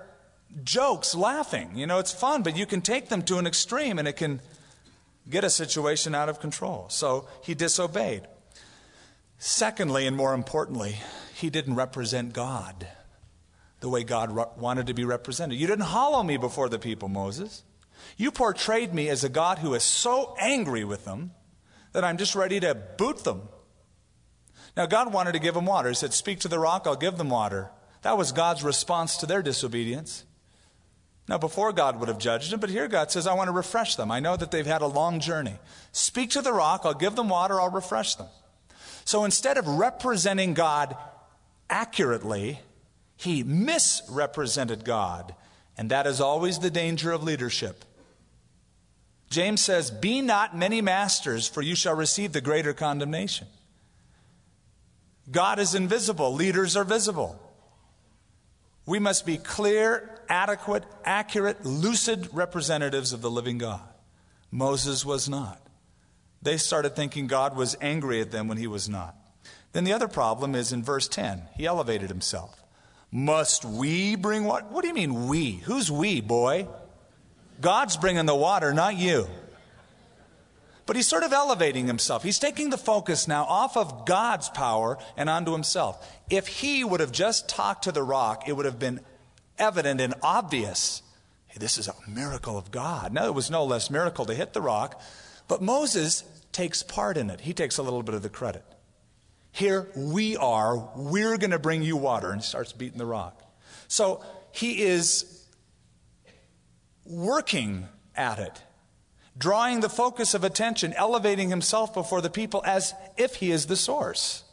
jokes, 0.62 1.14
laughing, 1.14 1.76
you 1.76 1.86
know, 1.86 1.98
it's 1.98 2.12
fun, 2.12 2.42
but 2.42 2.56
you 2.56 2.66
can 2.66 2.82
take 2.82 3.08
them 3.08 3.22
to 3.22 3.38
an 3.38 3.46
extreme 3.46 3.98
and 3.98 4.06
it 4.06 4.16
can 4.16 4.40
get 5.28 5.44
a 5.44 5.50
situation 5.50 6.14
out 6.14 6.28
of 6.28 6.40
control. 6.40 6.86
So 6.88 7.28
he 7.42 7.54
disobeyed. 7.54 8.26
Secondly, 9.38 10.06
and 10.06 10.16
more 10.16 10.34
importantly, 10.34 10.96
he 11.34 11.50
didn't 11.50 11.74
represent 11.74 12.32
God 12.32 12.86
the 13.80 13.88
way 13.88 14.02
God 14.02 14.30
wanted 14.58 14.86
to 14.86 14.94
be 14.94 15.04
represented. 15.04 15.58
You 15.58 15.66
didn't 15.66 15.86
hallow 15.86 16.22
me 16.22 16.36
before 16.36 16.68
the 16.68 16.78
people, 16.78 17.08
Moses. 17.08 17.62
You 18.16 18.30
portrayed 18.30 18.94
me 18.94 19.08
as 19.08 19.24
a 19.24 19.28
God 19.28 19.58
who 19.58 19.74
is 19.74 19.82
so 19.82 20.34
angry 20.40 20.84
with 20.84 21.04
them 21.04 21.32
that 21.92 22.04
I'm 22.04 22.16
just 22.16 22.34
ready 22.34 22.60
to 22.60 22.74
boot 22.74 23.24
them. 23.24 23.42
Now, 24.76 24.86
God 24.86 25.12
wanted 25.12 25.32
to 25.32 25.38
give 25.38 25.54
them 25.54 25.66
water. 25.66 25.90
He 25.90 25.94
said, 25.94 26.12
Speak 26.12 26.40
to 26.40 26.48
the 26.48 26.58
rock, 26.58 26.84
I'll 26.86 26.96
give 26.96 27.16
them 27.16 27.28
water. 27.28 27.70
That 28.02 28.18
was 28.18 28.32
God's 28.32 28.64
response 28.64 29.16
to 29.18 29.26
their 29.26 29.42
disobedience. 29.42 30.24
Now, 31.26 31.38
before 31.38 31.72
God 31.72 31.98
would 31.98 32.08
have 32.08 32.18
judged 32.18 32.52
them, 32.52 32.60
but 32.60 32.68
here 32.68 32.86
God 32.86 33.10
says, 33.10 33.26
I 33.26 33.32
want 33.34 33.48
to 33.48 33.52
refresh 33.52 33.96
them. 33.96 34.10
I 34.10 34.20
know 34.20 34.36
that 34.36 34.50
they've 34.50 34.66
had 34.66 34.82
a 34.82 34.86
long 34.86 35.20
journey. 35.20 35.54
Speak 35.92 36.30
to 36.30 36.42
the 36.42 36.52
rock, 36.52 36.82
I'll 36.84 36.92
give 36.92 37.16
them 37.16 37.30
water, 37.30 37.60
I'll 37.60 37.70
refresh 37.70 38.16
them. 38.16 38.26
So 39.06 39.24
instead 39.24 39.56
of 39.56 39.66
representing 39.66 40.52
God 40.52 40.96
accurately, 41.70 42.60
he 43.16 43.42
misrepresented 43.42 44.84
God. 44.84 45.34
And 45.78 45.90
that 45.90 46.06
is 46.06 46.20
always 46.20 46.58
the 46.58 46.70
danger 46.70 47.10
of 47.10 47.22
leadership. 47.22 47.84
James 49.30 49.60
says, 49.60 49.90
Be 49.90 50.20
not 50.20 50.56
many 50.56 50.80
masters, 50.80 51.48
for 51.48 51.62
you 51.62 51.74
shall 51.74 51.94
receive 51.94 52.32
the 52.32 52.40
greater 52.40 52.72
condemnation. 52.72 53.46
God 55.30 55.58
is 55.58 55.74
invisible, 55.74 56.34
leaders 56.34 56.76
are 56.76 56.84
visible. 56.84 57.40
We 58.86 58.98
must 58.98 59.24
be 59.24 59.38
clear, 59.38 60.13
adequate, 60.28 60.84
accurate, 61.04 61.64
lucid 61.64 62.28
representatives 62.32 63.12
of 63.12 63.20
the 63.20 63.30
living 63.30 63.58
God. 63.58 63.82
Moses 64.50 65.04
was 65.04 65.28
not. 65.28 65.60
They 66.42 66.56
started 66.58 66.94
thinking 66.94 67.26
God 67.26 67.56
was 67.56 67.76
angry 67.80 68.20
at 68.20 68.30
them 68.30 68.48
when 68.48 68.58
he 68.58 68.66
was 68.66 68.88
not. 68.88 69.16
Then 69.72 69.84
the 69.84 69.92
other 69.92 70.08
problem 70.08 70.54
is 70.54 70.72
in 70.72 70.82
verse 70.82 71.08
10. 71.08 71.42
He 71.56 71.66
elevated 71.66 72.08
himself. 72.08 72.62
Must 73.10 73.64
we 73.64 74.16
bring 74.16 74.44
what? 74.44 74.70
What 74.70 74.82
do 74.82 74.88
you 74.88 74.94
mean 74.94 75.26
we? 75.26 75.52
Who's 75.52 75.90
we, 75.90 76.20
boy? 76.20 76.68
God's 77.60 77.96
bringing 77.96 78.26
the 78.26 78.34
water, 78.34 78.74
not 78.74 78.96
you. 78.96 79.28
But 80.86 80.96
he's 80.96 81.06
sort 81.06 81.22
of 81.22 81.32
elevating 81.32 81.86
himself. 81.86 82.22
He's 82.22 82.38
taking 82.38 82.70
the 82.70 82.76
focus 82.76 83.26
now 83.26 83.44
off 83.44 83.76
of 83.76 84.04
God's 84.04 84.50
power 84.50 84.98
and 85.16 85.30
onto 85.30 85.52
himself. 85.52 86.06
If 86.28 86.46
he 86.46 86.84
would 86.84 87.00
have 87.00 87.12
just 87.12 87.48
talked 87.48 87.84
to 87.84 87.92
the 87.92 88.02
rock, 88.02 88.48
it 88.48 88.52
would 88.52 88.66
have 88.66 88.78
been 88.78 89.00
evident 89.58 90.00
and 90.00 90.14
obvious. 90.22 91.02
Hey, 91.46 91.58
this 91.58 91.78
is 91.78 91.88
a 91.88 91.94
miracle 92.08 92.58
of 92.58 92.70
God. 92.70 93.12
Now, 93.12 93.26
it 93.26 93.34
was 93.34 93.50
no 93.50 93.64
less 93.64 93.90
miracle 93.90 94.24
to 94.26 94.34
hit 94.34 94.52
the 94.52 94.60
rock, 94.60 95.00
but 95.48 95.62
Moses 95.62 96.24
takes 96.52 96.82
part 96.82 97.16
in 97.16 97.30
it. 97.30 97.42
He 97.42 97.52
takes 97.52 97.78
a 97.78 97.82
little 97.82 98.02
bit 98.02 98.14
of 98.14 98.22
the 98.22 98.28
credit. 98.28 98.64
Here 99.52 99.88
we 99.94 100.36
are, 100.36 100.76
we're 100.96 101.36
going 101.36 101.52
to 101.52 101.58
bring 101.58 101.82
you 101.82 101.96
water. 101.96 102.30
And 102.30 102.40
he 102.40 102.46
starts 102.46 102.72
beating 102.72 102.98
the 102.98 103.06
rock. 103.06 103.40
So 103.86 104.24
he 104.50 104.82
is 104.82 105.44
working 107.04 107.86
at 108.16 108.38
it, 108.38 108.62
drawing 109.36 109.80
the 109.80 109.88
focus 109.88 110.34
of 110.34 110.42
attention, 110.42 110.92
elevating 110.94 111.50
himself 111.50 111.94
before 111.94 112.20
the 112.20 112.30
people 112.30 112.62
as 112.64 112.94
if 113.16 113.36
he 113.36 113.50
is 113.50 113.66
the 113.66 113.76
source 113.76 114.44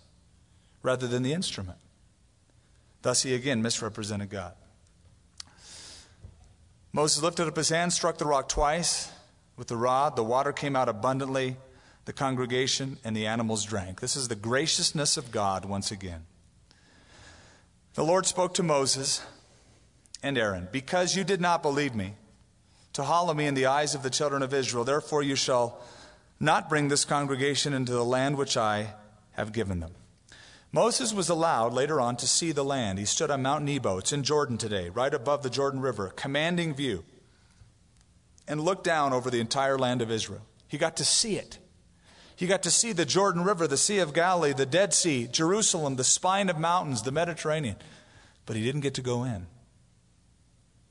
rather 0.84 1.08
than 1.08 1.24
the 1.24 1.34
instrument. 1.34 1.78
Thus, 3.02 3.24
he 3.24 3.34
again 3.34 3.62
misrepresented 3.62 4.30
God. 4.30 4.54
Moses 6.93 7.23
lifted 7.23 7.47
up 7.47 7.56
his 7.56 7.69
hand, 7.69 7.93
struck 7.93 8.17
the 8.17 8.25
rock 8.25 8.49
twice 8.49 9.12
with 9.56 9.67
the 9.67 9.77
rod. 9.77 10.15
The 10.15 10.23
water 10.23 10.51
came 10.51 10.75
out 10.75 10.89
abundantly 10.89 11.56
the 12.06 12.13
congregation, 12.13 12.97
and 13.04 13.15
the 13.15 13.27
animals 13.27 13.63
drank. 13.63 14.01
This 14.01 14.15
is 14.15 14.27
the 14.27 14.36
graciousness 14.36 15.17
of 15.17 15.32
God 15.32 15.65
once 15.65 15.91
again. 15.91 16.25
The 17.93 18.04
Lord 18.04 18.25
spoke 18.25 18.56
to 18.56 18.63
Moses 18.63 19.21
and 20.23 20.38
Aaron, 20.38 20.67
Because 20.71 21.15
you 21.15 21.23
did 21.23 21.39
not 21.39 21.62
believe 21.62 21.93
me, 21.93 22.13
to 22.93 23.04
hallow 23.04 23.34
me 23.34 23.45
in 23.45 23.54
the 23.54 23.67
eyes 23.67 23.95
of 23.95 24.04
the 24.04 24.10
children 24.10 24.41
of 24.41 24.54
Israel, 24.54 24.84
therefore 24.84 25.23
you 25.23 25.36
shall 25.36 25.80
not 26.39 26.67
bring 26.67 26.88
this 26.88 27.06
congregation 27.06 27.73
into 27.73 27.91
the 27.91 28.04
land 28.04 28.38
which 28.38 28.58
I 28.58 28.93
have 29.34 29.54
given 29.54 29.80
them. 29.80 29.93
Moses 30.73 31.13
was 31.13 31.27
allowed 31.27 31.73
later 31.73 31.99
on 31.99 32.15
to 32.17 32.27
see 32.27 32.51
the 32.51 32.63
land. 32.63 32.97
He 32.97 33.05
stood 33.05 33.29
on 33.29 33.41
Mount 33.41 33.65
Nebo. 33.65 33.97
It's 33.97 34.13
in 34.13 34.23
Jordan 34.23 34.57
today, 34.57 34.89
right 34.89 35.13
above 35.13 35.43
the 35.43 35.49
Jordan 35.49 35.81
River, 35.81 36.10
commanding 36.15 36.73
view, 36.73 37.03
and 38.47 38.62
looked 38.62 38.86
down 38.86 39.12
over 39.12 39.29
the 39.29 39.41
entire 39.41 39.77
land 39.77 40.01
of 40.01 40.10
Israel. 40.10 40.45
He 40.67 40.77
got 40.77 40.95
to 40.97 41.05
see 41.05 41.36
it. 41.36 41.57
He 42.38 42.47
got 42.47 42.63
to 42.63 42.71
see 42.71 42.93
the 42.93 43.05
Jordan 43.05 43.43
River, 43.43 43.67
the 43.67 43.77
Sea 43.77 43.99
of 43.99 44.13
Galilee, 44.13 44.53
the 44.53 44.65
Dead 44.65 44.93
Sea, 44.93 45.27
Jerusalem, 45.27 45.97
the 45.97 46.03
spine 46.03 46.49
of 46.49 46.57
mountains, 46.57 47.01
the 47.01 47.12
Mediterranean. 47.12 47.75
But 48.45 48.55
he 48.55 48.63
didn't 48.63 48.81
get 48.81 48.93
to 48.95 49.01
go 49.01 49.23
in. 49.23 49.45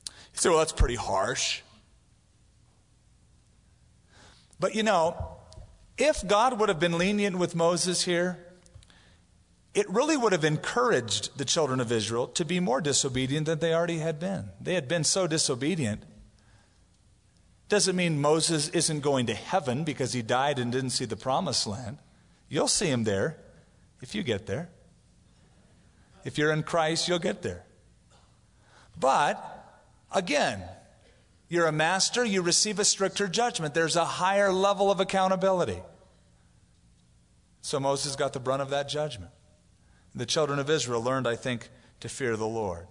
You 0.05 0.13
say, 0.35 0.49
well, 0.49 0.59
that's 0.59 0.71
pretty 0.71 0.95
harsh. 0.95 1.61
But 4.59 4.75
you 4.75 4.83
know, 4.83 5.39
if 5.97 6.25
God 6.25 6.59
would 6.59 6.69
have 6.69 6.79
been 6.79 6.97
lenient 6.97 7.37
with 7.37 7.55
Moses 7.55 8.03
here, 8.03 8.37
it 9.73 9.89
really 9.89 10.17
would 10.17 10.33
have 10.33 10.43
encouraged 10.43 11.37
the 11.37 11.45
children 11.45 11.79
of 11.79 11.91
Israel 11.91 12.27
to 12.27 12.43
be 12.43 12.59
more 12.59 12.81
disobedient 12.81 13.45
than 13.45 13.59
they 13.59 13.73
already 13.73 13.99
had 13.99 14.19
been. 14.19 14.49
They 14.59 14.73
had 14.73 14.87
been 14.87 15.03
so 15.03 15.27
disobedient. 15.27 16.03
Doesn't 17.69 17.95
mean 17.95 18.19
Moses 18.19 18.67
isn't 18.69 18.99
going 18.99 19.27
to 19.27 19.33
heaven 19.33 19.85
because 19.85 20.11
he 20.11 20.21
died 20.21 20.59
and 20.59 20.73
didn't 20.73 20.89
see 20.89 21.05
the 21.05 21.15
promised 21.15 21.65
land. 21.67 21.99
You'll 22.49 22.67
see 22.67 22.87
him 22.87 23.05
there 23.05 23.37
if 24.01 24.13
you 24.13 24.23
get 24.23 24.45
there. 24.45 24.69
If 26.25 26.37
you're 26.37 26.51
in 26.51 26.63
Christ, 26.63 27.07
you'll 27.07 27.19
get 27.19 27.41
there. 27.41 27.63
But, 28.99 29.41
again, 30.13 30.61
you're 31.47 31.67
a 31.67 31.71
master, 31.71 32.25
you 32.25 32.41
receive 32.41 32.77
a 32.77 32.85
stricter 32.85 33.27
judgment. 33.27 33.73
There's 33.73 33.95
a 33.95 34.05
higher 34.05 34.51
level 34.51 34.91
of 34.91 34.99
accountability. 34.99 35.79
So 37.61 37.79
Moses 37.79 38.17
got 38.17 38.33
the 38.33 38.39
brunt 38.39 38.61
of 38.61 38.69
that 38.71 38.89
judgment. 38.89 39.31
The 40.13 40.25
children 40.25 40.59
of 40.59 40.69
Israel 40.69 41.01
learned, 41.01 41.27
I 41.27 41.35
think, 41.35 41.69
to 42.01 42.09
fear 42.09 42.35
the 42.35 42.47
Lord. 42.47 42.87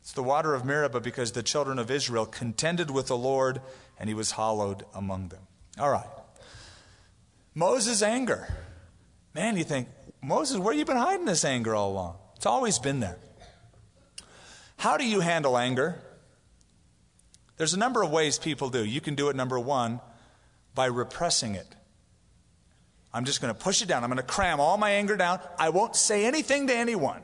It's 0.00 0.12
the 0.12 0.22
water 0.22 0.54
of 0.54 0.66
Meribah 0.66 1.00
because 1.00 1.32
the 1.32 1.42
children 1.42 1.78
of 1.78 1.90
Israel 1.90 2.26
contended 2.26 2.90
with 2.90 3.06
the 3.06 3.16
Lord 3.16 3.62
and 3.98 4.08
he 4.08 4.14
was 4.14 4.32
hallowed 4.32 4.84
among 4.94 5.28
them. 5.28 5.40
All 5.78 5.90
right. 5.90 6.06
Moses' 7.54 8.02
anger. 8.02 8.54
Man, 9.34 9.56
you 9.56 9.64
think, 9.64 9.88
Moses, 10.22 10.58
where 10.58 10.74
you 10.74 10.84
been 10.84 10.96
hiding 10.96 11.24
this 11.24 11.44
anger 11.44 11.74
all 11.74 11.92
along? 11.92 12.16
It's 12.36 12.46
always 12.46 12.78
been 12.78 13.00
there. 13.00 13.18
How 14.76 14.98
do 14.98 15.06
you 15.06 15.20
handle 15.20 15.56
anger? 15.56 16.02
There's 17.56 17.72
a 17.74 17.78
number 17.78 18.02
of 18.02 18.10
ways 18.10 18.38
people 18.38 18.68
do. 18.68 18.84
You 18.84 19.00
can 19.00 19.14
do 19.14 19.28
it, 19.30 19.36
number 19.36 19.58
one, 19.58 20.00
by 20.74 20.86
repressing 20.86 21.54
it. 21.54 21.74
I'm 23.14 23.24
just 23.24 23.40
going 23.40 23.54
to 23.54 23.58
push 23.58 23.80
it 23.80 23.86
down. 23.86 24.02
I'm 24.02 24.10
going 24.10 24.16
to 24.16 24.24
cram 24.24 24.58
all 24.58 24.76
my 24.76 24.90
anger 24.90 25.16
down. 25.16 25.38
I 25.56 25.68
won't 25.68 25.94
say 25.94 26.26
anything 26.26 26.66
to 26.66 26.74
anyone. 26.74 27.22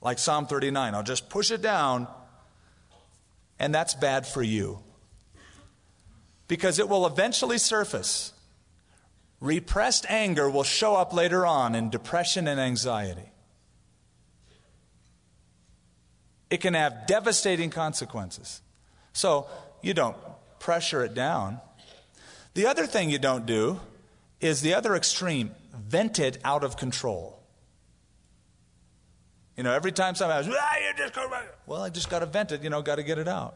Like 0.00 0.20
Psalm 0.20 0.46
39, 0.46 0.94
I'll 0.94 1.02
just 1.02 1.28
push 1.28 1.50
it 1.50 1.60
down, 1.60 2.06
and 3.58 3.74
that's 3.74 3.94
bad 3.94 4.24
for 4.24 4.42
you. 4.42 4.78
Because 6.46 6.78
it 6.78 6.88
will 6.88 7.04
eventually 7.04 7.58
surface. 7.58 8.32
Repressed 9.40 10.06
anger 10.08 10.48
will 10.48 10.62
show 10.62 10.94
up 10.94 11.12
later 11.12 11.44
on 11.44 11.74
in 11.74 11.90
depression 11.90 12.46
and 12.46 12.60
anxiety. 12.60 13.32
It 16.48 16.60
can 16.60 16.74
have 16.74 17.08
devastating 17.08 17.70
consequences. 17.70 18.60
So 19.12 19.48
you 19.80 19.94
don't 19.94 20.16
pressure 20.60 21.02
it 21.04 21.14
down. 21.14 21.60
The 22.54 22.66
other 22.66 22.86
thing 22.86 23.10
you 23.10 23.18
don't 23.18 23.46
do 23.46 23.80
is 24.42 24.60
the 24.60 24.74
other 24.74 24.94
extreme 24.94 25.54
vent 25.72 26.18
it 26.18 26.38
out 26.44 26.64
of 26.64 26.76
control. 26.76 27.38
You 29.56 29.62
know, 29.62 29.72
every 29.72 29.92
time 29.92 30.14
somebody 30.14 30.44
says, 30.44 30.54
ah, 30.58 30.76
you 30.78 30.96
just 30.96 31.18
well, 31.66 31.82
I 31.82 31.90
just 31.90 32.10
got 32.10 32.18
to 32.18 32.26
vent 32.26 32.52
it, 32.52 32.62
you 32.62 32.70
know, 32.70 32.82
got 32.82 32.96
to 32.96 33.02
get 33.02 33.18
it 33.18 33.28
out. 33.28 33.54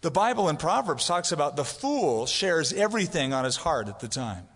The 0.00 0.10
Bible 0.10 0.48
in 0.48 0.56
Proverbs 0.56 1.06
talks 1.06 1.32
about 1.32 1.56
the 1.56 1.64
fool 1.64 2.26
shares 2.26 2.72
everything 2.72 3.32
on 3.32 3.44
his 3.44 3.56
heart 3.56 3.88
at 3.88 4.00
the 4.00 4.08
time. 4.08 4.46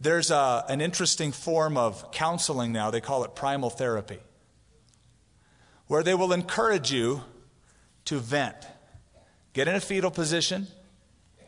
There's 0.00 0.30
a, 0.30 0.64
an 0.68 0.80
interesting 0.80 1.32
form 1.32 1.76
of 1.76 2.10
counseling 2.12 2.72
now, 2.72 2.90
they 2.90 3.00
call 3.00 3.24
it 3.24 3.34
primal 3.34 3.68
therapy, 3.68 4.20
where 5.88 6.02
they 6.02 6.14
will 6.14 6.32
encourage 6.32 6.92
you 6.92 7.22
to 8.06 8.18
vent. 8.18 8.56
Get 9.58 9.66
in 9.66 9.74
a 9.74 9.80
fetal 9.80 10.12
position, 10.12 10.68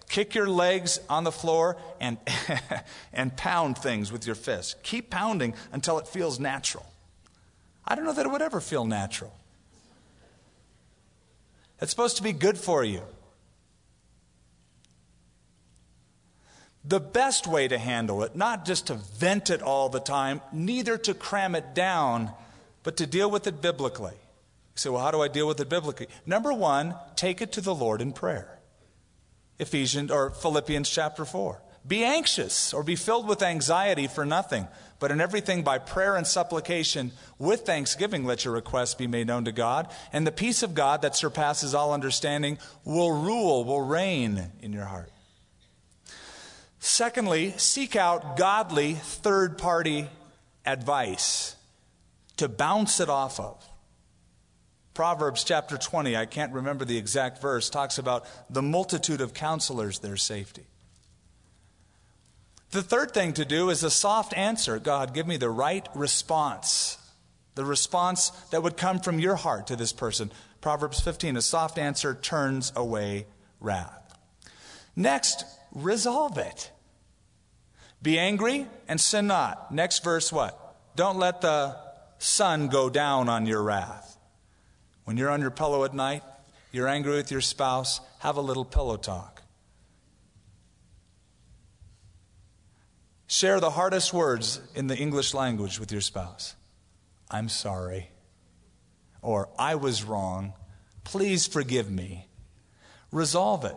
kick 0.08 0.34
your 0.34 0.48
legs 0.48 0.98
on 1.08 1.22
the 1.22 1.30
floor, 1.30 1.76
and, 2.00 2.18
and 3.12 3.36
pound 3.36 3.78
things 3.78 4.10
with 4.10 4.26
your 4.26 4.34
fists. 4.34 4.74
Keep 4.82 5.10
pounding 5.10 5.54
until 5.70 5.96
it 6.00 6.08
feels 6.08 6.40
natural. 6.40 6.84
I 7.86 7.94
don't 7.94 8.04
know 8.04 8.12
that 8.12 8.26
it 8.26 8.28
would 8.32 8.42
ever 8.42 8.60
feel 8.60 8.84
natural. 8.84 9.32
It's 11.80 11.92
supposed 11.92 12.16
to 12.16 12.24
be 12.24 12.32
good 12.32 12.58
for 12.58 12.82
you. 12.82 13.02
The 16.84 16.98
best 16.98 17.46
way 17.46 17.68
to 17.68 17.78
handle 17.78 18.24
it, 18.24 18.34
not 18.34 18.66
just 18.66 18.88
to 18.88 18.94
vent 18.94 19.50
it 19.50 19.62
all 19.62 19.88
the 19.88 20.00
time, 20.00 20.40
neither 20.52 20.98
to 20.98 21.14
cram 21.14 21.54
it 21.54 21.74
down, 21.76 22.32
but 22.82 22.96
to 22.96 23.06
deal 23.06 23.30
with 23.30 23.46
it 23.46 23.62
biblically. 23.62 24.16
Say, 24.74 24.90
well, 24.90 25.02
how 25.02 25.10
do 25.10 25.20
I 25.20 25.28
deal 25.28 25.46
with 25.46 25.60
it 25.60 25.68
biblically? 25.68 26.08
Number 26.26 26.52
one, 26.52 26.94
take 27.16 27.42
it 27.42 27.52
to 27.52 27.60
the 27.60 27.74
Lord 27.74 28.00
in 28.00 28.12
prayer. 28.12 28.58
Ephesians 29.58 30.10
or 30.10 30.30
Philippians 30.30 30.88
chapter 30.88 31.24
4. 31.24 31.60
Be 31.86 32.04
anxious 32.04 32.74
or 32.74 32.82
be 32.82 32.96
filled 32.96 33.26
with 33.26 33.42
anxiety 33.42 34.06
for 34.06 34.26
nothing, 34.26 34.68
but 34.98 35.10
in 35.10 35.20
everything 35.20 35.62
by 35.62 35.78
prayer 35.78 36.16
and 36.16 36.26
supplication 36.26 37.12
with 37.38 37.62
thanksgiving 37.62 38.24
let 38.24 38.44
your 38.44 38.52
requests 38.54 38.94
be 38.94 39.06
made 39.06 39.26
known 39.26 39.46
to 39.46 39.52
God, 39.52 39.90
and 40.12 40.26
the 40.26 40.32
peace 40.32 40.62
of 40.62 40.74
God 40.74 41.02
that 41.02 41.16
surpasses 41.16 41.74
all 41.74 41.94
understanding 41.94 42.58
will 42.84 43.12
rule, 43.12 43.64
will 43.64 43.80
reign 43.80 44.50
in 44.60 44.72
your 44.72 44.84
heart. 44.84 45.10
Secondly, 46.80 47.52
seek 47.56 47.96
out 47.96 48.36
godly 48.36 48.94
third 48.94 49.58
party 49.58 50.08
advice 50.66 51.56
to 52.36 52.48
bounce 52.48 53.00
it 53.00 53.08
off 53.08 53.40
of. 53.40 53.66
Proverbs 55.00 55.44
chapter 55.44 55.78
20, 55.78 56.14
I 56.14 56.26
can't 56.26 56.52
remember 56.52 56.84
the 56.84 56.98
exact 56.98 57.40
verse, 57.40 57.70
talks 57.70 57.96
about 57.96 58.26
the 58.50 58.60
multitude 58.60 59.22
of 59.22 59.32
counselors, 59.32 60.00
their 60.00 60.18
safety. 60.18 60.66
The 62.72 62.82
third 62.82 63.12
thing 63.12 63.32
to 63.32 63.46
do 63.46 63.70
is 63.70 63.82
a 63.82 63.90
soft 63.90 64.36
answer 64.36 64.78
God, 64.78 65.14
give 65.14 65.26
me 65.26 65.38
the 65.38 65.48
right 65.48 65.88
response. 65.94 66.98
The 67.54 67.64
response 67.64 68.28
that 68.50 68.62
would 68.62 68.76
come 68.76 69.00
from 69.00 69.18
your 69.18 69.36
heart 69.36 69.68
to 69.68 69.76
this 69.76 69.94
person. 69.94 70.30
Proverbs 70.60 71.00
15, 71.00 71.38
a 71.38 71.40
soft 71.40 71.78
answer 71.78 72.14
turns 72.14 72.70
away 72.76 73.24
wrath. 73.58 74.18
Next, 74.94 75.46
resolve 75.72 76.36
it. 76.36 76.70
Be 78.02 78.18
angry 78.18 78.66
and 78.86 79.00
sin 79.00 79.28
not. 79.28 79.72
Next 79.72 80.04
verse, 80.04 80.30
what? 80.30 80.76
Don't 80.94 81.18
let 81.18 81.40
the 81.40 81.78
sun 82.18 82.68
go 82.68 82.90
down 82.90 83.30
on 83.30 83.46
your 83.46 83.62
wrath. 83.62 84.18
When 85.10 85.16
you're 85.16 85.30
on 85.30 85.40
your 85.40 85.50
pillow 85.50 85.82
at 85.82 85.92
night, 85.92 86.22
you're 86.70 86.86
angry 86.86 87.16
with 87.16 87.32
your 87.32 87.40
spouse, 87.40 88.00
have 88.20 88.36
a 88.36 88.40
little 88.40 88.64
pillow 88.64 88.96
talk. 88.96 89.42
Share 93.26 93.58
the 93.58 93.70
hardest 93.70 94.12
words 94.12 94.60
in 94.76 94.86
the 94.86 94.96
English 94.96 95.34
language 95.34 95.80
with 95.80 95.90
your 95.90 96.00
spouse. 96.00 96.54
I'm 97.28 97.48
sorry. 97.48 98.10
Or 99.20 99.48
I 99.58 99.74
was 99.74 100.04
wrong. 100.04 100.52
Please 101.02 101.44
forgive 101.44 101.90
me. 101.90 102.28
Resolve 103.10 103.64
it. 103.64 103.76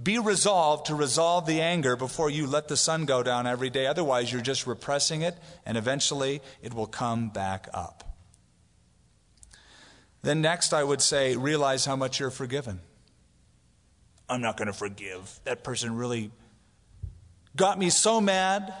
Be 0.00 0.20
resolved 0.20 0.86
to 0.86 0.94
resolve 0.94 1.46
the 1.46 1.62
anger 1.62 1.96
before 1.96 2.30
you 2.30 2.46
let 2.46 2.68
the 2.68 2.76
sun 2.76 3.06
go 3.06 3.24
down 3.24 3.48
every 3.48 3.70
day. 3.70 3.88
Otherwise, 3.88 4.30
you're 4.30 4.40
just 4.40 4.68
repressing 4.68 5.22
it, 5.22 5.36
and 5.66 5.76
eventually 5.76 6.40
it 6.62 6.72
will 6.72 6.86
come 6.86 7.28
back 7.28 7.66
up. 7.74 8.09
Then, 10.22 10.40
next, 10.40 10.74
I 10.74 10.84
would 10.84 11.00
say, 11.00 11.36
realize 11.36 11.84
how 11.84 11.96
much 11.96 12.20
you're 12.20 12.30
forgiven. 12.30 12.80
I'm 14.28 14.40
not 14.40 14.56
going 14.56 14.66
to 14.66 14.72
forgive. 14.72 15.40
That 15.44 15.64
person 15.64 15.96
really 15.96 16.30
got 17.56 17.78
me 17.78 17.90
so 17.90 18.20
mad. 18.20 18.72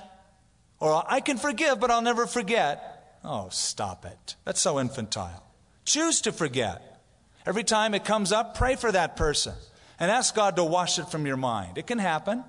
Or 0.78 1.04
I 1.06 1.20
can 1.20 1.36
forgive, 1.36 1.80
but 1.80 1.90
I'll 1.90 2.02
never 2.02 2.26
forget. 2.26 3.18
Oh, 3.24 3.48
stop 3.50 4.04
it. 4.04 4.36
That's 4.44 4.60
so 4.60 4.80
infantile. 4.80 5.44
Choose 5.84 6.22
to 6.22 6.32
forget. 6.32 7.02
Every 7.44 7.64
time 7.64 7.94
it 7.94 8.04
comes 8.04 8.32
up, 8.32 8.56
pray 8.56 8.76
for 8.76 8.92
that 8.92 9.16
person 9.16 9.54
and 9.98 10.10
ask 10.10 10.34
God 10.34 10.56
to 10.56 10.64
wash 10.64 10.98
it 10.98 11.10
from 11.10 11.26
your 11.26 11.36
mind. 11.36 11.78
It 11.78 11.86
can 11.86 11.98
happen. 11.98 12.44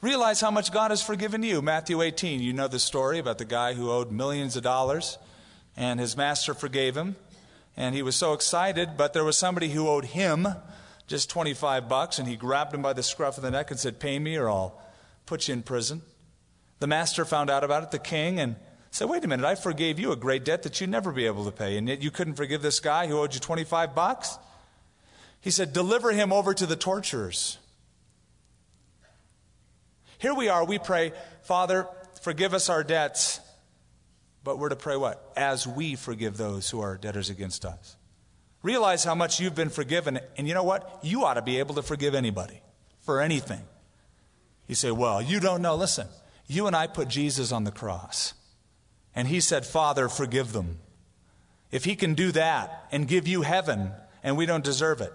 Realize 0.00 0.40
how 0.40 0.50
much 0.50 0.72
God 0.72 0.90
has 0.90 1.02
forgiven 1.02 1.42
you. 1.42 1.60
Matthew 1.60 2.00
18, 2.00 2.40
you 2.40 2.52
know 2.52 2.68
the 2.68 2.78
story 2.78 3.18
about 3.18 3.38
the 3.38 3.44
guy 3.44 3.74
who 3.74 3.90
owed 3.90 4.12
millions 4.12 4.56
of 4.56 4.62
dollars 4.62 5.18
and 5.76 6.00
his 6.00 6.16
master 6.16 6.54
forgave 6.54 6.96
him. 6.96 7.16
And 7.76 7.94
he 7.94 8.02
was 8.02 8.16
so 8.16 8.32
excited, 8.32 8.96
but 8.96 9.12
there 9.12 9.24
was 9.24 9.36
somebody 9.36 9.68
who 9.68 9.88
owed 9.88 10.06
him 10.06 10.48
just 11.06 11.30
25 11.30 11.88
bucks, 11.88 12.18
and 12.18 12.26
he 12.26 12.36
grabbed 12.36 12.74
him 12.74 12.82
by 12.82 12.92
the 12.92 13.02
scruff 13.02 13.36
of 13.36 13.42
the 13.42 13.50
neck 13.50 13.70
and 13.70 13.78
said, 13.78 14.00
Pay 14.00 14.18
me 14.18 14.36
or 14.36 14.48
I'll 14.48 14.80
put 15.26 15.46
you 15.46 15.54
in 15.54 15.62
prison. 15.62 16.02
The 16.78 16.86
master 16.86 17.24
found 17.24 17.50
out 17.50 17.64
about 17.64 17.82
it, 17.82 17.90
the 17.90 17.98
king, 17.98 18.40
and 18.40 18.56
said, 18.90 19.08
Wait 19.08 19.24
a 19.24 19.28
minute, 19.28 19.44
I 19.44 19.54
forgave 19.54 20.00
you 20.00 20.10
a 20.10 20.16
great 20.16 20.44
debt 20.44 20.62
that 20.62 20.80
you'd 20.80 20.90
never 20.90 21.12
be 21.12 21.26
able 21.26 21.44
to 21.44 21.52
pay, 21.52 21.76
and 21.76 21.88
yet 21.88 22.02
you 22.02 22.10
couldn't 22.10 22.34
forgive 22.34 22.62
this 22.62 22.80
guy 22.80 23.06
who 23.06 23.18
owed 23.18 23.34
you 23.34 23.40
25 23.40 23.94
bucks? 23.94 24.38
He 25.40 25.50
said, 25.50 25.72
Deliver 25.72 26.12
him 26.12 26.32
over 26.32 26.54
to 26.54 26.66
the 26.66 26.76
torturers. 26.76 27.58
Here 30.18 30.34
we 30.34 30.48
are, 30.48 30.64
we 30.64 30.78
pray, 30.78 31.12
Father, 31.42 31.86
forgive 32.22 32.54
us 32.54 32.70
our 32.70 32.82
debts 32.82 33.38
But 34.46 34.60
we're 34.60 34.68
to 34.68 34.76
pray 34.76 34.96
what? 34.96 35.32
As 35.36 35.66
we 35.66 35.96
forgive 35.96 36.36
those 36.36 36.70
who 36.70 36.80
are 36.80 36.96
debtors 36.96 37.30
against 37.30 37.64
us. 37.64 37.96
Realize 38.62 39.02
how 39.02 39.16
much 39.16 39.40
you've 39.40 39.56
been 39.56 39.70
forgiven, 39.70 40.20
and 40.38 40.46
you 40.46 40.54
know 40.54 40.62
what? 40.62 41.00
You 41.02 41.24
ought 41.24 41.34
to 41.34 41.42
be 41.42 41.58
able 41.58 41.74
to 41.74 41.82
forgive 41.82 42.14
anybody 42.14 42.60
for 43.00 43.20
anything. 43.20 43.62
You 44.68 44.76
say, 44.76 44.92
Well, 44.92 45.20
you 45.20 45.40
don't 45.40 45.62
know. 45.62 45.74
Listen, 45.74 46.06
you 46.46 46.68
and 46.68 46.76
I 46.76 46.86
put 46.86 47.08
Jesus 47.08 47.50
on 47.50 47.64
the 47.64 47.72
cross, 47.72 48.34
and 49.16 49.26
he 49.26 49.40
said, 49.40 49.66
Father, 49.66 50.08
forgive 50.08 50.52
them. 50.52 50.78
If 51.72 51.84
he 51.84 51.96
can 51.96 52.14
do 52.14 52.30
that 52.30 52.86
and 52.92 53.08
give 53.08 53.26
you 53.26 53.42
heaven, 53.42 53.90
and 54.22 54.36
we 54.36 54.46
don't 54.46 54.62
deserve 54.62 55.00
it, 55.00 55.12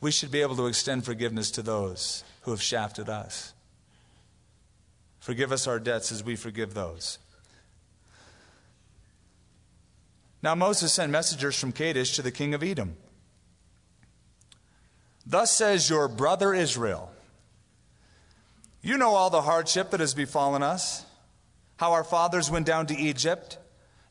we 0.00 0.10
should 0.10 0.32
be 0.32 0.42
able 0.42 0.56
to 0.56 0.66
extend 0.66 1.04
forgiveness 1.04 1.52
to 1.52 1.62
those 1.62 2.24
who 2.40 2.50
have 2.50 2.60
shafted 2.60 3.08
us. 3.08 3.52
Forgive 5.20 5.52
us 5.52 5.68
our 5.68 5.78
debts 5.78 6.10
as 6.10 6.24
we 6.24 6.34
forgive 6.34 6.74
those. 6.74 7.20
Now 10.42 10.54
Moses 10.54 10.92
sent 10.92 11.10
messengers 11.10 11.58
from 11.58 11.72
Kadesh 11.72 12.14
to 12.16 12.22
the 12.22 12.30
king 12.30 12.54
of 12.54 12.62
Edom. 12.62 12.96
Thus 15.26 15.50
says 15.50 15.90
your 15.90 16.08
brother 16.08 16.54
Israel 16.54 17.10
You 18.80 18.96
know 18.96 19.14
all 19.14 19.30
the 19.30 19.42
hardship 19.42 19.90
that 19.90 20.00
has 20.00 20.14
befallen 20.14 20.62
us, 20.62 21.04
how 21.76 21.92
our 21.92 22.04
fathers 22.04 22.50
went 22.50 22.66
down 22.66 22.86
to 22.86 22.96
Egypt, 22.96 23.58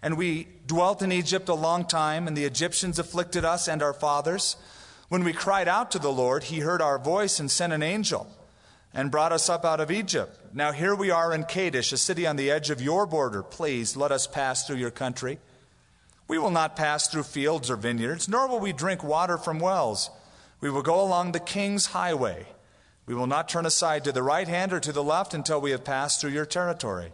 and 0.01 0.17
we 0.17 0.47
dwelt 0.67 1.01
in 1.01 1.11
Egypt 1.11 1.49
a 1.49 1.53
long 1.53 1.85
time, 1.85 2.27
and 2.27 2.37
the 2.37 2.45
Egyptians 2.45 2.99
afflicted 2.99 3.43
us 3.43 3.67
and 3.67 3.81
our 3.81 3.93
fathers. 3.93 4.57
When 5.09 5.23
we 5.23 5.33
cried 5.33 5.67
out 5.67 5.91
to 5.91 5.99
the 5.99 6.11
Lord, 6.11 6.43
he 6.43 6.59
heard 6.59 6.81
our 6.81 6.99
voice 6.99 7.39
and 7.39 7.49
sent 7.49 7.73
an 7.73 7.81
angel 7.81 8.27
and 8.93 9.09
brought 9.11 9.31
us 9.31 9.49
up 9.49 9.63
out 9.63 9.79
of 9.79 9.89
Egypt. 9.89 10.37
Now 10.53 10.71
here 10.71 10.93
we 10.93 11.09
are 11.09 11.33
in 11.33 11.45
Kadesh, 11.45 11.91
a 11.93 11.97
city 11.97 12.27
on 12.27 12.35
the 12.35 12.51
edge 12.51 12.69
of 12.69 12.81
your 12.81 13.05
border. 13.05 13.41
Please 13.41 13.95
let 13.95 14.11
us 14.11 14.27
pass 14.27 14.67
through 14.67 14.77
your 14.77 14.91
country. 14.91 15.39
We 16.27 16.37
will 16.37 16.51
not 16.51 16.75
pass 16.75 17.07
through 17.07 17.23
fields 17.23 17.69
or 17.69 17.77
vineyards, 17.77 18.27
nor 18.27 18.47
will 18.47 18.59
we 18.59 18.73
drink 18.73 19.03
water 19.03 19.37
from 19.37 19.59
wells. 19.59 20.09
We 20.59 20.69
will 20.69 20.81
go 20.81 21.01
along 21.01 21.31
the 21.31 21.39
king's 21.39 21.87
highway. 21.87 22.47
We 23.05 23.15
will 23.15 23.27
not 23.27 23.47
turn 23.47 23.65
aside 23.65 24.03
to 24.03 24.11
the 24.11 24.23
right 24.23 24.47
hand 24.47 24.73
or 24.73 24.79
to 24.81 24.91
the 24.91 25.03
left 25.03 25.33
until 25.33 25.61
we 25.61 25.71
have 25.71 25.85
passed 25.85 26.19
through 26.19 26.31
your 26.31 26.45
territory. 26.45 27.13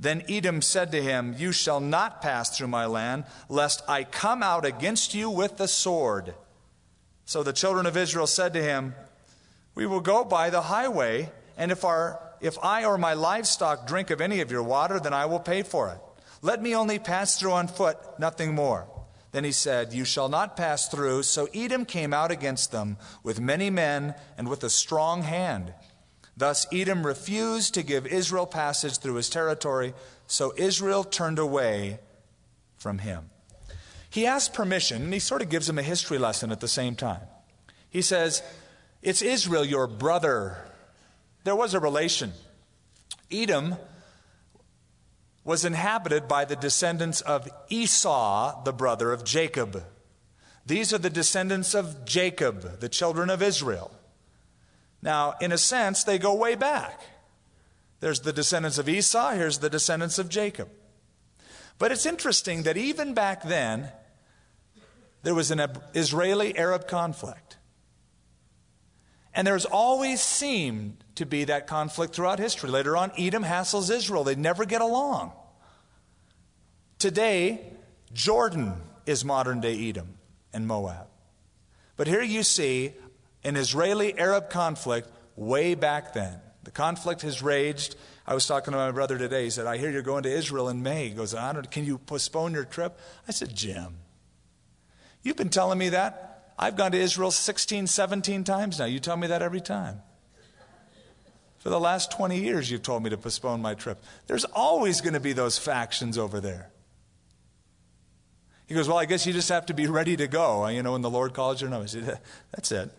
Then 0.00 0.24
Edom 0.28 0.62
said 0.62 0.90
to 0.92 1.02
him, 1.02 1.36
You 1.38 1.52
shall 1.52 1.78
not 1.78 2.22
pass 2.22 2.56
through 2.56 2.68
my 2.68 2.86
land, 2.86 3.24
lest 3.48 3.82
I 3.86 4.02
come 4.02 4.42
out 4.42 4.64
against 4.64 5.14
you 5.14 5.30
with 5.30 5.56
the 5.56 5.68
sword. 5.68 6.34
So 7.26 7.42
the 7.42 7.52
children 7.52 7.86
of 7.86 7.96
Israel 7.96 8.26
said 8.26 8.54
to 8.54 8.62
him, 8.62 8.94
We 9.74 9.86
will 9.86 10.00
go 10.00 10.24
by 10.24 10.50
the 10.50 10.62
highway, 10.62 11.30
and 11.56 11.70
if, 11.70 11.84
our, 11.84 12.18
if 12.40 12.58
I 12.64 12.84
or 12.86 12.98
my 12.98 13.12
livestock 13.12 13.86
drink 13.86 14.10
of 14.10 14.20
any 14.20 14.40
of 14.40 14.50
your 14.50 14.62
water, 14.62 14.98
then 14.98 15.12
I 15.12 15.26
will 15.26 15.38
pay 15.38 15.62
for 15.62 15.90
it. 15.90 15.98
Let 16.42 16.62
me 16.62 16.74
only 16.74 16.98
pass 16.98 17.38
through 17.38 17.52
on 17.52 17.68
foot, 17.68 17.96
nothing 18.18 18.54
more. 18.54 18.86
Then 19.32 19.44
he 19.44 19.52
said, 19.52 19.92
You 19.92 20.04
shall 20.04 20.28
not 20.28 20.56
pass 20.56 20.88
through. 20.88 21.22
So 21.24 21.48
Edom 21.54 21.84
came 21.84 22.12
out 22.12 22.30
against 22.30 22.72
them 22.72 22.96
with 23.22 23.40
many 23.40 23.70
men 23.70 24.14
and 24.36 24.48
with 24.48 24.64
a 24.64 24.70
strong 24.70 25.22
hand. 25.22 25.74
Thus 26.36 26.66
Edom 26.72 27.06
refused 27.06 27.74
to 27.74 27.82
give 27.82 28.06
Israel 28.06 28.46
passage 28.46 28.98
through 28.98 29.14
his 29.14 29.28
territory, 29.28 29.92
so 30.26 30.54
Israel 30.56 31.04
turned 31.04 31.38
away 31.38 31.98
from 32.76 32.98
him. 32.98 33.28
He 34.08 34.26
asks 34.26 34.54
permission, 34.54 35.02
and 35.02 35.12
he 35.12 35.20
sort 35.20 35.42
of 35.42 35.50
gives 35.50 35.68
him 35.68 35.78
a 35.78 35.82
history 35.82 36.18
lesson 36.18 36.50
at 36.50 36.60
the 36.60 36.66
same 36.66 36.96
time. 36.96 37.20
He 37.90 38.02
says, 38.02 38.42
It's 39.02 39.22
Israel, 39.22 39.64
your 39.64 39.86
brother. 39.86 40.56
There 41.44 41.54
was 41.54 41.74
a 41.74 41.80
relation. 41.80 42.32
Edom 43.30 43.76
was 45.44 45.64
inhabited 45.64 46.28
by 46.28 46.44
the 46.44 46.56
descendants 46.56 47.20
of 47.22 47.48
Esau, 47.68 48.62
the 48.64 48.72
brother 48.72 49.12
of 49.12 49.24
Jacob. 49.24 49.84
These 50.66 50.92
are 50.92 50.98
the 50.98 51.10
descendants 51.10 51.74
of 51.74 52.04
Jacob, 52.04 52.80
the 52.80 52.88
children 52.88 53.30
of 53.30 53.42
Israel. 53.42 53.90
Now, 55.02 55.34
in 55.40 55.50
a 55.50 55.58
sense, 55.58 56.04
they 56.04 56.18
go 56.18 56.34
way 56.34 56.54
back. 56.54 57.00
There's 58.00 58.20
the 58.20 58.32
descendants 58.32 58.78
of 58.78 58.88
Esau, 58.88 59.32
here's 59.32 59.58
the 59.58 59.70
descendants 59.70 60.18
of 60.18 60.28
Jacob. 60.28 60.68
But 61.78 61.92
it's 61.92 62.06
interesting 62.06 62.64
that 62.64 62.76
even 62.76 63.14
back 63.14 63.42
then, 63.42 63.90
there 65.22 65.34
was 65.34 65.50
an 65.50 65.60
Israeli 65.94 66.56
Arab 66.56 66.86
conflict. 66.86 67.56
And 69.34 69.46
there's 69.46 69.64
always 69.64 70.20
seemed 70.20 71.04
to 71.16 71.26
be 71.26 71.44
that 71.44 71.66
conflict 71.66 72.14
throughout 72.14 72.38
history. 72.38 72.70
Later 72.70 72.96
on, 72.96 73.12
Edom 73.16 73.44
hassles 73.44 73.90
Israel. 73.90 74.24
They 74.24 74.34
never 74.34 74.64
get 74.64 74.80
along. 74.80 75.32
Today, 76.98 77.60
Jordan 78.12 78.74
is 79.06 79.24
modern 79.24 79.60
day 79.60 79.88
Edom 79.88 80.14
and 80.52 80.66
Moab. 80.66 81.06
But 81.96 82.08
here 82.08 82.22
you 82.22 82.42
see 82.42 82.92
an 83.44 83.56
Israeli 83.56 84.18
Arab 84.18 84.50
conflict 84.50 85.10
way 85.36 85.74
back 85.74 86.12
then. 86.12 86.40
The 86.64 86.70
conflict 86.70 87.22
has 87.22 87.42
raged. 87.42 87.96
I 88.26 88.34
was 88.34 88.46
talking 88.46 88.72
to 88.72 88.78
my 88.78 88.90
brother 88.90 89.16
today. 89.16 89.44
He 89.44 89.50
said, 89.50 89.66
I 89.66 89.78
hear 89.78 89.90
you're 89.90 90.02
going 90.02 90.24
to 90.24 90.30
Israel 90.32 90.68
in 90.68 90.82
May. 90.82 91.08
He 91.08 91.14
goes, 91.14 91.34
I 91.34 91.52
don't, 91.52 91.70
can 91.70 91.84
you 91.84 91.98
postpone 91.98 92.52
your 92.52 92.64
trip? 92.64 92.98
I 93.26 93.32
said, 93.32 93.54
Jim, 93.54 93.96
You've 95.22 95.36
been 95.36 95.50
telling 95.50 95.78
me 95.78 95.90
that. 95.90 96.29
I've 96.62 96.76
gone 96.76 96.92
to 96.92 96.98
Israel 96.98 97.30
16, 97.30 97.86
17 97.86 98.44
times 98.44 98.78
now. 98.78 98.84
You 98.84 99.00
tell 99.00 99.16
me 99.16 99.28
that 99.28 99.40
every 99.40 99.62
time. 99.62 100.02
For 101.60 101.70
the 101.70 101.80
last 101.80 102.12
20 102.12 102.38
years, 102.38 102.70
you've 102.70 102.82
told 102.82 103.02
me 103.02 103.08
to 103.08 103.16
postpone 103.16 103.62
my 103.62 103.72
trip. 103.72 104.02
There's 104.26 104.44
always 104.44 105.00
going 105.00 105.14
to 105.14 105.20
be 105.20 105.32
those 105.32 105.56
factions 105.56 106.18
over 106.18 106.38
there. 106.38 106.70
He 108.66 108.74
goes, 108.74 108.88
Well, 108.88 108.98
I 108.98 109.06
guess 109.06 109.26
you 109.26 109.32
just 109.32 109.48
have 109.48 109.66
to 109.66 109.74
be 109.74 109.86
ready 109.86 110.16
to 110.18 110.26
go, 110.28 110.66
you 110.68 110.82
know, 110.82 110.92
when 110.92 111.00
the 111.00 111.10
Lord 111.10 111.32
calls 111.32 111.62
you. 111.62 111.68
No, 111.68 111.80
I 111.80 111.86
said, 111.86 112.20
That's 112.52 112.70
it. 112.70 112.90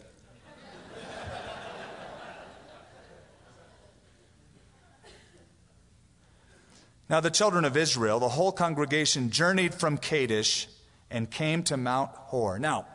now, 7.10 7.20
the 7.20 7.30
children 7.30 7.64
of 7.64 7.78
Israel, 7.78 8.20
the 8.20 8.30
whole 8.30 8.52
congregation 8.52 9.30
journeyed 9.30 9.76
from 9.76 10.00
Kadesh 10.00 10.68
and 11.12 11.30
came 11.30 11.62
to 11.64 11.78
Mount 11.78 12.10
Hor. 12.12 12.58
Now, 12.58 12.88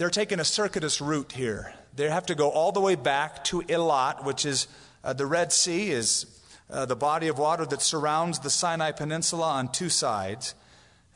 they're 0.00 0.08
taking 0.08 0.40
a 0.40 0.44
circuitous 0.46 1.02
route 1.02 1.32
here. 1.32 1.74
They 1.94 2.08
have 2.08 2.24
to 2.26 2.34
go 2.34 2.48
all 2.48 2.72
the 2.72 2.80
way 2.80 2.94
back 2.94 3.44
to 3.44 3.60
Elat, 3.60 4.24
which 4.24 4.46
is 4.46 4.66
uh, 5.04 5.12
the 5.12 5.26
Red 5.26 5.52
Sea, 5.52 5.90
is 5.90 6.24
uh, 6.70 6.86
the 6.86 6.96
body 6.96 7.28
of 7.28 7.38
water 7.38 7.66
that 7.66 7.82
surrounds 7.82 8.38
the 8.38 8.48
Sinai 8.48 8.92
Peninsula 8.92 9.50
on 9.50 9.70
two 9.70 9.90
sides. 9.90 10.54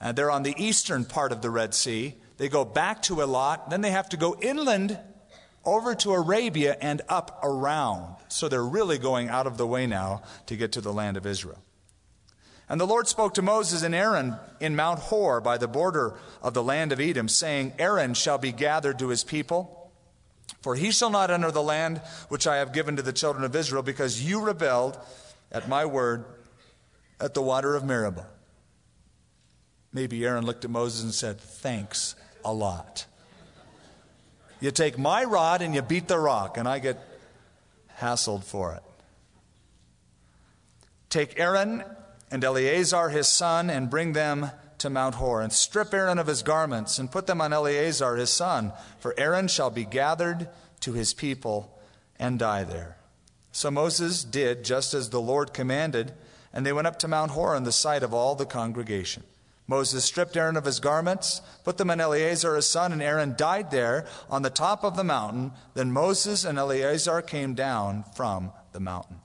Uh, 0.02 0.12
they're 0.12 0.30
on 0.30 0.42
the 0.42 0.54
eastern 0.58 1.06
part 1.06 1.32
of 1.32 1.40
the 1.40 1.48
Red 1.48 1.72
Sea. 1.72 2.14
They 2.36 2.50
go 2.50 2.66
back 2.66 3.00
to 3.04 3.22
Elat, 3.22 3.70
then 3.70 3.80
they 3.80 3.90
have 3.90 4.10
to 4.10 4.18
go 4.18 4.36
inland 4.42 4.98
over 5.64 5.94
to 5.94 6.12
Arabia 6.12 6.76
and 6.78 7.00
up 7.08 7.40
around. 7.42 8.16
So 8.28 8.50
they're 8.50 8.62
really 8.62 8.98
going 8.98 9.30
out 9.30 9.46
of 9.46 9.56
the 9.56 9.66
way 9.66 9.86
now 9.86 10.24
to 10.44 10.56
get 10.56 10.72
to 10.72 10.82
the 10.82 10.92
land 10.92 11.16
of 11.16 11.24
Israel. 11.24 11.63
And 12.68 12.80
the 12.80 12.86
Lord 12.86 13.06
spoke 13.08 13.34
to 13.34 13.42
Moses 13.42 13.82
and 13.82 13.94
Aaron 13.94 14.36
in 14.58 14.74
Mount 14.74 14.98
Hor 14.98 15.40
by 15.40 15.58
the 15.58 15.68
border 15.68 16.14
of 16.42 16.54
the 16.54 16.62
land 16.62 16.92
of 16.92 17.00
Edom, 17.00 17.28
saying, 17.28 17.74
Aaron 17.78 18.14
shall 18.14 18.38
be 18.38 18.52
gathered 18.52 18.98
to 19.00 19.08
his 19.08 19.22
people, 19.22 19.90
for 20.62 20.74
he 20.74 20.90
shall 20.90 21.10
not 21.10 21.30
enter 21.30 21.50
the 21.50 21.62
land 21.62 21.98
which 22.28 22.46
I 22.46 22.56
have 22.56 22.72
given 22.72 22.96
to 22.96 23.02
the 23.02 23.12
children 23.12 23.44
of 23.44 23.54
Israel, 23.54 23.82
because 23.82 24.22
you 24.22 24.40
rebelled 24.40 24.98
at 25.52 25.68
my 25.68 25.84
word 25.84 26.24
at 27.20 27.34
the 27.34 27.42
water 27.42 27.74
of 27.74 27.84
Meribah. 27.84 28.26
Maybe 29.92 30.24
Aaron 30.24 30.44
looked 30.46 30.64
at 30.64 30.70
Moses 30.70 31.04
and 31.04 31.14
said, 31.14 31.40
Thanks 31.40 32.16
a 32.44 32.52
lot. 32.52 33.06
You 34.60 34.70
take 34.70 34.98
my 34.98 35.24
rod 35.24 35.60
and 35.60 35.74
you 35.74 35.82
beat 35.82 36.08
the 36.08 36.18
rock, 36.18 36.56
and 36.56 36.66
I 36.66 36.78
get 36.78 36.98
hassled 38.00 38.42
for 38.42 38.74
it. 38.74 38.82
Take 41.10 41.38
Aaron 41.38 41.84
and 42.30 42.42
Eleazar 42.42 43.10
his 43.10 43.28
son, 43.28 43.70
and 43.70 43.90
bring 43.90 44.12
them 44.12 44.50
to 44.78 44.90
Mount 44.90 45.14
Hor, 45.16 45.40
and 45.40 45.52
strip 45.52 45.94
Aaron 45.94 46.18
of 46.18 46.26
his 46.26 46.42
garments, 46.42 46.98
and 46.98 47.10
put 47.10 47.26
them 47.26 47.40
on 47.40 47.52
Eleazar 47.52 48.16
his 48.16 48.30
son, 48.30 48.72
for 48.98 49.14
Aaron 49.16 49.48
shall 49.48 49.70
be 49.70 49.84
gathered 49.84 50.48
to 50.80 50.92
his 50.92 51.14
people 51.14 51.78
and 52.18 52.38
die 52.38 52.64
there. 52.64 52.96
So 53.52 53.70
Moses 53.70 54.24
did 54.24 54.64
just 54.64 54.94
as 54.94 55.10
the 55.10 55.20
Lord 55.20 55.54
commanded, 55.54 56.12
and 56.52 56.66
they 56.66 56.72
went 56.72 56.86
up 56.86 56.98
to 57.00 57.08
Mount 57.08 57.30
Hor 57.30 57.56
in 57.56 57.64
the 57.64 57.72
sight 57.72 58.02
of 58.02 58.12
all 58.12 58.34
the 58.34 58.46
congregation. 58.46 59.22
Moses 59.66 60.04
stripped 60.04 60.36
Aaron 60.36 60.56
of 60.56 60.66
his 60.66 60.78
garments, 60.78 61.40
put 61.64 61.78
them 61.78 61.90
on 61.90 62.00
Eleazar 62.00 62.56
his 62.56 62.66
son, 62.66 62.92
and 62.92 63.02
Aaron 63.02 63.34
died 63.36 63.70
there 63.70 64.06
on 64.28 64.42
the 64.42 64.50
top 64.50 64.84
of 64.84 64.96
the 64.96 65.04
mountain. 65.04 65.52
Then 65.72 65.90
Moses 65.90 66.44
and 66.44 66.58
Eleazar 66.58 67.22
came 67.22 67.54
down 67.54 68.04
from 68.14 68.52
the 68.72 68.80
mountain. 68.80 69.20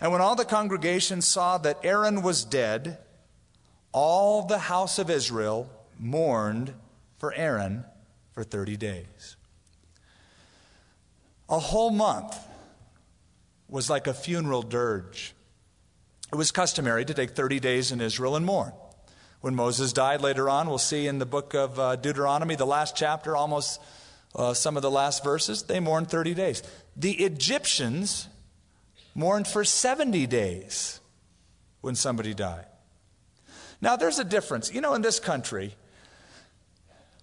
And 0.00 0.12
when 0.12 0.20
all 0.20 0.36
the 0.36 0.44
congregation 0.44 1.20
saw 1.22 1.58
that 1.58 1.78
Aaron 1.82 2.22
was 2.22 2.44
dead, 2.44 2.98
all 3.92 4.42
the 4.42 4.58
house 4.58 4.98
of 4.98 5.10
Israel 5.10 5.70
mourned 5.98 6.74
for 7.18 7.32
Aaron 7.34 7.84
for 8.32 8.44
30 8.44 8.76
days. 8.76 9.36
A 11.48 11.58
whole 11.58 11.90
month 11.90 12.36
was 13.68 13.90
like 13.90 14.06
a 14.06 14.14
funeral 14.14 14.62
dirge. 14.62 15.34
it 16.32 16.36
was 16.36 16.50
customary 16.50 17.04
to 17.04 17.14
take 17.14 17.30
30 17.30 17.58
days 17.58 17.90
in 17.90 18.00
Israel 18.00 18.36
and 18.36 18.46
mourn. 18.46 18.72
When 19.40 19.54
Moses 19.54 19.92
died 19.92 20.20
later 20.20 20.48
on, 20.48 20.68
we'll 20.68 20.78
see 20.78 21.06
in 21.06 21.18
the 21.18 21.26
book 21.26 21.54
of 21.54 21.78
uh, 21.78 21.96
Deuteronomy, 21.96 22.54
the 22.54 22.66
last 22.66 22.96
chapter, 22.96 23.36
almost 23.36 23.80
uh, 24.34 24.52
some 24.52 24.76
of 24.76 24.82
the 24.82 24.90
last 24.90 25.24
verses, 25.24 25.62
they 25.62 25.80
mourned 25.80 26.08
30 26.08 26.34
days. 26.34 26.62
The 26.96 27.12
Egyptians 27.12 28.27
mourned 29.18 29.48
for 29.48 29.64
70 29.64 30.26
days 30.28 31.00
when 31.80 31.96
somebody 31.96 32.32
died. 32.32 32.66
Now, 33.80 33.96
there's 33.96 34.20
a 34.20 34.24
difference. 34.24 34.72
You 34.72 34.80
know, 34.80 34.94
in 34.94 35.02
this 35.02 35.18
country, 35.18 35.74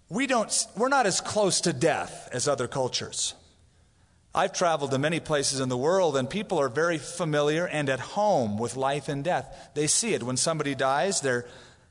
we 0.10 0.28
don't, 0.28 0.68
we're 0.76 0.90
not 0.90 1.06
as 1.06 1.22
close 1.22 1.62
to 1.62 1.74
death 1.74 2.30
as 2.34 2.48
other 2.48 2.68
cultures. 2.68 3.34
I've 4.34 4.52
traveled 4.52 4.92
to 4.92 5.00
many 5.00 5.22
places 5.22 5.62
in 5.62 5.70
the 5.70 5.78
world, 5.78 6.18
and 6.18 6.30
people 6.30 6.60
are 6.60 6.68
very 6.68 6.98
familiar 6.98 7.66
and 7.66 7.90
at 7.90 8.02
home 8.02 8.58
with 8.58 8.76
life 8.76 9.08
and 9.08 9.24
death. 9.24 9.70
They 9.74 9.88
see 9.88 10.14
it. 10.14 10.24
When 10.24 10.36
somebody 10.36 10.76
dies, 10.76 11.22
they're 11.22 11.48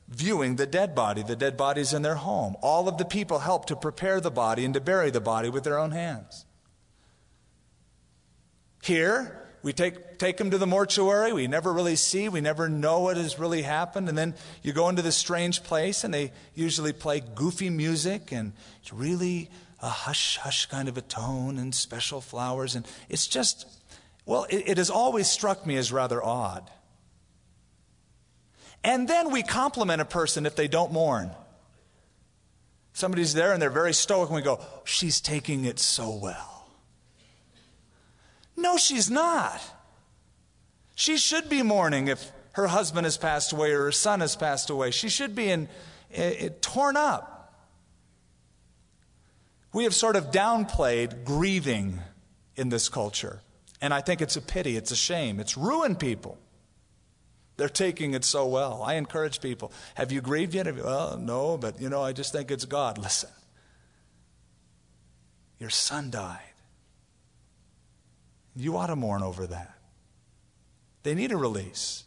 viewing 0.07 0.55
the 0.55 0.67
dead 0.67 0.93
body. 0.93 1.23
The 1.23 1.35
dead 1.35 1.57
body's 1.57 1.93
in 1.93 2.03
their 2.03 2.15
home. 2.15 2.55
All 2.61 2.87
of 2.87 2.99
the 2.99 3.05
people 3.05 3.39
help 3.39 3.65
to 3.65 3.75
prepare 3.75 4.21
the 4.21 4.29
body 4.29 4.65
and 4.65 4.75
to 4.75 4.81
bury 4.81 5.09
the 5.09 5.19
body 5.19 5.49
with 5.49 5.63
their 5.63 5.79
own 5.79 5.89
hands. 5.89 6.45
Here, 8.83 9.44
we 9.65 9.73
take, 9.73 10.19
take 10.19 10.37
them 10.37 10.51
to 10.51 10.59
the 10.59 10.67
mortuary. 10.67 11.33
We 11.33 11.47
never 11.47 11.73
really 11.73 11.95
see. 11.95 12.29
We 12.29 12.39
never 12.39 12.69
know 12.69 12.99
what 12.99 13.17
has 13.17 13.39
really 13.39 13.63
happened. 13.63 14.07
And 14.07 14.15
then 14.15 14.35
you 14.61 14.73
go 14.73 14.89
into 14.89 15.01
this 15.01 15.15
strange 15.15 15.63
place, 15.63 16.03
and 16.03 16.13
they 16.13 16.33
usually 16.53 16.93
play 16.93 17.23
goofy 17.33 17.71
music, 17.71 18.31
and 18.31 18.53
it's 18.79 18.93
really 18.93 19.49
a 19.81 19.89
hush 19.89 20.37
hush 20.37 20.67
kind 20.67 20.87
of 20.87 20.99
a 20.99 21.01
tone 21.01 21.57
and 21.57 21.73
special 21.73 22.21
flowers. 22.21 22.75
And 22.75 22.87
it's 23.09 23.25
just, 23.25 23.65
well, 24.27 24.43
it, 24.51 24.69
it 24.69 24.77
has 24.77 24.91
always 24.91 25.27
struck 25.27 25.65
me 25.65 25.77
as 25.77 25.91
rather 25.91 26.23
odd. 26.23 26.69
And 28.83 29.07
then 29.07 29.31
we 29.31 29.41
compliment 29.41 29.99
a 29.99 30.05
person 30.05 30.45
if 30.45 30.55
they 30.55 30.67
don't 30.67 30.93
mourn. 30.93 31.31
Somebody's 32.93 33.33
there 33.33 33.51
and 33.51 33.59
they're 33.59 33.71
very 33.71 33.95
stoic, 33.95 34.29
and 34.29 34.35
we 34.35 34.43
go, 34.43 34.59
She's 34.83 35.19
taking 35.19 35.65
it 35.65 35.79
so 35.79 36.19
well. 36.21 36.54
No, 38.55 38.77
she's 38.77 39.09
not. 39.09 39.61
She 40.95 41.17
should 41.17 41.49
be 41.49 41.61
mourning 41.61 42.07
if 42.07 42.31
her 42.53 42.67
husband 42.67 43.05
has 43.05 43.17
passed 43.17 43.51
away 43.51 43.71
or 43.71 43.83
her 43.83 43.91
son 43.91 44.21
has 44.21 44.35
passed 44.35 44.69
away. 44.69 44.91
She 44.91 45.09
should 45.09 45.35
be 45.35 45.49
in, 45.49 45.67
in, 46.09 46.33
in, 46.33 46.49
torn 46.53 46.95
up. 46.95 47.53
We 49.73 49.83
have 49.83 49.93
sort 49.93 50.15
of 50.15 50.31
downplayed 50.31 51.25
grieving 51.25 51.99
in 52.55 52.69
this 52.69 52.87
culture. 52.87 53.41
And 53.81 53.93
I 53.93 53.99
think 53.99 54.21
it's 54.21 54.37
a 54.37 54.41
pity, 54.41 54.77
it's 54.77 54.91
a 54.91 54.95
shame. 54.95 55.41
It's 55.41 55.57
ruined 55.57 55.99
people. 55.99 56.37
They're 57.57 57.67
taking 57.69 58.13
it 58.13 58.23
so 58.23 58.47
well. 58.47 58.81
I 58.83 58.95
encourage 58.95 59.41
people. 59.41 59.73
Have 59.95 60.13
you 60.13 60.21
grieved 60.21 60.53
yet? 60.53 60.65
You, 60.65 60.81
well, 60.83 61.17
no, 61.17 61.57
but 61.57 61.81
you 61.81 61.89
know, 61.89 62.01
I 62.01 62.13
just 62.13 62.31
think 62.31 62.51
it's 62.51 62.65
God. 62.65 62.97
Listen. 63.03 63.29
Your 65.59 65.69
son 65.69 66.09
died. 66.09 66.54
You 68.55 68.77
ought 68.77 68.87
to 68.87 68.95
mourn 68.95 69.23
over 69.23 69.47
that. 69.47 69.73
They 71.03 71.13
need 71.13 71.31
a 71.31 71.37
release. 71.37 72.03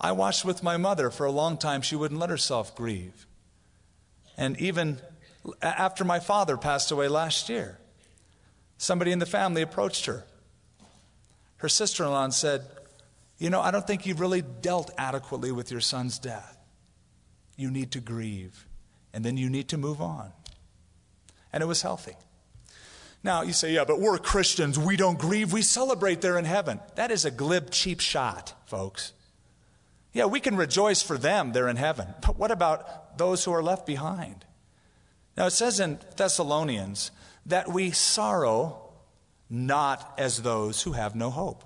I 0.00 0.12
watched 0.12 0.44
with 0.44 0.62
my 0.62 0.76
mother 0.76 1.10
for 1.10 1.24
a 1.24 1.30
long 1.32 1.56
time. 1.56 1.82
She 1.82 1.96
wouldn't 1.96 2.20
let 2.20 2.30
herself 2.30 2.76
grieve. 2.76 3.26
And 4.36 4.60
even 4.60 5.00
after 5.62 6.04
my 6.04 6.20
father 6.20 6.56
passed 6.56 6.90
away 6.90 7.08
last 7.08 7.48
year, 7.48 7.78
somebody 8.76 9.12
in 9.12 9.18
the 9.18 9.26
family 9.26 9.62
approached 9.62 10.06
her. 10.06 10.24
Her 11.56 11.68
sister 11.68 12.04
in 12.04 12.10
law 12.10 12.28
said, 12.28 12.66
You 13.38 13.50
know, 13.50 13.60
I 13.60 13.70
don't 13.70 13.86
think 13.86 14.06
you've 14.06 14.20
really 14.20 14.42
dealt 14.42 14.90
adequately 14.98 15.52
with 15.52 15.70
your 15.70 15.80
son's 15.80 16.18
death. 16.18 16.58
You 17.56 17.70
need 17.70 17.92
to 17.92 18.00
grieve, 18.00 18.66
and 19.12 19.24
then 19.24 19.36
you 19.36 19.48
need 19.48 19.68
to 19.68 19.78
move 19.78 20.00
on. 20.00 20.32
And 21.52 21.62
it 21.62 21.66
was 21.66 21.82
healthy. 21.82 22.16
Now, 23.24 23.40
you 23.40 23.54
say, 23.54 23.72
yeah, 23.72 23.84
but 23.84 24.00
we're 24.00 24.18
Christians. 24.18 24.78
We 24.78 24.96
don't 24.96 25.18
grieve. 25.18 25.50
We 25.50 25.62
celebrate 25.62 26.20
there 26.20 26.38
in 26.38 26.44
heaven. 26.44 26.78
That 26.96 27.10
is 27.10 27.24
a 27.24 27.30
glib, 27.30 27.70
cheap 27.70 28.00
shot, 28.00 28.52
folks. 28.66 29.14
Yeah, 30.12 30.26
we 30.26 30.40
can 30.40 30.56
rejoice 30.56 31.02
for 31.02 31.16
them 31.16 31.52
there 31.52 31.66
in 31.68 31.76
heaven. 31.76 32.06
But 32.20 32.38
what 32.38 32.50
about 32.50 33.16
those 33.16 33.42
who 33.42 33.52
are 33.52 33.62
left 33.62 33.86
behind? 33.86 34.44
Now, 35.38 35.46
it 35.46 35.52
says 35.52 35.80
in 35.80 35.98
Thessalonians 36.16 37.10
that 37.46 37.72
we 37.72 37.90
sorrow 37.90 38.92
not 39.48 40.14
as 40.18 40.42
those 40.42 40.82
who 40.82 40.92
have 40.92 41.16
no 41.16 41.30
hope. 41.30 41.64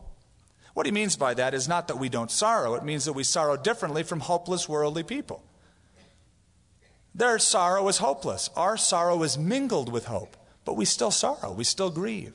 What 0.75 0.87
he 0.87 0.93
means 0.93 1.17
by 1.17 1.35
that 1.35 1.55
is 1.55 1.67
not 1.67 1.89
that 1.89 1.99
we 1.99 2.09
don't 2.09 2.31
sorrow, 2.31 2.75
it 2.75 2.85
means 2.85 3.05
that 3.05 3.15
we 3.15 3.25
sorrow 3.25 3.57
differently 3.57 4.05
from 4.05 4.21
hopeless 4.21 4.69
worldly 4.69 5.03
people. 5.03 5.43
Their 7.15 7.41
sorrow 7.41 7.89
is 7.89 7.99
hopeless, 7.99 8.49
our 8.55 8.77
sorrow 8.77 9.25
is 9.25 9.37
mingled 9.37 9.93
with 9.93 10.07
hope. 10.07 10.37
But 10.69 10.77
we 10.77 10.85
still 10.85 11.11
sorrow, 11.11 11.51
we 11.51 11.64
still 11.64 11.89
grieve. 11.89 12.35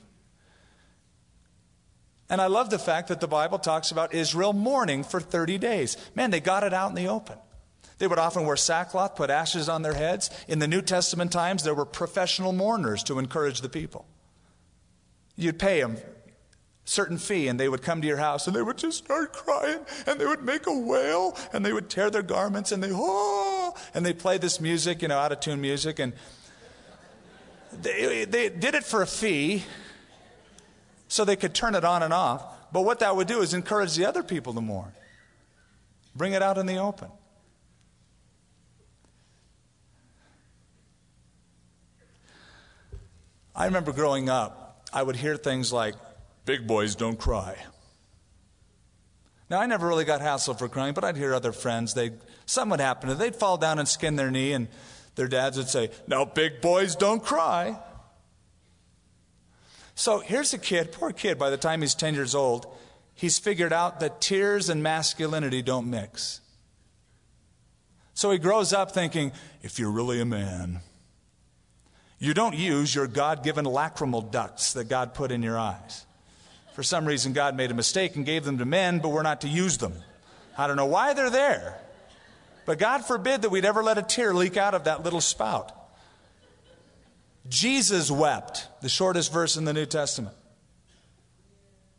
And 2.32 2.42
I 2.42 2.48
love 2.48 2.72
the 2.72 2.80
fact 2.80 3.10
that 3.10 3.20
the 3.20 3.28
Bible 3.28 3.60
talks 3.60 3.92
about 3.92 4.12
Israel 4.12 4.54
mourning 4.54 5.04
for 5.04 5.20
30 5.20 5.60
days. 5.60 5.98
Man, 6.16 6.32
they 6.32 6.40
got 6.40 6.64
it 6.64 6.74
out 6.74 6.90
in 6.90 6.96
the 6.96 7.10
open. 7.10 7.38
They 8.00 8.08
would 8.08 8.18
often 8.18 8.48
wear 8.48 8.56
sackcloth, 8.56 9.16
put 9.16 9.30
ashes 9.30 9.70
on 9.70 9.84
their 9.84 9.94
heads. 9.94 10.32
In 10.48 10.58
the 10.58 10.68
New 10.68 10.82
Testament 10.82 11.32
times, 11.32 11.64
there 11.64 11.76
were 11.76 11.86
professional 11.86 12.54
mourners 12.54 13.04
to 13.04 13.20
encourage 13.20 13.62
the 13.62 13.70
people. 13.70 14.08
You'd 15.36 15.60
pay 15.60 15.80
them 15.80 15.98
certain 16.86 17.20
fee 17.20 17.48
and 17.50 17.60
they 17.60 17.70
would 17.70 17.84
come 17.84 18.02
to 18.02 18.08
your 18.08 18.18
house 18.18 18.48
and 18.48 18.56
they 18.56 18.64
would 18.64 18.80
just 18.80 18.98
start 18.98 19.32
crying 19.32 19.86
and 20.08 20.20
they 20.20 20.26
would 20.26 20.44
make 20.44 20.66
a 20.66 20.76
wail 20.76 21.38
and 21.54 21.64
they 21.64 21.72
would 21.72 21.88
tear 21.88 22.10
their 22.10 22.24
garments 22.24 22.72
and 22.72 22.82
they 22.82 22.90
oh 22.92 23.74
and 23.94 24.04
they 24.06 24.12
play 24.12 24.38
this 24.38 24.60
music 24.60 25.02
you 25.02 25.08
know 25.08 25.18
out 25.18 25.32
of 25.32 25.40
tune 25.40 25.62
music 25.62 25.98
and 25.98 26.12
they, 27.82 28.26
they 28.26 28.50
did 28.50 28.76
it 28.76 28.84
for 28.84 29.02
a 29.02 29.08
fee 29.08 29.64
so 31.08 31.26
they 31.26 31.36
could 31.36 31.54
turn 31.54 31.76
it 31.76 31.84
on 31.84 32.04
and 32.04 32.14
off. 32.14 32.44
But 32.72 32.82
what 32.82 33.00
that 33.00 33.16
would 33.16 33.28
do 33.28 33.42
is 33.42 33.54
encourage 33.54 33.96
the 33.96 34.06
other 34.06 34.24
people 34.24 34.54
to 34.54 34.62
mourn, 34.62 34.92
bring 36.16 36.34
it 36.34 36.42
out 36.42 36.58
in 36.58 36.66
the 36.66 36.78
open. 36.78 37.10
I 43.56 43.66
remember 43.66 43.92
growing 43.92 44.30
up, 44.30 44.88
I 44.92 45.04
would 45.04 45.16
hear 45.16 45.38
things 45.38 45.72
like, 45.72 45.94
big 46.46 46.66
boys 46.66 46.96
don't 46.96 47.20
cry. 47.20 47.56
Now, 49.50 49.60
I 49.60 49.68
never 49.68 49.88
really 49.88 50.06
got 50.06 50.22
hassled 50.22 50.58
for 50.58 50.68
crying, 50.68 50.96
but 50.96 51.04
I'd 51.04 51.18
hear 51.18 51.36
other 51.36 51.52
friends, 51.52 51.94
they'd, 51.94 52.14
something 52.48 52.72
would 52.72 52.80
happen 52.80 53.10
to. 53.10 53.16
They'd 53.16 53.36
fall 53.36 53.58
down 53.58 53.78
and 53.78 53.88
skin 53.88 54.16
their 54.16 54.32
knee, 54.32 54.54
and 54.54 54.68
their 55.16 55.28
dads 55.28 55.58
would 55.58 55.70
say, 55.70 55.92
Now, 56.08 56.26
big 56.26 56.62
boys 56.62 56.96
don't 56.96 57.24
cry. 57.24 57.78
So 59.96 60.20
here's 60.20 60.54
a 60.54 60.58
kid, 60.58 60.92
poor 60.92 61.12
kid, 61.12 61.38
by 61.38 61.50
the 61.50 61.58
time 61.58 61.82
he's 61.82 61.94
10 61.94 62.16
years 62.16 62.34
old, 62.34 62.66
he's 63.14 63.38
figured 63.38 63.72
out 63.72 64.00
that 64.00 64.22
tears 64.22 64.70
and 64.70 64.82
masculinity 64.82 65.62
don't 65.62 65.90
mix. 65.90 66.42
So 68.16 68.32
he 68.32 68.38
grows 68.38 68.74
up 68.74 68.92
thinking, 68.92 69.32
if 69.62 69.80
you're 69.80 69.92
really 69.92 70.20
a 70.20 70.26
man, 70.26 70.82
you 72.20 72.34
don't 72.34 72.56
use 72.56 72.94
your 72.94 73.08
God 73.08 73.44
given 73.44 73.66
lacrimal 73.66 74.32
ducts 74.32 74.74
that 74.74 74.88
God 74.88 75.14
put 75.14 75.32
in 75.32 75.44
your 75.44 75.60
eyes. 75.60 76.06
For 76.74 76.82
some 76.82 77.06
reason, 77.06 77.34
God 77.34 77.56
made 77.56 77.70
a 77.70 77.76
mistake 77.76 78.16
and 78.16 78.26
gave 78.26 78.46
them 78.46 78.58
to 78.58 78.66
men, 78.66 79.00
but 79.00 79.10
we're 79.10 79.24
not 79.24 79.42
to 79.42 79.48
use 79.48 79.78
them. 79.78 79.94
I 80.58 80.68
don't 80.68 80.78
know 80.78 80.86
why 80.86 81.14
they're 81.14 81.30
there. 81.30 81.80
But 82.66 82.80
God 82.80 83.06
forbid 83.06 83.42
that 83.42 83.50
we'd 83.50 83.66
ever 83.66 83.84
let 83.84 83.98
a 83.98 84.02
tear 84.02 84.34
leak 84.34 84.58
out 84.58 84.74
of 84.74 84.86
that 84.86 85.04
little 85.04 85.22
spout. 85.22 85.72
Jesus 87.50 88.10
wept, 88.10 88.68
the 88.82 88.90
shortest 88.90 89.34
verse 89.34 89.58
in 89.58 89.66
the 89.66 89.74
New 89.74 89.86
Testament. 89.86 90.36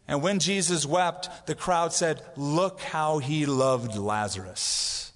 And 0.06 0.22
when 0.22 0.38
Jesus 0.38 0.86
wept, 0.86 1.46
the 1.46 1.54
crowd 1.54 1.92
said, 1.92 2.22
Look 2.36 2.80
how 2.80 3.18
he 3.18 3.46
loved 3.46 3.96
Lazarus. 3.96 5.12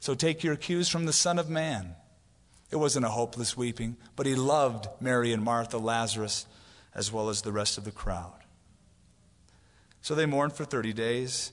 So 0.00 0.14
take 0.14 0.44
your 0.44 0.56
cues 0.56 0.88
from 0.88 1.06
the 1.06 1.12
Son 1.12 1.38
of 1.38 1.48
Man. 1.48 1.94
It 2.70 2.76
wasn't 2.76 3.06
a 3.06 3.10
hopeless 3.10 3.56
weeping, 3.56 3.96
but 4.16 4.26
he 4.26 4.34
loved 4.34 4.88
Mary 5.00 5.32
and 5.32 5.42
Martha, 5.42 5.78
Lazarus, 5.78 6.46
as 6.94 7.10
well 7.10 7.30
as 7.30 7.42
the 7.42 7.52
rest 7.52 7.78
of 7.78 7.84
the 7.84 7.90
crowd. 7.90 8.32
So 10.02 10.14
they 10.14 10.26
mourned 10.26 10.52
for 10.52 10.66
30 10.66 10.92
days. 10.92 11.52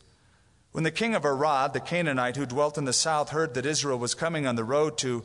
When 0.72 0.84
the 0.84 0.92
king 0.92 1.16
of 1.16 1.26
Arad, 1.26 1.74
the 1.74 1.80
Canaanite 1.80 2.38
who 2.38 2.46
dwelt 2.46 2.78
in 2.78 2.86
the 2.86 2.94
south, 2.94 3.30
heard 3.30 3.54
that 3.56 3.66
Israel 3.66 4.00
was 4.00 4.16
coming 4.16 4.48
on 4.48 4.56
the 4.56 4.64
road 4.64 4.98
to 5.00 5.24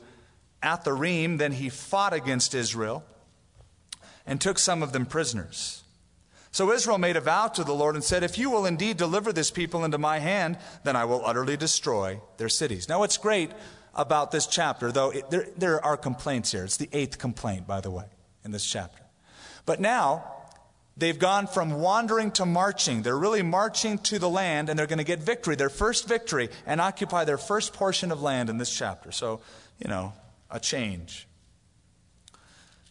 Atharim, 0.63 1.39
then 1.39 1.53
he 1.53 1.69
fought 1.69 2.13
against 2.13 2.55
Israel 2.55 3.05
and 4.27 4.41
took 4.41 4.59
some 4.59 4.83
of 4.83 4.93
them 4.93 5.07
prisoners. 5.07 5.85
So 6.51 6.73
Israel 6.73 6.99
made 6.99 7.17
a 7.17 7.21
vow 7.21 7.49
to 7.49 7.65
the 7.65 7.75
Lord 7.75 7.95
and 7.95 8.03
said, 8.03 8.23
If 8.23 8.39
you 8.39 8.51
will 8.51 8.67
indeed 8.67 8.97
deliver 8.97 9.33
this 9.33 9.51
people 9.51 9.85
into 9.85 9.99
my 9.99 10.19
hand, 10.19 10.59
then 10.85 10.97
I 10.97 11.05
will 11.05 11.25
utterly 11.25 11.57
destroy 11.57 12.21
their 12.39 12.49
cities. 12.49 12.89
Now, 12.89 13.01
what's 13.01 13.19
great 13.19 13.51
about 13.95 14.31
this 14.31 14.47
chapter, 14.47 14.91
though, 14.91 15.11
it, 15.11 15.31
there, 15.31 15.49
there 15.57 15.85
are 15.85 15.97
complaints 15.97 16.53
here. 16.53 16.65
It's 16.65 16.77
the 16.77 16.89
eighth 16.93 17.19
complaint, 17.19 17.67
by 17.67 17.81
the 17.81 17.91
way, 17.91 18.07
in 18.45 18.53
this 18.53 18.65
chapter. 18.65 19.03
But 19.67 19.81
now, 19.81 20.36
They've 20.99 21.19
gone 21.19 21.47
from 21.47 21.73
wandering 21.73 22.31
to 22.33 22.47
marching. 22.47 23.03
They're 23.03 23.19
really 23.19 23.43
marching 23.43 23.99
to 23.99 24.19
the 24.19 24.31
land 24.31 24.71
and 24.71 24.79
they're 24.79 24.87
going 24.87 24.99
to 24.99 25.05
get 25.05 25.19
victory, 25.19 25.55
their 25.55 25.69
first 25.69 26.09
victory, 26.09 26.49
and 26.65 26.81
occupy 26.81 27.25
their 27.25 27.37
first 27.37 27.75
portion 27.75 28.11
of 28.11 28.23
land 28.23 28.49
in 28.49 28.57
this 28.57 28.75
chapter. 28.75 29.13
So, 29.13 29.41
you 29.79 29.89
know, 29.89 30.15
a 30.51 30.59
change. 30.59 31.27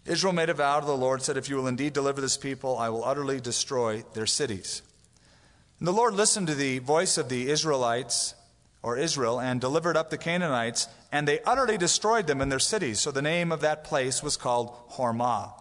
Israel 0.05 0.33
made 0.33 0.49
a 0.51 0.53
vow 0.53 0.79
to 0.79 0.85
the 0.85 0.95
Lord, 0.95 1.23
said, 1.23 1.35
If 1.35 1.49
you 1.49 1.55
will 1.55 1.65
indeed 1.65 1.93
deliver 1.93 2.21
this 2.21 2.37
people, 2.37 2.77
I 2.77 2.89
will 2.89 3.03
utterly 3.03 3.39
destroy 3.39 4.03
their 4.13 4.27
cities. 4.27 4.83
And 5.79 5.87
the 5.87 5.93
Lord 5.93 6.13
listened 6.13 6.45
to 6.47 6.55
the 6.55 6.77
voice 6.79 7.17
of 7.17 7.27
the 7.27 7.49
Israelites, 7.49 8.35
or 8.83 8.97
Israel, 8.99 9.41
and 9.41 9.59
delivered 9.59 9.97
up 9.97 10.11
the 10.11 10.17
Canaanites, 10.19 10.87
and 11.11 11.27
they 11.27 11.39
utterly 11.41 11.79
destroyed 11.79 12.27
them 12.27 12.39
in 12.39 12.49
their 12.49 12.59
cities. 12.59 12.99
So 12.99 13.09
the 13.09 13.23
name 13.23 13.51
of 13.51 13.61
that 13.61 13.83
place 13.83 14.21
was 14.21 14.37
called 14.37 14.75
Hormah. 14.91 15.53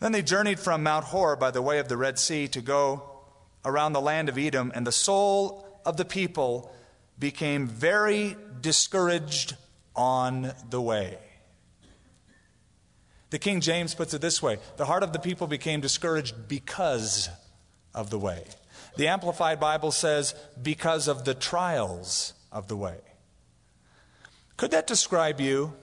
Then 0.00 0.12
they 0.12 0.22
journeyed 0.22 0.60
from 0.60 0.82
Mount 0.82 1.06
Hor 1.06 1.36
by 1.36 1.50
the 1.50 1.62
way 1.62 1.78
of 1.78 1.88
the 1.88 1.96
Red 1.96 2.18
Sea 2.18 2.48
to 2.48 2.60
go 2.60 3.02
around 3.64 3.92
the 3.92 4.00
land 4.00 4.28
of 4.28 4.38
Edom, 4.38 4.70
and 4.74 4.86
the 4.86 4.92
soul 4.92 5.66
of 5.84 5.96
the 5.96 6.04
people 6.04 6.72
became 7.18 7.66
very 7.66 8.36
discouraged 8.60 9.56
on 9.94 10.52
the 10.68 10.80
way. 10.80 11.18
The 13.30 13.38
King 13.38 13.60
James 13.60 13.94
puts 13.94 14.14
it 14.14 14.20
this 14.20 14.42
way 14.42 14.58
the 14.76 14.84
heart 14.84 15.02
of 15.02 15.12
the 15.12 15.18
people 15.18 15.46
became 15.46 15.80
discouraged 15.80 16.48
because 16.48 17.28
of 17.94 18.10
the 18.10 18.18
way. 18.18 18.44
The 18.96 19.08
Amplified 19.08 19.60
Bible 19.60 19.90
says, 19.90 20.34
because 20.60 21.06
of 21.06 21.24
the 21.24 21.34
trials 21.34 22.32
of 22.50 22.68
the 22.68 22.76
way. 22.76 22.96
Could 24.56 24.70
that 24.70 24.86
describe 24.86 25.38
you? 25.40 25.74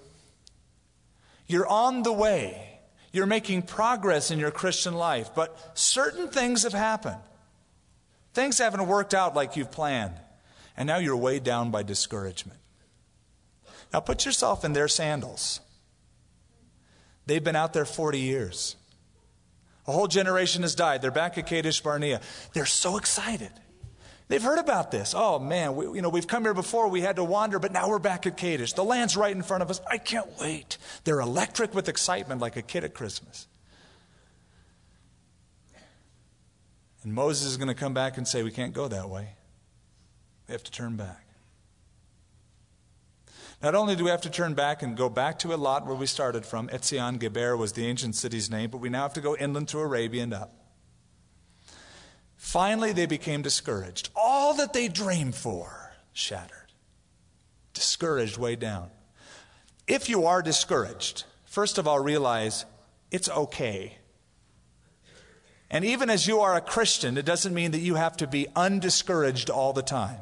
You're 1.46 1.68
on 1.68 2.02
the 2.02 2.14
way. 2.14 2.73
You're 3.14 3.28
making 3.28 3.62
progress 3.62 4.32
in 4.32 4.40
your 4.40 4.52
Christian 4.52 4.96
life, 4.96 5.30
but 5.36 5.58
certain 5.76 6.28
things 6.28 6.64
have 6.64 6.74
happened. 6.74 7.22
Things 8.34 8.58
haven't 8.58 8.88
worked 8.88 9.14
out 9.14 9.36
like 9.36 9.56
you've 9.56 9.72
planned, 9.72 10.16
and 10.76 10.88
now 10.88 10.98
you're 10.98 11.16
weighed 11.16 11.44
down 11.44 11.70
by 11.70 11.84
discouragement. 11.84 12.60
Now 13.94 14.00
put 14.00 14.26
yourself 14.26 14.66
in 14.66 14.74
their 14.74 14.88
sandals. 14.88 15.60
They've 17.28 17.44
been 17.44 17.56
out 17.56 17.72
there 17.72 17.86
40 17.86 18.20
years. 18.20 18.76
A 19.86 19.92
whole 19.92 20.08
generation 20.08 20.64
has 20.64 20.74
died. 20.74 21.04
They're 21.04 21.12
back 21.12 21.38
at 21.38 21.46
Kadesh 21.46 21.82
Barnea. 21.82 22.20
They're 22.54 22.66
so 22.66 22.98
excited. 22.98 23.52
They've 24.34 24.42
heard 24.42 24.58
about 24.58 24.90
this. 24.90 25.14
Oh 25.16 25.38
man, 25.38 25.76
we, 25.76 25.86
you 25.86 26.02
know, 26.02 26.10
we've 26.10 26.26
come 26.26 26.42
here 26.42 26.56
before. 26.56 26.88
We 26.88 27.02
had 27.02 27.18
to 27.18 27.24
wander, 27.24 27.60
but 27.60 27.72
now 27.72 27.88
we're 27.88 28.00
back 28.00 28.26
at 28.26 28.36
Kadesh. 28.36 28.74
The 28.74 28.84
land's 28.84 29.16
right 29.16 29.32
in 29.32 29.44
front 29.44 29.62
of 29.62 29.70
us. 29.70 29.80
I 29.88 30.00
can't 30.00 30.28
wait. 30.42 30.80
They're 31.04 31.20
electric 31.20 31.76
with 31.76 31.88
excitement 31.88 32.42
like 32.42 32.58
a 32.58 32.64
kid 32.64 32.84
at 32.84 32.96
Christmas. 32.96 33.46
And 37.04 37.14
Moses 37.14 37.46
is 37.46 37.58
going 37.58 37.68
to 37.68 37.76
come 37.76 37.94
back 37.94 38.18
and 38.18 38.28
say, 38.28 38.42
We 38.42 38.50
can't 38.50 38.74
go 38.74 38.88
that 38.88 39.08
way. 39.08 39.36
We 40.48 40.54
have 40.54 40.64
to 40.64 40.72
turn 40.72 40.96
back. 40.96 41.28
Not 43.62 43.76
only 43.76 43.96
do 43.96 44.04
we 44.04 44.10
have 44.10 44.22
to 44.22 44.32
turn 44.32 44.56
back 44.56 44.82
and 44.82 44.98
go 44.98 45.10
back 45.10 45.38
to 45.40 45.50
Elat 45.50 45.86
where 45.86 45.96
we 45.96 46.08
started 46.08 46.44
from, 46.44 46.70
Etzion 46.70 47.20
Geber 47.20 47.56
was 47.56 47.74
the 47.74 47.86
ancient 47.86 48.16
city's 48.16 48.50
name, 48.50 48.72
but 48.72 48.80
we 48.80 48.90
now 48.90 49.04
have 49.04 49.14
to 49.14 49.22
go 49.22 49.36
inland 49.36 49.70
through 49.70 49.82
Arabia 49.82 50.24
and 50.24 50.34
up. 50.34 50.63
Finally, 52.44 52.92
they 52.92 53.06
became 53.06 53.42
discouraged. 53.42 54.10
All 54.18 54.54
that 54.56 54.74
they 54.74 54.90
dreamed 54.90 55.34
for 55.34 55.94
shattered. 56.12 56.74
Discouraged 57.74 58.38
way 58.38 58.58
down. 58.58 58.92
If 59.88 60.10
you 60.10 60.26
are 60.26 60.42
discouraged, 60.42 61.24
first 61.46 61.78
of 61.78 61.88
all, 61.88 62.00
realize 62.02 62.66
it's 63.12 63.30
okay. 63.30 63.98
And 65.72 65.86
even 65.86 66.10
as 66.10 66.28
you 66.28 66.42
are 66.42 66.56
a 66.56 66.62
Christian, 66.62 67.18
it 67.18 67.26
doesn't 67.26 67.54
mean 67.54 67.72
that 67.72 67.80
you 67.80 67.96
have 67.96 68.18
to 68.18 68.28
be 68.28 68.48
undiscouraged 68.58 69.50
all 69.50 69.72
the 69.72 69.82
time. 69.82 70.20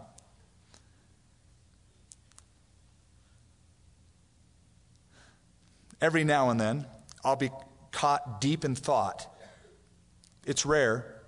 Every 6.00 6.24
now 6.24 6.52
and 6.52 6.62
then, 6.62 6.86
I'll 7.26 7.36
be 7.36 7.50
caught 7.92 8.40
deep 8.40 8.64
in 8.64 8.76
thought. 8.76 9.28
It's 10.46 10.68
rare, 10.68 11.21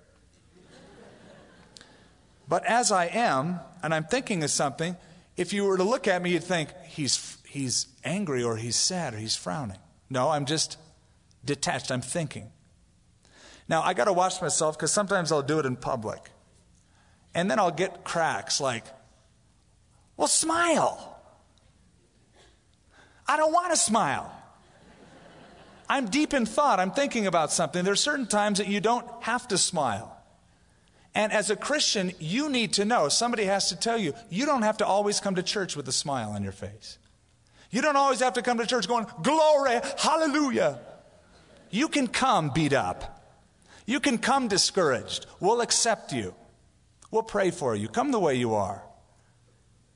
but 2.48 2.64
as 2.66 2.92
I 2.92 3.06
am, 3.06 3.60
and 3.82 3.94
I'm 3.94 4.04
thinking 4.04 4.42
of 4.42 4.50
something, 4.50 4.96
if 5.36 5.52
you 5.52 5.64
were 5.64 5.76
to 5.76 5.84
look 5.84 6.06
at 6.06 6.22
me, 6.22 6.30
you'd 6.30 6.44
think 6.44 6.70
he's, 6.84 7.38
he's 7.46 7.88
angry 8.04 8.42
or 8.42 8.56
he's 8.56 8.76
sad 8.76 9.14
or 9.14 9.18
he's 9.18 9.36
frowning. 9.36 9.78
No, 10.10 10.30
I'm 10.30 10.44
just 10.44 10.78
detached. 11.44 11.90
I'm 11.90 12.02
thinking. 12.02 12.50
Now, 13.68 13.82
I 13.82 13.94
got 13.94 14.04
to 14.04 14.12
watch 14.12 14.40
myself 14.42 14.76
because 14.76 14.92
sometimes 14.92 15.32
I'll 15.32 15.42
do 15.42 15.58
it 15.58 15.66
in 15.66 15.76
public. 15.76 16.30
And 17.34 17.50
then 17.50 17.58
I'll 17.58 17.70
get 17.70 18.04
cracks 18.04 18.60
like, 18.60 18.84
well, 20.16 20.28
smile. 20.28 21.18
I 23.26 23.36
don't 23.36 23.52
want 23.52 23.72
to 23.72 23.76
smile. 23.76 24.30
I'm 25.88 26.06
deep 26.06 26.34
in 26.34 26.46
thought. 26.46 26.78
I'm 26.78 26.92
thinking 26.92 27.26
about 27.26 27.50
something. 27.52 27.84
There 27.84 27.92
are 27.92 27.96
certain 27.96 28.26
times 28.26 28.58
that 28.58 28.68
you 28.68 28.80
don't 28.80 29.06
have 29.22 29.48
to 29.48 29.58
smile. 29.58 30.13
And 31.14 31.32
as 31.32 31.50
a 31.50 31.56
Christian, 31.56 32.12
you 32.18 32.50
need 32.50 32.72
to 32.74 32.84
know, 32.84 33.08
somebody 33.08 33.44
has 33.44 33.68
to 33.68 33.76
tell 33.76 33.96
you, 33.96 34.14
you 34.30 34.46
don't 34.46 34.62
have 34.62 34.78
to 34.78 34.86
always 34.86 35.20
come 35.20 35.36
to 35.36 35.42
church 35.42 35.76
with 35.76 35.86
a 35.88 35.92
smile 35.92 36.30
on 36.30 36.42
your 36.42 36.52
face. 36.52 36.98
You 37.70 37.82
don't 37.82 37.96
always 37.96 38.20
have 38.20 38.34
to 38.34 38.42
come 38.42 38.58
to 38.58 38.66
church 38.66 38.88
going, 38.88 39.06
Glory, 39.22 39.80
hallelujah. 39.98 40.80
You 41.70 41.88
can 41.88 42.06
come 42.08 42.50
beat 42.50 42.72
up. 42.72 43.22
You 43.86 44.00
can 44.00 44.18
come 44.18 44.48
discouraged. 44.48 45.26
We'll 45.40 45.60
accept 45.60 46.12
you. 46.12 46.34
We'll 47.10 47.22
pray 47.22 47.50
for 47.50 47.76
you. 47.76 47.88
Come 47.88 48.10
the 48.10 48.18
way 48.18 48.34
you 48.34 48.54
are. 48.54 48.82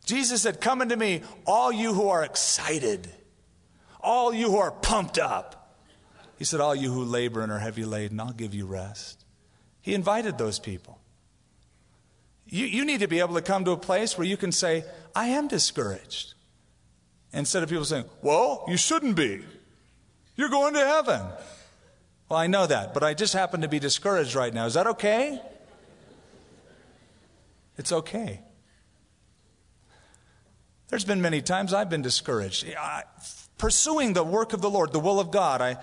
Jesus 0.05 0.43
said, 0.43 0.61
Come 0.61 0.81
unto 0.81 0.97
me, 0.97 1.23
all 1.47 1.73
you 1.73 1.95
who 1.95 2.09
are 2.09 2.25
excited, 2.25 3.09
all 4.01 4.33
you 4.33 4.51
who 4.51 4.59
are 4.59 4.71
pumped 4.71 5.19
up. 5.19 5.77
He 6.39 6.45
said, 6.45 6.61
All 6.61 6.75
you 6.75 6.93
who 6.93 7.05
labor 7.05 7.43
and 7.43 7.53
are 7.53 7.59
heavy 7.59 7.85
laden, 7.85 8.21
I'll 8.21 8.33
give 8.33 8.55
you 8.55 8.67
rest. 8.67 9.25
He 9.81 9.95
invited 9.95 10.39
those 10.39 10.59
people. 10.59 10.98
You, 12.49 12.67
you 12.67 12.85
need 12.85 13.01
to 13.01 13.09
be 13.09 13.21
able 13.21 13.35
to 13.35 13.43
come 13.43 13.65
to 13.67 13.73
a 13.73 13.77
place 13.77 14.17
where 14.17 14.27
you 14.27 14.37
can 14.37 14.53
say, 14.53 14.85
I 15.15 15.27
am 15.29 15.49
discouraged. 15.49 16.35
Instead 17.33 17.63
of 17.63 17.69
people 17.69 17.85
saying, 17.85 18.07
Well, 18.23 18.65
you 18.69 18.77
shouldn't 18.77 19.17
be. 19.17 19.43
You're 20.37 20.49
going 20.49 20.75
to 20.75 20.81
heaven. 20.81 21.21
Well, 22.29 22.39
I 22.39 22.47
know 22.47 22.67
that, 22.67 22.95
but 22.95 23.03
I 23.03 23.15
just 23.15 23.35
happen 23.35 23.63
to 23.63 23.69
be 23.69 23.79
discouraged 23.79 24.35
right 24.35 24.53
now. 24.53 24.67
Is 24.67 24.75
that 24.75 24.87
okay? 24.87 25.41
It's 27.77 27.93
okay. 27.93 28.41
There's 30.89 31.05
been 31.05 31.21
many 31.21 31.43
times 31.43 31.75
I've 31.75 31.91
been 31.91 32.03
discouraged. 32.03 32.67
I, 32.79 33.03
pursuing 33.59 34.15
the 34.15 34.25
work 34.25 34.53
of 34.53 34.63
the 34.63 34.71
Lord, 34.71 34.93
the 34.93 35.01
will 35.01 35.21
of 35.21 35.31
God, 35.31 35.61
I, 35.61 35.77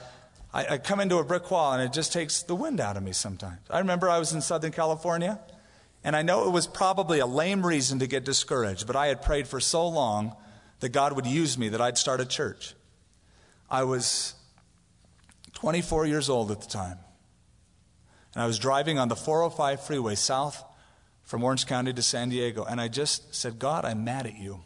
I, 0.54 0.66
I 0.74 0.78
come 0.78 1.00
into 1.00 1.18
a 1.18 1.24
brick 1.24 1.50
wall 1.52 1.74
and 1.74 1.84
it 1.84 1.94
just 1.94 2.12
takes 2.12 2.42
the 2.42 2.56
wind 2.56 2.80
out 2.80 2.98
of 2.98 3.04
me 3.04 3.12
sometimes. 3.12 3.60
I 3.70 3.80
remember 3.80 4.10
I 4.10 4.18
was 4.18 4.34
in 4.34 4.42
Southern 4.42 4.72
California 4.72 5.40
and 6.06 6.16
I 6.16 6.22
know 6.22 6.48
it 6.48 6.52
was 6.52 6.68
probably 6.68 7.18
a 7.18 7.26
lame 7.26 7.66
reason 7.66 7.98
to 7.98 8.06
get 8.06 8.24
discouraged, 8.24 8.86
but 8.86 8.96
I 8.96 9.08
had 9.08 9.24
prayed 9.24 9.48
for 9.48 9.60
so 9.60 9.88
long 9.88 10.36
that 10.80 10.90
God 10.90 11.14
would 11.14 11.26
use 11.26 11.58
me 11.58 11.70
that 11.70 11.82
I'd 11.82 11.98
start 11.98 12.22
a 12.22 12.26
church. 12.28 12.76
I 13.72 13.86
was 13.86 14.36
24 15.54 16.06
years 16.06 16.30
old 16.30 16.52
at 16.52 16.62
the 16.62 16.68
time. 16.68 17.00
And 18.36 18.44
I 18.44 18.46
was 18.46 18.60
driving 18.60 19.00
on 19.00 19.08
the 19.08 19.16
405 19.16 19.82
freeway 19.82 20.14
south 20.14 20.64
from 21.24 21.44
Orange 21.44 21.66
County 21.66 21.92
to 21.92 22.04
San 22.04 22.30
Diego. 22.30 22.64
And 22.66 22.80
I 22.80 22.88
just 22.88 23.34
said, 23.34 23.58
God, 23.58 23.84
I'm 23.84 24.04
mad 24.04 24.28
at 24.28 24.38
you. 24.38 24.64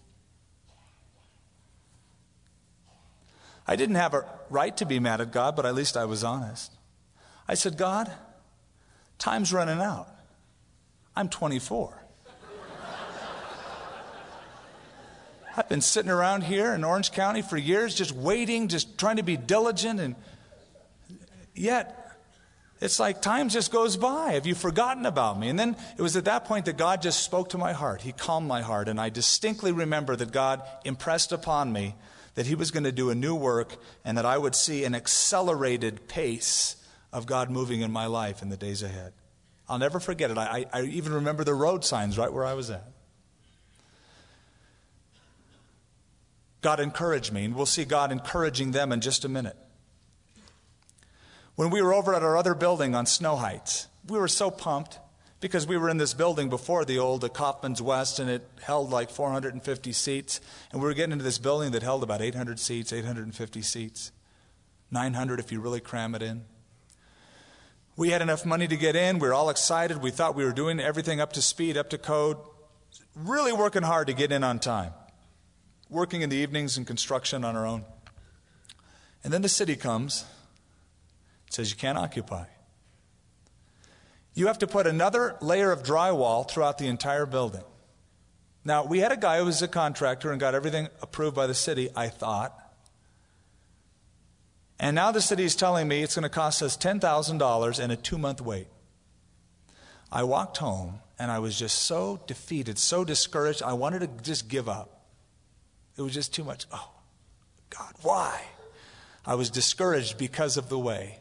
I 3.66 3.78
didn't 3.78 3.96
have 3.96 4.14
a 4.14 4.26
right 4.50 4.76
to 4.76 4.86
be 4.86 5.00
mad 5.00 5.22
at 5.22 5.32
God, 5.32 5.56
but 5.56 5.66
at 5.66 5.74
least 5.74 5.96
I 5.96 6.04
was 6.04 6.22
honest. 6.22 6.74
I 7.48 7.54
said, 7.54 7.78
God, 7.78 8.12
time's 9.18 9.54
running 9.54 9.80
out. 9.80 10.10
I'm 11.20 11.28
24. 11.28 12.02
I've 15.58 15.68
been 15.68 15.82
sitting 15.82 16.10
around 16.10 16.46
here 16.46 16.74
in 16.74 16.86
Orange 16.86 17.12
County 17.12 17.42
for 17.42 17.58
years, 17.58 17.94
just 17.94 18.14
waiting, 18.14 18.70
just 18.70 18.98
trying 18.98 19.18
to 19.18 19.24
be 19.24 19.36
diligent, 19.36 20.00
and 20.00 20.16
yet 21.54 22.16
it's 22.80 23.02
like 23.02 23.22
time 23.22 23.50
just 23.50 23.70
goes 23.70 23.98
by. 23.98 24.32
Have 24.32 24.46
you 24.46 24.56
forgotten 24.56 25.06
about 25.06 25.38
me? 25.38 25.50
And 25.50 25.60
then 25.60 25.76
it 25.98 26.02
was 26.02 26.16
at 26.16 26.24
that 26.24 26.46
point 26.46 26.64
that 26.68 26.78
God 26.78 27.02
just 27.02 27.22
spoke 27.22 27.50
to 27.50 27.58
my 27.58 27.74
heart. 27.74 28.00
He 28.00 28.14
calmed 28.14 28.48
my 28.48 28.62
heart, 28.62 28.88
and 28.88 28.98
I 28.98 29.10
distinctly 29.10 29.74
remember 29.74 30.16
that 30.16 30.32
God 30.32 30.62
impressed 30.86 31.34
upon 31.34 31.74
me 31.74 31.96
that 32.36 32.46
He 32.46 32.56
was 32.56 32.72
going 32.72 32.86
to 32.86 32.94
do 32.94 33.10
a 33.10 33.16
new 33.16 33.36
work 33.36 33.76
and 34.06 34.18
that 34.18 34.26
I 34.26 34.38
would 34.38 34.56
see 34.56 34.86
an 34.86 34.96
accelerated 34.96 36.08
pace 36.08 36.78
of 37.12 37.26
God 37.26 37.50
moving 37.50 37.82
in 37.82 37.92
my 37.92 38.06
life 38.06 38.42
in 38.42 38.48
the 38.48 38.56
days 38.56 38.82
ahead. 38.82 39.12
I'll 39.70 39.78
never 39.78 40.00
forget 40.00 40.32
it. 40.32 40.38
I, 40.38 40.66
I 40.74 40.82
even 40.82 41.14
remember 41.14 41.44
the 41.44 41.54
road 41.54 41.86
signs 41.86 42.18
right 42.18 42.34
where 42.34 42.46
I 42.46 42.56
was 42.56 42.72
at. 42.72 42.92
God 46.62 46.80
encouraged 46.80 47.32
me, 47.32 47.46
and 47.46 47.56
we'll 47.56 47.66
see 47.66 47.86
God 47.86 48.12
encouraging 48.12 48.72
them 48.72 48.92
in 48.92 49.00
just 49.00 49.24
a 49.24 49.30
minute. 49.30 49.56
When 51.56 51.70
we 51.70 51.82
were 51.82 51.94
over 51.94 52.14
at 52.14 52.24
our 52.24 52.36
other 52.36 52.56
building 52.56 52.96
on 52.96 53.06
Snow 53.06 53.36
Heights, 53.36 53.88
we 54.08 54.18
were 54.18 54.28
so 54.28 54.50
pumped 54.50 55.00
because 55.40 55.68
we 55.68 55.78
were 55.78 55.90
in 55.90 55.98
this 55.98 56.14
building 56.14 56.50
before 56.50 56.84
the 56.84 57.00
old 57.00 57.34
Kaufman's 57.34 57.82
West 57.82 58.20
and 58.20 58.30
it 58.30 58.48
held 58.62 58.90
like 58.90 59.10
450 59.10 59.94
seats. 59.94 60.42
And 60.72 60.82
we 60.82 60.88
were 60.88 60.94
getting 60.94 61.14
into 61.14 61.24
this 61.24 61.38
building 61.38 61.72
that 61.72 61.84
held 61.84 62.04
about 62.04 62.22
800 62.22 62.60
seats, 62.60 62.92
850 62.92 63.62
seats, 63.62 64.12
900 64.92 65.40
if 65.40 65.52
you 65.52 65.62
really 65.62 65.80
cram 65.80 66.16
it 66.16 66.22
in. 66.22 66.44
We 68.00 68.12
had 68.12 68.22
enough 68.22 68.45
money 68.45 68.66
to 68.66 68.78
get 68.78 68.95
in. 68.95 69.20
We 69.20 69.28
were 69.28 69.34
all 69.34 69.50
excited. 69.50 70.02
We 70.02 70.10
thought 70.10 70.34
we 70.34 70.45
were 70.45 70.54
doing 70.54 70.80
everything 70.80 71.20
up 71.20 71.34
to 71.34 71.41
speed, 71.41 71.76
up 71.76 71.89
to 71.89 71.97
code. 71.97 72.38
Really 73.14 73.52
working 73.52 73.84
hard 73.84 74.08
to 74.08 74.14
get 74.14 74.32
in 74.32 74.41
on 74.41 74.60
time. 74.60 74.93
Working 75.89 76.22
in 76.22 76.30
the 76.30 76.38
evenings 76.38 76.78
in 76.78 76.86
construction 76.86 77.43
on 77.43 77.58
our 77.58 77.68
own. 77.68 77.84
And 79.22 79.34
then 79.34 79.41
the 79.41 79.50
city 79.50 79.76
comes, 79.76 80.24
says 81.50 81.72
you 81.72 81.76
can't 81.76 81.97
occupy. 81.97 82.45
You 84.34 84.47
have 84.47 84.60
to 84.60 84.68
put 84.68 84.88
another 84.88 85.36
layer 85.41 85.74
of 85.74 85.84
drywall 85.84 86.50
throughout 86.50 86.78
the 86.78 86.88
entire 86.88 87.26
building. 87.26 87.66
Now, 88.64 88.86
we 88.86 89.00
had 89.00 89.12
a 89.12 89.18
guy 89.18 89.39
who 89.39 89.45
was 89.45 89.62
a 89.62 89.68
contractor 89.68 90.32
and 90.32 90.39
got 90.39 90.56
everything 90.56 90.88
approved 91.02 91.36
by 91.36 91.47
the 91.47 91.54
city, 91.54 91.89
I 91.97 92.08
thought. 92.08 92.58
And 94.80 94.96
now 94.96 95.12
the 95.12 95.22
city 95.22 95.44
is 95.44 95.56
telling 95.56 95.88
me 95.88 96.04
it's 96.04 96.16
going 96.16 96.24
to 96.24 96.30
cost 96.30 96.64
us 96.64 96.78
$10,000 96.78 97.80
and 97.80 97.92
a 97.92 97.96
two 97.96 98.18
month 98.18 98.42
wait. 98.42 98.68
I 100.12 100.24
walked 100.24 100.58
home 100.58 101.00
and 101.20 101.30
I 101.30 101.40
was 101.40 101.60
just 101.60 101.80
so 101.80 102.22
defeated, 102.28 102.80
so 102.80 103.04
discouraged, 103.04 103.62
I 103.62 103.74
wanted 103.74 104.00
to 104.00 104.24
just 104.24 104.48
give 104.48 104.70
up. 104.70 105.02
It 105.98 106.02
was 106.02 106.14
just 106.14 106.34
too 106.34 106.46
much. 106.46 106.66
Oh, 106.72 106.92
God, 107.70 107.94
why? 108.02 108.42
I 109.26 109.36
was 109.36 109.50
discouraged 109.50 110.18
because 110.18 110.56
of 110.56 110.70
the 110.70 110.80
way. 110.80 111.20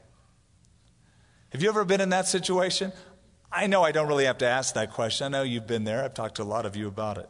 Have 1.51 1.63
you 1.63 1.69
ever 1.69 1.85
been 1.85 2.01
in 2.01 2.11
that 2.11 2.29
situation? 2.29 2.93
I 3.51 3.67
know 3.67 3.83
I 3.83 3.91
don't 3.93 4.07
really 4.07 4.27
have 4.27 4.39
to 4.39 4.47
ask 4.47 4.75
that 4.75 4.93
question. 4.93 5.27
I 5.27 5.39
know 5.39 5.43
you've 5.43 5.67
been 5.67 5.85
there. 5.85 6.05
I've 6.05 6.15
talked 6.15 6.37
to 6.37 6.43
a 6.43 6.45
lot 6.45 6.65
of 6.65 6.77
you 6.77 6.87
about 6.87 7.19
it. 7.19 7.29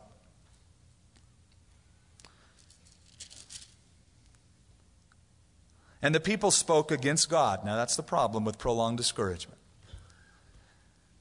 And 6.01 6.15
the 6.15 6.21
people 6.21 6.51
spoke 6.51 6.91
against 6.91 7.29
God. 7.29 7.65
Now, 7.65 7.77
that's 7.77 7.97
the 7.97 8.03
problem 8.03 8.45
with 8.45 8.59
prolonged 8.59 8.99
discouragement. 8.99 9.59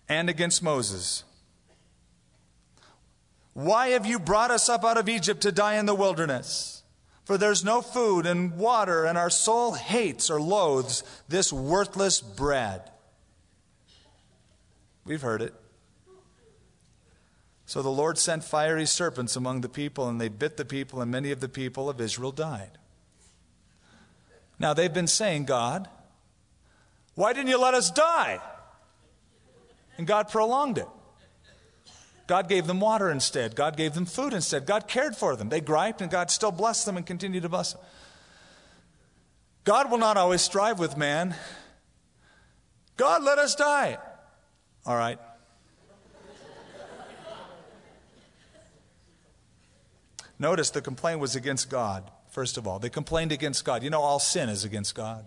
And 0.08 0.30
against 0.30 0.62
Moses. 0.62 1.24
Why 3.54 3.90
have 3.90 4.06
you 4.06 4.20
brought 4.20 4.52
us 4.52 4.70
up 4.70 4.86
out 4.86 4.98
of 4.98 5.10
Egypt 5.10 5.42
to 5.42 5.52
die 5.52 5.76
in 5.76 5.88
the 5.88 5.96
wilderness? 5.96 6.84
For 7.26 7.38
there's 7.38 7.66
no 7.66 7.82
food 7.82 8.26
and 8.26 8.56
water, 8.58 9.04
and 9.04 9.18
our 9.18 9.30
soul 9.30 9.74
hates 9.74 10.30
or 10.30 10.40
loathes 10.40 11.04
this 11.28 11.52
worthless 11.52 12.22
bread. 12.22 12.90
We've 15.04 15.22
heard 15.22 15.42
it. 15.42 15.54
So 17.66 17.82
the 17.82 17.90
Lord 17.90 18.18
sent 18.18 18.46
fiery 18.46 18.86
serpents 18.86 19.36
among 19.36 19.60
the 19.60 19.68
people, 19.68 20.08
and 20.08 20.22
they 20.22 20.30
bit 20.30 20.56
the 20.56 20.64
people, 20.64 21.02
and 21.02 21.12
many 21.12 21.32
of 21.32 21.42
the 21.42 21.50
people 21.50 21.90
of 21.90 22.00
Israel 22.00 22.32
died. 22.32 22.78
Now 24.60 24.74
they've 24.74 24.94
been 24.94 25.08
saying, 25.08 25.46
God, 25.46 25.88
why 27.16 27.34
didn't 27.34 27.50
you 27.50 27.60
let 27.60 27.74
us 27.74 27.92
die? 27.92 28.40
And 29.98 30.06
God 30.06 30.30
prolonged 30.30 30.78
it. 30.78 30.88
God 32.28 32.50
gave 32.50 32.68
them 32.68 32.80
water 32.80 33.10
instead. 33.10 33.56
God 33.56 33.78
gave 33.78 33.94
them 33.94 34.06
food 34.06 34.34
instead. 34.34 34.66
God 34.66 34.88
cared 34.88 35.16
for 35.16 35.36
them. 35.36 35.50
They 35.50 35.62
griped, 35.62 36.02
and 36.02 36.12
God 36.12 36.30
still 36.30 36.52
blessed 36.52 36.86
them 36.86 36.98
and 36.98 37.06
continued 37.06 37.44
to 37.44 37.50
bless 37.50 37.74
them. 37.74 37.82
God 39.64 39.90
will 39.90 39.98
not 39.98 40.18
always 40.18 40.42
strive 40.42 40.78
with 40.78 40.98
man. 40.98 41.36
God, 42.98 43.24
let 43.24 43.40
us 43.40 43.56
die. 43.56 43.98
All 44.86 44.96
right. 44.96 45.20
Notice 50.40 50.70
the 50.70 50.82
complaint 50.82 51.20
was 51.20 51.36
against 51.36 51.70
God 51.70 52.12
first 52.38 52.56
of 52.56 52.68
all. 52.68 52.78
They 52.78 52.92
complained 52.92 53.32
against 53.32 53.66
God. 53.66 53.82
You 53.82 53.90
know, 53.90 54.00
all 54.00 54.20
sin 54.20 54.48
is 54.48 54.64
against 54.64 54.94
God. 54.94 55.26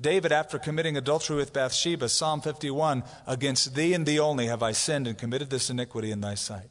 David, 0.00 0.32
after 0.32 0.58
committing 0.58 0.96
adultery 0.96 1.36
with 1.36 1.52
Bathsheba, 1.52 2.08
Psalm 2.08 2.40
51, 2.40 3.04
against 3.24 3.76
thee 3.76 3.94
and 3.94 4.04
thee 4.04 4.18
only 4.18 4.46
have 4.46 4.64
I 4.64 4.72
sinned 4.72 5.06
and 5.06 5.16
committed 5.16 5.48
this 5.48 5.70
iniquity 5.70 6.10
in 6.10 6.20
thy 6.20 6.34
sight. 6.34 6.70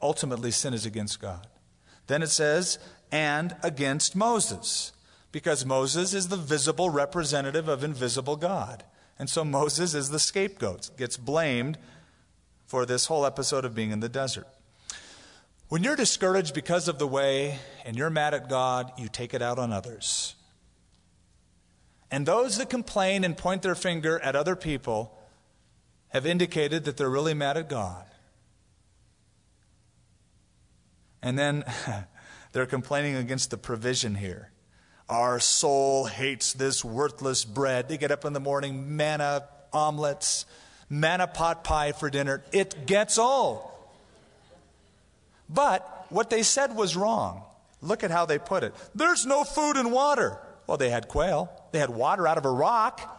Ultimately, 0.00 0.50
sin 0.50 0.74
is 0.74 0.84
against 0.84 1.20
God. 1.20 1.46
Then 2.08 2.20
it 2.20 2.30
says, 2.30 2.80
and 3.12 3.54
against 3.62 4.16
Moses, 4.16 4.90
because 5.30 5.64
Moses 5.64 6.12
is 6.12 6.26
the 6.26 6.36
visible 6.36 6.90
representative 6.90 7.68
of 7.68 7.84
invisible 7.84 8.34
God. 8.34 8.82
And 9.20 9.30
so 9.30 9.44
Moses 9.44 9.94
is 9.94 10.10
the 10.10 10.18
scapegoat, 10.18 10.90
gets 10.98 11.16
blamed 11.16 11.78
for 12.66 12.86
this 12.86 13.06
whole 13.06 13.24
episode 13.24 13.64
of 13.64 13.76
being 13.76 13.92
in 13.92 14.00
the 14.00 14.08
desert. 14.08 14.48
When 15.72 15.82
you're 15.82 15.96
discouraged 15.96 16.52
because 16.52 16.86
of 16.86 16.98
the 16.98 17.06
way 17.06 17.58
and 17.86 17.96
you're 17.96 18.10
mad 18.10 18.34
at 18.34 18.50
God, 18.50 18.92
you 18.98 19.08
take 19.08 19.32
it 19.32 19.40
out 19.40 19.58
on 19.58 19.72
others. 19.72 20.34
And 22.10 22.26
those 22.26 22.58
that 22.58 22.68
complain 22.68 23.24
and 23.24 23.34
point 23.34 23.62
their 23.62 23.74
finger 23.74 24.20
at 24.20 24.36
other 24.36 24.54
people 24.54 25.18
have 26.08 26.26
indicated 26.26 26.84
that 26.84 26.98
they're 26.98 27.08
really 27.08 27.32
mad 27.32 27.56
at 27.56 27.70
God. 27.70 28.04
And 31.22 31.38
then 31.38 31.64
they're 32.52 32.66
complaining 32.66 33.16
against 33.16 33.50
the 33.50 33.56
provision 33.56 34.14
here. 34.14 34.50
Our 35.08 35.40
soul 35.40 36.04
hates 36.04 36.52
this 36.52 36.84
worthless 36.84 37.46
bread. 37.46 37.88
They 37.88 37.96
get 37.96 38.10
up 38.10 38.26
in 38.26 38.34
the 38.34 38.40
morning, 38.40 38.98
manna 38.98 39.48
omelets, 39.72 40.44
manna 40.90 41.26
pot 41.26 41.64
pie 41.64 41.92
for 41.92 42.10
dinner. 42.10 42.44
It 42.52 42.86
gets 42.86 43.16
old. 43.16 43.71
But 45.52 46.06
what 46.08 46.30
they 46.30 46.42
said 46.42 46.76
was 46.76 46.96
wrong. 46.96 47.42
Look 47.80 48.04
at 48.04 48.10
how 48.10 48.26
they 48.26 48.38
put 48.38 48.62
it. 48.62 48.74
There's 48.94 49.26
no 49.26 49.44
food 49.44 49.76
and 49.76 49.92
water. 49.92 50.38
Well, 50.66 50.76
they 50.76 50.90
had 50.90 51.08
quail, 51.08 51.50
they 51.72 51.78
had 51.78 51.90
water 51.90 52.26
out 52.26 52.38
of 52.38 52.44
a 52.44 52.50
rock. 52.50 53.18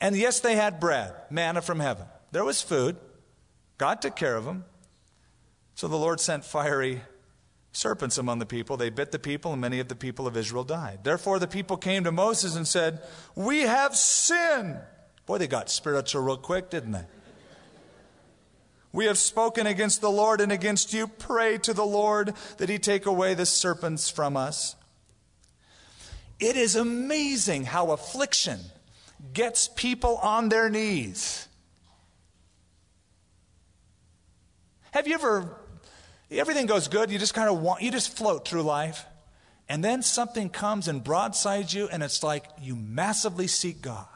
And 0.00 0.16
yes, 0.16 0.40
they 0.40 0.56
had 0.56 0.80
bread, 0.80 1.14
manna 1.30 1.62
from 1.62 1.78
heaven. 1.78 2.06
There 2.32 2.44
was 2.44 2.60
food. 2.60 2.96
God 3.78 4.02
took 4.02 4.16
care 4.16 4.34
of 4.34 4.44
them. 4.44 4.64
So 5.76 5.86
the 5.86 5.96
Lord 5.96 6.18
sent 6.18 6.44
fiery 6.44 7.02
serpents 7.70 8.18
among 8.18 8.40
the 8.40 8.46
people. 8.46 8.76
They 8.76 8.90
bit 8.90 9.12
the 9.12 9.18
people, 9.18 9.52
and 9.52 9.60
many 9.60 9.78
of 9.80 9.88
the 9.88 9.94
people 9.94 10.26
of 10.26 10.36
Israel 10.36 10.64
died. 10.64 11.00
Therefore, 11.04 11.38
the 11.38 11.46
people 11.46 11.76
came 11.76 12.04
to 12.04 12.12
Moses 12.12 12.56
and 12.56 12.66
said, 12.66 13.02
We 13.34 13.60
have 13.60 13.96
sinned. 13.96 14.78
Boy, 15.24 15.38
they 15.38 15.46
got 15.46 15.70
spiritual 15.70 16.22
real 16.22 16.36
quick, 16.36 16.68
didn't 16.68 16.92
they? 16.92 17.04
We 18.92 19.06
have 19.06 19.16
spoken 19.18 19.66
against 19.66 20.00
the 20.00 20.10
Lord 20.10 20.40
and 20.40 20.52
against 20.52 20.92
you. 20.92 21.06
Pray 21.06 21.56
to 21.58 21.72
the 21.72 21.84
Lord 21.84 22.34
that 22.58 22.68
he 22.68 22.78
take 22.78 23.06
away 23.06 23.34
the 23.34 23.46
serpents 23.46 24.10
from 24.10 24.36
us. 24.36 24.76
It 26.38 26.56
is 26.56 26.76
amazing 26.76 27.64
how 27.64 27.92
affliction 27.92 28.58
gets 29.32 29.68
people 29.68 30.16
on 30.16 30.48
their 30.48 30.68
knees. 30.68 31.48
Have 34.90 35.06
you 35.06 35.14
ever, 35.14 35.56
everything 36.30 36.66
goes 36.66 36.88
good, 36.88 37.10
you 37.10 37.18
just 37.18 37.32
kind 37.32 37.48
of 37.48 37.60
want, 37.60 37.80
you 37.80 37.90
just 37.90 38.14
float 38.14 38.46
through 38.46 38.62
life, 38.62 39.06
and 39.68 39.82
then 39.82 40.02
something 40.02 40.50
comes 40.50 40.86
and 40.86 41.02
broadsides 41.02 41.72
you, 41.72 41.88
and 41.88 42.02
it's 42.02 42.22
like 42.22 42.44
you 42.60 42.76
massively 42.76 43.46
seek 43.46 43.80
God. 43.80 44.06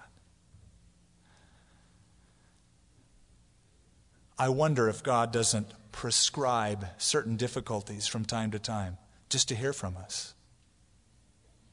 I 4.38 4.48
wonder 4.50 4.88
if 4.88 5.02
God 5.02 5.32
doesn't 5.32 5.68
prescribe 5.92 6.86
certain 6.98 7.36
difficulties 7.36 8.06
from 8.06 8.24
time 8.24 8.50
to 8.50 8.58
time 8.58 8.98
just 9.30 9.48
to 9.48 9.54
hear 9.54 9.72
from 9.72 9.96
us, 9.96 10.34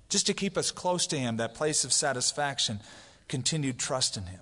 just 0.09 0.25
to 0.27 0.33
keep 0.33 0.57
us 0.57 0.71
close 0.71 1.05
to 1.07 1.17
Him, 1.17 1.37
that 1.37 1.55
place 1.55 1.83
of 1.83 1.91
satisfaction, 1.91 2.79
continued 3.27 3.77
trust 3.77 4.15
in 4.15 4.23
Him. 4.27 4.39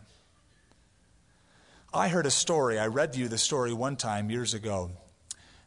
I 1.94 2.10
heard 2.10 2.26
a 2.26 2.32
story, 2.32 2.80
I 2.80 2.88
read 2.88 3.16
you 3.16 3.28
the 3.28 3.38
story 3.38 3.74
one 3.74 3.96
time 3.96 4.30
years 4.30 4.54
ago. 4.54 4.92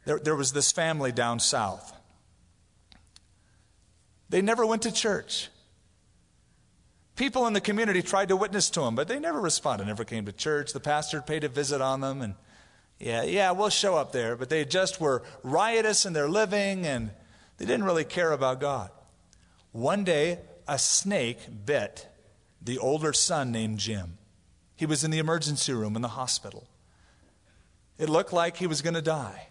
There, 0.04 0.18
there 0.18 0.36
was 0.36 0.52
this 0.52 0.70
family 0.70 1.12
down 1.12 1.40
south. 1.40 1.92
They 4.28 4.42
never 4.42 4.64
went 4.64 4.82
to 4.82 4.92
church. 4.92 5.48
People 7.16 7.46
in 7.46 7.52
the 7.52 7.60
community 7.60 8.02
tried 8.02 8.28
to 8.28 8.36
witness 8.36 8.70
to 8.70 8.80
them, 8.80 8.94
but 8.94 9.06
they 9.06 9.20
never 9.20 9.40
responded, 9.40 9.86
never 9.86 10.04
came 10.04 10.26
to 10.26 10.32
church. 10.32 10.72
The 10.72 10.80
pastor 10.80 11.22
paid 11.22 11.44
a 11.44 11.48
visit 11.48 11.80
on 11.80 12.00
them, 12.00 12.20
and 12.22 12.34
yeah, 12.98 13.22
yeah, 13.22 13.52
we'll 13.52 13.70
show 13.70 13.96
up 13.96 14.12
there. 14.12 14.34
But 14.34 14.48
they 14.48 14.64
just 14.64 15.00
were 15.00 15.22
riotous 15.42 16.06
in 16.06 16.12
their 16.12 16.28
living, 16.28 16.86
and 16.86 17.10
they 17.58 17.66
didn't 17.66 17.84
really 17.84 18.04
care 18.04 18.32
about 18.32 18.60
God. 18.60 18.90
One 19.70 20.02
day, 20.02 20.40
a 20.66 20.78
snake 20.78 21.38
bit 21.64 22.08
the 22.60 22.78
older 22.78 23.12
son 23.12 23.52
named 23.52 23.78
Jim. 23.78 24.18
He 24.74 24.86
was 24.86 25.04
in 25.04 25.10
the 25.10 25.18
emergency 25.18 25.72
room 25.72 25.96
in 25.96 26.02
the 26.02 26.08
hospital. 26.08 26.66
It 27.98 28.08
looked 28.08 28.32
like 28.32 28.56
he 28.56 28.66
was 28.66 28.82
going 28.82 28.94
to 28.94 29.02
die. 29.02 29.48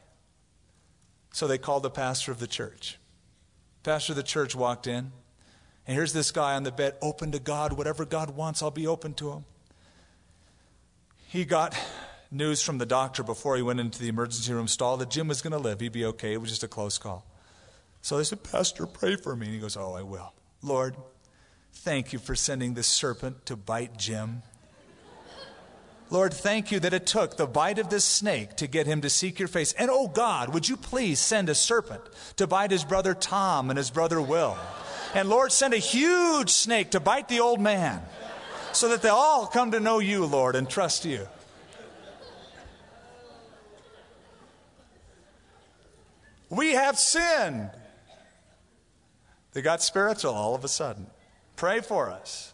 So 1.32 1.48
they 1.48 1.58
called 1.58 1.84
the 1.84 1.90
pastor 1.90 2.32
of 2.32 2.40
the 2.40 2.48
church. 2.48 2.98
Pastor 3.84 4.14
of 4.14 4.18
the 4.18 4.24
church 4.24 4.56
walked 4.56 4.88
in 4.88 5.12
And 5.86 5.96
here's 5.96 6.14
this 6.14 6.32
guy 6.32 6.56
on 6.56 6.64
the 6.64 6.72
bed, 6.72 6.96
open 7.02 7.32
to 7.32 7.40
God. 7.40 7.74
Whatever 7.74 8.06
God 8.06 8.32
wants, 8.36 8.62
I'll 8.62 8.72
be 8.72 8.88
open 8.88 9.14
to 9.16 9.32
him. 9.32 9.46
He 11.28 11.46
got 11.46 11.78
news 12.32 12.62
from 12.62 12.78
the 12.78 12.86
doctor 12.86 13.24
before 13.24 13.56
he 13.56 13.62
went 13.62 13.80
into 13.80 14.00
the 14.00 14.08
emergency 14.08 14.54
room 14.54 14.68
stall 14.68 14.98
that 14.98 15.10
Jim 15.10 15.28
was 15.28 15.42
going 15.42 15.52
to 15.52 15.58
live. 15.58 15.80
He'd 15.80 15.92
be 15.92 16.06
okay. 16.06 16.34
It 16.34 16.42
was 16.42 16.50
just 16.50 16.64
a 16.64 16.68
close 16.68 16.98
call. 16.98 17.26
So 18.02 18.18
they 18.18 18.24
said, 18.24 18.44
Pastor, 18.44 18.86
pray 18.86 19.16
for 19.16 19.36
me. 19.36 19.48
And 19.48 19.56
he 19.56 19.62
goes, 19.62 19.78
Oh, 19.78 19.94
I 19.94 20.04
will. 20.04 20.34
Lord, 20.62 20.96
thank 21.74 22.14
you 22.14 22.20
for 22.20 22.36
sending 22.36 22.74
this 22.74 22.88
serpent 22.88 23.46
to 23.48 23.56
bite 23.56 23.98
Jim. 23.98 24.44
Lord, 26.14 26.32
thank 26.32 26.72
you 26.72 26.80
that 26.82 26.94
it 26.94 27.08
took 27.08 27.38
the 27.38 27.48
bite 27.48 27.80
of 27.80 27.90
this 27.90 28.06
snake 28.06 28.58
to 28.58 28.68
get 28.68 28.86
him 28.86 29.02
to 29.02 29.10
seek 29.10 29.40
your 29.40 29.48
face. 29.48 29.74
And 29.74 29.90
oh 29.90 30.08
God, 30.08 30.54
would 30.54 30.70
you 30.70 30.78
please 30.78 31.20
send 31.20 31.50
a 31.50 31.56
serpent 31.56 32.04
to 32.36 32.46
bite 32.46 32.70
his 32.70 32.84
brother 32.84 33.16
Tom 33.16 33.72
and 33.72 33.78
his 33.78 33.90
brother 33.90 34.22
Will? 34.22 34.56
And 35.16 35.28
Lord, 35.28 35.52
send 35.52 35.74
a 35.74 35.78
huge 35.78 36.52
snake 36.52 36.92
to 36.92 37.00
bite 37.00 37.30
the 37.30 37.40
old 37.40 37.60
man 37.60 38.00
so 38.74 38.90
that 38.90 39.02
they 39.02 39.10
all 39.10 39.48
come 39.48 39.72
to 39.72 39.80
know 39.80 39.98
you, 39.98 40.28
Lord, 40.28 40.56
and 40.56 40.70
trust 40.70 41.04
you. 41.04 41.28
We 46.52 46.74
have 46.74 47.00
sinned. 47.00 47.72
They 49.54 49.64
got 49.64 49.82
spiritual 49.82 50.36
all 50.36 50.54
of 50.54 50.64
a 50.64 50.68
sudden. 50.68 51.08
Pray 51.56 51.82
for 51.82 52.12
us. 52.12 52.53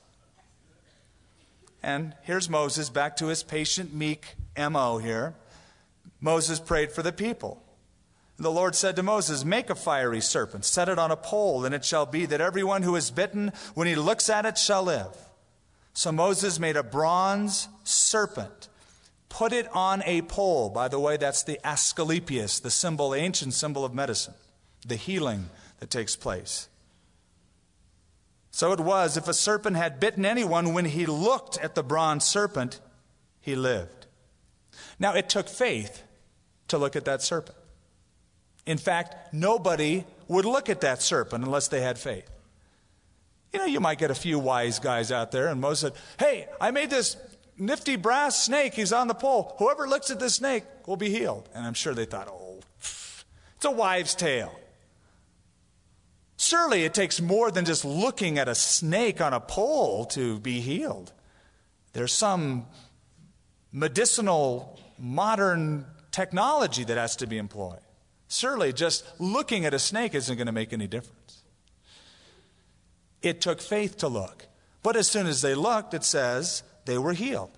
And 1.82 2.14
here's 2.24 2.50
Moses 2.50 2.90
back 2.90 3.16
to 3.18 3.28
his 3.28 3.44
patient, 3.44 3.94
meek 3.94 4.36
MO 4.58 4.98
here. 4.98 5.36
Moses 6.20 6.60
prayed 6.60 6.92
for 6.92 7.02
the 7.02 7.12
people. 7.12 7.64
The 8.38 8.52
Lord 8.52 8.74
said 8.74 8.96
to 8.96 9.04
Moses, 9.04 9.44
Make 9.44 9.70
a 9.70 9.76
fiery 9.76 10.22
serpent, 10.22 10.64
set 10.64 10.88
it 10.88 10.98
on 10.98 11.12
a 11.12 11.18
pole, 11.18 11.66
and 11.66 11.76
it 11.76 11.84
shall 11.84 12.06
be 12.06 12.26
that 12.26 12.40
everyone 12.40 12.84
who 12.84 12.96
is 12.96 13.12
bitten, 13.12 13.52
when 13.74 13.88
he 13.88 13.96
looks 13.96 14.30
at 14.30 14.46
it, 14.46 14.58
shall 14.58 14.84
live. 14.84 15.16
So 15.94 16.14
Moses 16.14 16.60
made 16.60 16.78
a 16.78 16.84
bronze 16.84 17.68
serpent, 17.84 18.70
put 19.28 19.52
it 19.52 19.68
on 19.76 20.02
a 20.06 20.22
pole. 20.22 20.70
By 20.70 20.88
the 20.88 21.00
way, 21.00 21.18
that's 21.18 21.44
the 21.44 21.60
Asclepius, 21.68 22.62
the 22.62 22.72
symbol, 22.72 23.14
ancient 23.14 23.54
symbol 23.54 23.84
of 23.84 23.94
medicine, 23.94 24.36
the 24.88 24.96
healing 24.96 25.50
that 25.82 25.90
takes 25.90 26.16
place. 26.16 26.69
So 28.52 28.72
it 28.72 28.80
was, 28.80 29.16
if 29.16 29.28
a 29.28 29.34
serpent 29.34 29.76
had 29.76 30.00
bitten 30.00 30.26
anyone, 30.26 30.74
when 30.74 30.86
he 30.86 31.06
looked 31.06 31.58
at 31.60 31.76
the 31.76 31.84
bronze 31.84 32.26
serpent, 32.26 32.80
he 33.40 33.56
lived. 33.56 34.08
Now, 34.98 35.14
it 35.14 35.30
took 35.30 35.48
faith 35.48 36.04
to 36.68 36.78
look 36.78 36.96
at 36.96 37.06
that 37.06 37.22
serpent. 37.22 37.58
In 38.66 38.78
fact, 38.78 39.34
nobody 39.34 40.06
would 40.28 40.46
look 40.46 40.70
at 40.70 40.82
that 40.82 41.02
serpent 41.02 41.44
unless 41.44 41.68
they 41.68 41.82
had 41.82 41.98
faith. 41.98 42.30
You 43.54 43.60
know, 43.60 43.66
you 43.66 43.80
might 43.80 43.98
get 43.98 44.12
a 44.12 44.16
few 44.16 44.38
wise 44.38 44.78
guys 44.78 45.12
out 45.12 45.32
there, 45.32 45.48
and 45.48 45.60
Moses 45.60 45.92
said, 45.92 46.02
Hey, 46.20 46.48
I 46.62 46.72
made 46.72 46.90
this 46.90 47.18
nifty 47.58 47.96
brass 47.96 48.44
snake. 48.44 48.76
He's 48.76 48.94
on 48.94 49.08
the 49.08 49.16
pole. 49.16 49.56
Whoever 49.58 49.88
looks 49.88 50.12
at 50.12 50.20
this 50.20 50.36
snake 50.36 50.64
will 50.86 50.98
be 50.98 51.10
healed. 51.10 51.50
And 51.56 51.66
I'm 51.66 51.74
sure 51.74 51.94
they 51.94 52.06
thought, 52.06 52.28
Oh, 52.28 52.60
it's 52.80 53.66
a 53.66 53.72
wives' 53.72 54.14
tale. 54.14 54.54
Surely 56.42 56.86
it 56.86 56.94
takes 56.94 57.20
more 57.20 57.52
than 57.52 57.66
just 57.66 57.84
looking 57.84 58.40
at 58.40 58.48
a 58.48 58.56
snake 58.56 59.20
on 59.20 59.34
a 59.34 59.42
pole 59.42 60.06
to 60.06 60.40
be 60.40 60.62
healed. 60.62 61.12
There's 61.92 62.14
some 62.14 62.66
medicinal, 63.74 64.80
modern 64.98 65.86
technology 66.12 66.86
that 66.86 66.98
has 66.98 67.18
to 67.18 67.28
be 67.28 67.38
employed. 67.38 67.82
Surely 68.30 68.72
just 68.72 69.04
looking 69.20 69.66
at 69.66 69.74
a 69.74 69.80
snake 69.80 70.16
isn't 70.16 70.38
going 70.38 70.46
to 70.46 70.54
make 70.54 70.72
any 70.72 70.88
difference. 70.88 71.44
It 73.22 73.42
took 73.42 73.60
faith 73.60 73.98
to 73.98 74.08
look. 74.08 74.48
But 74.82 74.96
as 74.96 75.10
soon 75.10 75.28
as 75.28 75.42
they 75.42 75.56
looked, 75.56 75.94
it 75.94 76.06
says 76.06 76.64
they 76.86 76.98
were 76.98 77.12
healed. 77.12 77.52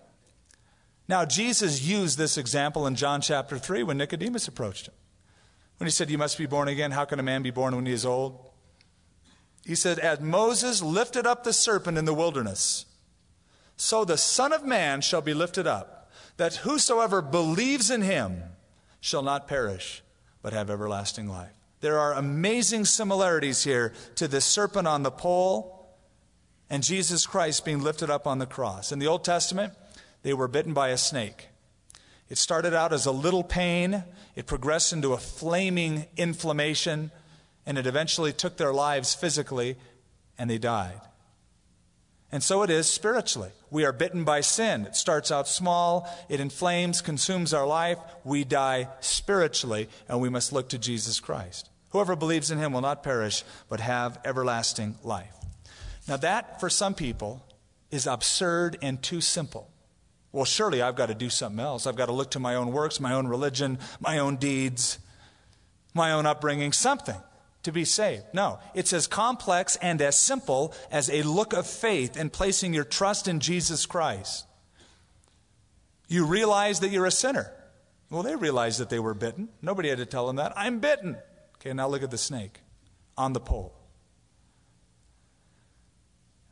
Now, 1.08 1.24
Jesus 1.24 1.84
used 1.84 2.18
this 2.18 2.36
example 2.36 2.88
in 2.88 2.96
John 2.96 3.22
chapter 3.22 3.60
3 3.60 3.84
when 3.84 4.00
Nicodemus 4.00 4.48
approached 4.48 4.88
him. 4.88 4.96
When 5.78 5.86
he 5.86 5.92
said, 5.92 6.10
You 6.10 6.18
must 6.18 6.40
be 6.40 6.48
born 6.48 6.68
again. 6.68 6.90
How 6.90 7.06
can 7.06 7.20
a 7.20 7.24
man 7.24 7.44
be 7.44 7.52
born 7.52 7.76
when 7.76 7.86
he 7.86 7.94
is 7.94 8.08
old? 8.08 8.48
He 9.66 9.76
said, 9.76 10.00
As 10.00 10.20
Moses 10.20 10.82
lifted 10.82 11.26
up 11.26 11.44
the 11.44 11.54
serpent 11.54 11.98
in 11.98 12.06
the 12.06 12.14
wilderness, 12.14 12.86
so 13.78 14.06
the 14.06 14.18
Son 14.18 14.54
of 14.54 14.66
Man 14.66 15.02
shall 15.02 15.22
be 15.22 15.34
lifted 15.34 15.68
up, 15.68 16.12
that 16.38 16.58
whosoever 16.58 17.22
believes 17.22 17.90
in 17.90 18.02
him 18.02 18.44
shall 19.00 19.24
not 19.24 19.48
perish, 19.48 20.04
but 20.42 20.54
have 20.54 20.70
everlasting 20.70 21.28
life. 21.28 21.54
There 21.82 22.00
are 22.00 22.14
amazing 22.14 22.86
similarities 22.86 23.64
here 23.64 23.94
to 24.16 24.28
the 24.28 24.42
serpent 24.42 24.88
on 24.88 25.04
the 25.04 25.12
pole 25.12 25.82
and 26.72 26.84
Jesus 26.84 27.26
Christ 27.26 27.66
being 27.66 27.82
lifted 27.82 28.10
up 28.10 28.26
on 28.26 28.40
the 28.40 28.46
cross. 28.46 28.94
In 28.94 29.00
the 29.00 29.08
Old 29.08 29.26
Testament, 29.26 29.74
they 30.24 30.34
were 30.34 30.48
bitten 30.48 30.74
by 30.74 30.90
a 30.90 30.98
snake. 30.98 31.50
It 32.30 32.38
started 32.38 32.74
out 32.74 32.94
as 32.94 33.06
a 33.06 33.12
little 33.12 33.44
pain, 33.44 34.06
it 34.36 34.46
progressed 34.46 34.94
into 34.94 35.12
a 35.12 35.18
flaming 35.18 36.06
inflammation, 36.16 37.12
and 37.72 37.78
it 37.78 37.88
eventually 37.88 38.34
took 38.34 38.58
their 38.58 38.74
lives 38.74 39.16
physically, 39.16 39.78
and 40.38 40.50
they 40.50 40.58
died. 40.58 41.00
And 42.30 42.44
so 42.44 42.64
it 42.64 42.70
is 42.70 42.86
spiritually. 42.86 43.52
We 43.70 43.86
are 43.86 43.94
bitten 43.94 44.26
by 44.26 44.42
sin. 44.42 44.86
It 44.86 44.98
starts 44.98 45.32
out 45.32 45.48
small, 45.48 46.06
it 46.28 46.42
inflames, 46.42 47.00
consumes 47.00 47.54
our 47.54 47.66
life. 47.66 47.98
We 48.26 48.44
die 48.44 48.90
spiritually, 49.00 49.88
and 50.10 50.20
we 50.20 50.28
must 50.28 50.52
look 50.52 50.68
to 50.68 50.78
Jesus 50.78 51.22
Christ. 51.22 51.70
Whoever 51.92 52.18
believes 52.18 52.52
in 52.52 52.58
him 52.58 52.74
will 52.74 52.82
not 52.82 53.04
perish, 53.04 53.46
but 53.70 53.80
have 53.80 54.20
everlasting 54.26 54.98
life. 55.02 55.34
Now, 56.10 56.18
that 56.18 56.60
for 56.60 56.70
some 56.70 56.94
people 56.94 57.42
is 57.90 58.06
absurd 58.06 58.80
and 58.82 59.02
too 59.02 59.22
simple. 59.22 59.72
Well, 60.34 60.44
surely 60.44 60.82
I've 60.82 60.98
got 60.98 61.06
to 61.06 61.16
do 61.16 61.30
something 61.30 61.62
else. 61.62 61.88
I've 61.88 61.96
got 61.96 62.08
to 62.08 62.12
look 62.12 62.32
to 62.32 62.40
my 62.42 62.56
own 62.56 62.74
works, 62.74 63.00
my 63.00 63.14
own 63.14 63.30
religion, 63.30 63.80
my 64.02 64.20
own 64.20 64.36
deeds, 64.36 65.00
my 65.94 66.12
own 66.12 66.26
upbringing, 66.26 66.74
something 66.74 67.16
to 67.64 67.72
be 67.72 67.86
saved. 67.86 68.26
No, 68.34 68.60
it's 68.74 68.94
as 68.94 69.08
complex 69.08 69.76
and 69.78 70.02
as 70.02 70.18
simple 70.18 70.74
as 70.92 71.10
a 71.10 71.24
look 71.24 71.54
of 71.54 71.68
faith 71.68 72.18
and 72.18 72.32
placing 72.32 72.74
your 72.74 72.84
trust 72.84 73.28
in 73.28 73.40
Jesus 73.40 73.86
Christ. 73.86 74.46
You 76.08 76.26
realize 76.26 76.80
that 76.82 76.90
you're 76.90 77.06
a 77.06 77.12
sinner. 77.12 77.52
Well, 78.10 78.24
they 78.24 78.36
realized 78.36 78.80
that 78.80 78.90
they 78.90 79.00
were 79.00 79.14
bitten. 79.14 79.50
Nobody 79.62 79.90
had 79.90 80.00
to 80.00 80.06
tell 80.06 80.28
them 80.28 80.36
that. 80.36 80.54
I'm 80.56 80.80
bitten. 80.80 81.18
Okay, 81.56 81.74
now 81.74 81.88
look 81.88 82.04
at 82.04 82.12
the 82.12 82.18
snake 82.18 82.60
on 83.18 83.34
the 83.34 83.40
pole. 83.40 83.74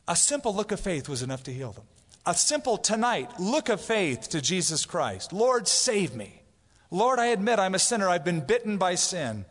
A 0.08 0.16
simple 0.16 0.54
look 0.54 0.72
of 0.72 0.80
faith 0.80 1.08
was 1.08 1.22
enough 1.22 1.42
to 1.44 1.52
heal 1.52 1.72
them. 1.72 1.84
A 2.26 2.34
simple 2.34 2.78
tonight 2.78 3.38
look 3.38 3.68
of 3.68 3.80
faith 3.80 4.28
to 4.30 4.40
Jesus 4.40 4.86
Christ. 4.86 5.32
Lord, 5.32 5.68
save 5.68 6.14
me. 6.14 6.42
Lord, 6.90 7.18
I 7.18 7.26
admit 7.26 7.58
I'm 7.58 7.74
a 7.74 7.78
sinner. 7.78 8.08
I've 8.08 8.24
been 8.24 8.40
bitten 8.40 8.78
by 8.78 8.94
sin. 8.94 9.44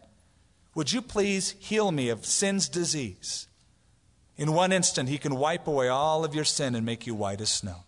Would 0.79 0.93
you 0.93 1.01
please 1.01 1.55
heal 1.59 1.91
me 1.91 2.07
of 2.07 2.25
sin's 2.25 2.69
disease? 2.69 3.49
In 4.37 4.53
one 4.53 4.71
instant, 4.71 5.09
He 5.09 5.17
can 5.17 5.35
wipe 5.35 5.67
away 5.67 5.89
all 5.89 6.23
of 6.23 6.33
your 6.33 6.45
sin 6.45 6.73
and 6.73 6.85
make 6.85 7.05
you 7.05 7.13
white 7.13 7.41
as 7.41 7.49
snow. 7.49 7.83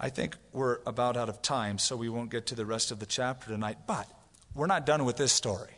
I 0.00 0.08
think 0.08 0.38
we're 0.54 0.78
about 0.86 1.18
out 1.18 1.28
of 1.28 1.42
time, 1.42 1.76
so 1.76 1.96
we 1.96 2.08
won't 2.08 2.30
get 2.30 2.46
to 2.46 2.54
the 2.54 2.64
rest 2.64 2.90
of 2.90 2.98
the 2.98 3.04
chapter 3.04 3.48
tonight. 3.48 3.80
But 3.86 4.08
we're 4.54 4.66
not 4.66 4.86
done 4.86 5.04
with 5.04 5.18
this 5.18 5.32
story. 5.32 5.74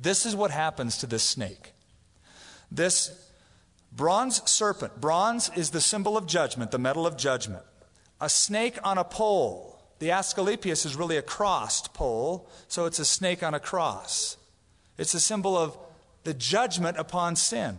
This 0.00 0.24
is 0.24 0.34
what 0.34 0.52
happens 0.52 0.96
to 0.96 1.06
this 1.06 1.22
snake. 1.22 1.72
This 2.72 3.30
bronze 3.92 4.40
serpent, 4.50 5.02
bronze 5.02 5.50
is 5.54 5.68
the 5.68 5.82
symbol 5.82 6.16
of 6.16 6.26
judgment, 6.26 6.70
the 6.70 6.78
metal 6.78 7.06
of 7.06 7.18
judgment 7.18 7.66
a 8.20 8.28
snake 8.28 8.78
on 8.84 8.98
a 8.98 9.04
pole. 9.04 9.78
The 9.98 10.10
Asclepius 10.10 10.84
is 10.84 10.96
really 10.96 11.16
a 11.16 11.22
crossed 11.22 11.94
pole, 11.94 12.48
so 12.68 12.84
it's 12.84 12.98
a 12.98 13.04
snake 13.04 13.42
on 13.42 13.54
a 13.54 13.60
cross. 13.60 14.36
It's 14.98 15.14
a 15.14 15.20
symbol 15.20 15.56
of 15.56 15.76
the 16.24 16.34
judgment 16.34 16.98
upon 16.98 17.36
sin. 17.36 17.78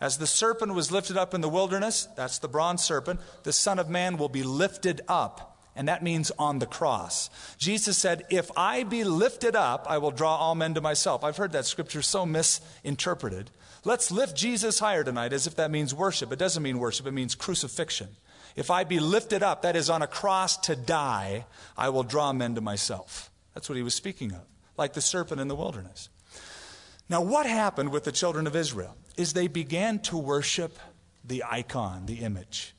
As 0.00 0.18
the 0.18 0.26
serpent 0.26 0.74
was 0.74 0.92
lifted 0.92 1.16
up 1.16 1.32
in 1.32 1.40
the 1.40 1.48
wilderness, 1.48 2.08
that's 2.16 2.38
the 2.38 2.48
bronze 2.48 2.82
serpent, 2.82 3.20
the 3.44 3.52
Son 3.52 3.78
of 3.78 3.88
Man 3.88 4.16
will 4.16 4.28
be 4.28 4.42
lifted 4.42 5.00
up, 5.08 5.58
and 5.76 5.88
that 5.88 6.02
means 6.02 6.30
on 6.38 6.58
the 6.58 6.66
cross. 6.66 7.30
Jesus 7.56 7.96
said, 7.96 8.24
If 8.28 8.50
I 8.56 8.82
be 8.82 9.04
lifted 9.04 9.56
up, 9.56 9.86
I 9.88 9.98
will 9.98 10.10
draw 10.10 10.36
all 10.36 10.54
men 10.54 10.74
to 10.74 10.80
myself. 10.80 11.24
I've 11.24 11.36
heard 11.36 11.52
that 11.52 11.64
scripture 11.64 12.02
so 12.02 12.26
misinterpreted. 12.26 13.50
Let's 13.84 14.10
lift 14.10 14.34
Jesus 14.34 14.78
higher 14.78 15.04
tonight 15.04 15.32
as 15.32 15.46
if 15.46 15.56
that 15.56 15.70
means 15.70 15.94
worship. 15.94 16.32
It 16.32 16.38
doesn't 16.38 16.62
mean 16.62 16.78
worship, 16.78 17.06
it 17.06 17.12
means 17.12 17.34
crucifixion. 17.34 18.08
If 18.56 18.70
I 18.70 18.84
be 18.84 19.00
lifted 19.00 19.42
up, 19.42 19.62
that 19.62 19.76
is 19.76 19.90
on 19.90 20.00
a 20.00 20.06
cross 20.06 20.56
to 20.58 20.76
die, 20.76 21.44
I 21.76 21.88
will 21.88 22.04
draw 22.04 22.32
men 22.32 22.54
to 22.54 22.60
myself. 22.60 23.30
That's 23.52 23.68
what 23.68 23.76
he 23.76 23.82
was 23.82 23.94
speaking 23.94 24.32
of, 24.32 24.42
like 24.76 24.92
the 24.94 25.00
serpent 25.00 25.40
in 25.40 25.48
the 25.48 25.56
wilderness. 25.56 26.08
Now, 27.08 27.20
what 27.20 27.46
happened 27.46 27.90
with 27.90 28.04
the 28.04 28.12
children 28.12 28.46
of 28.46 28.56
Israel 28.56 28.96
is 29.16 29.32
they 29.32 29.48
began 29.48 29.98
to 30.00 30.16
worship 30.16 30.78
the 31.24 31.44
icon, 31.44 32.06
the 32.06 32.20
image. 32.20 32.74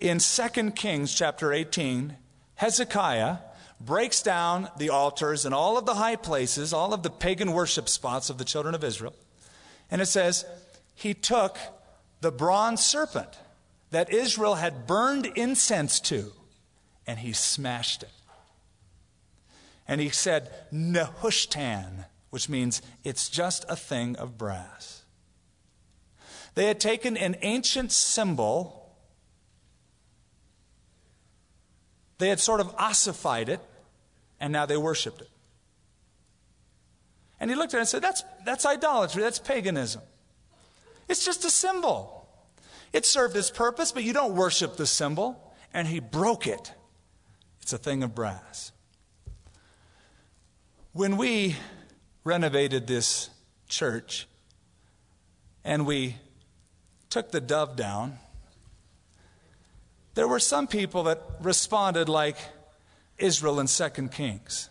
In 0.00 0.18
2 0.18 0.72
Kings 0.72 1.14
chapter 1.14 1.52
18, 1.52 2.16
Hezekiah 2.56 3.36
breaks 3.84 4.22
down 4.22 4.68
the 4.78 4.90
altars 4.90 5.44
and 5.44 5.54
all 5.54 5.76
of 5.76 5.86
the 5.86 5.94
high 5.94 6.16
places, 6.16 6.72
all 6.72 6.94
of 6.94 7.02
the 7.02 7.10
pagan 7.10 7.52
worship 7.52 7.88
spots 7.88 8.30
of 8.30 8.38
the 8.38 8.44
children 8.44 8.74
of 8.74 8.84
Israel. 8.84 9.14
And 9.90 10.00
it 10.00 10.06
says, 10.06 10.44
he 10.94 11.14
took 11.14 11.58
the 12.20 12.30
bronze 12.30 12.84
serpent 12.84 13.38
that 13.90 14.12
Israel 14.12 14.54
had 14.54 14.86
burned 14.86 15.26
incense 15.36 16.00
to, 16.00 16.32
and 17.06 17.18
he 17.18 17.32
smashed 17.32 18.02
it. 18.02 18.10
And 19.86 20.00
he 20.00 20.08
said, 20.08 20.50
Nehushtan, 20.72 22.06
which 22.30 22.48
means 22.48 22.80
it's 23.04 23.28
just 23.28 23.64
a 23.68 23.76
thing 23.76 24.16
of 24.16 24.38
brass. 24.38 25.02
They 26.54 26.66
had 26.66 26.80
taken 26.80 27.16
an 27.16 27.36
ancient 27.42 27.92
symbol, 27.92 28.94
they 32.18 32.28
had 32.28 32.40
sort 32.40 32.60
of 32.60 32.74
ossified 32.78 33.48
it, 33.48 33.60
and 34.42 34.52
now 34.52 34.66
they 34.66 34.76
worshiped 34.76 35.20
it. 35.20 35.30
And 37.38 37.48
he 37.48 37.56
looked 37.56 37.74
at 37.74 37.78
it 37.78 37.80
and 37.80 37.88
said, 37.88 38.02
That's, 38.02 38.24
that's 38.44 38.66
idolatry, 38.66 39.22
that's 39.22 39.38
paganism. 39.38 40.02
It's 41.08 41.24
just 41.24 41.44
a 41.44 41.50
symbol. 41.50 42.28
It 42.92 43.06
served 43.06 43.36
its 43.36 43.50
purpose, 43.50 43.92
but 43.92 44.02
you 44.02 44.12
don't 44.12 44.34
worship 44.34 44.76
the 44.76 44.86
symbol. 44.86 45.54
And 45.72 45.86
he 45.88 46.00
broke 46.00 46.46
it. 46.46 46.72
It's 47.62 47.72
a 47.72 47.78
thing 47.78 48.02
of 48.02 48.14
brass. 48.14 48.72
When 50.92 51.16
we 51.16 51.56
renovated 52.24 52.86
this 52.86 53.30
church 53.68 54.26
and 55.64 55.86
we 55.86 56.16
took 57.08 57.30
the 57.30 57.40
dove 57.40 57.76
down, 57.76 58.18
there 60.14 60.28
were 60.28 60.40
some 60.40 60.66
people 60.66 61.04
that 61.04 61.22
responded 61.40 62.08
like 62.08 62.36
Israel 63.22 63.60
in 63.60 63.66
2 63.66 63.88
Kings. 64.08 64.68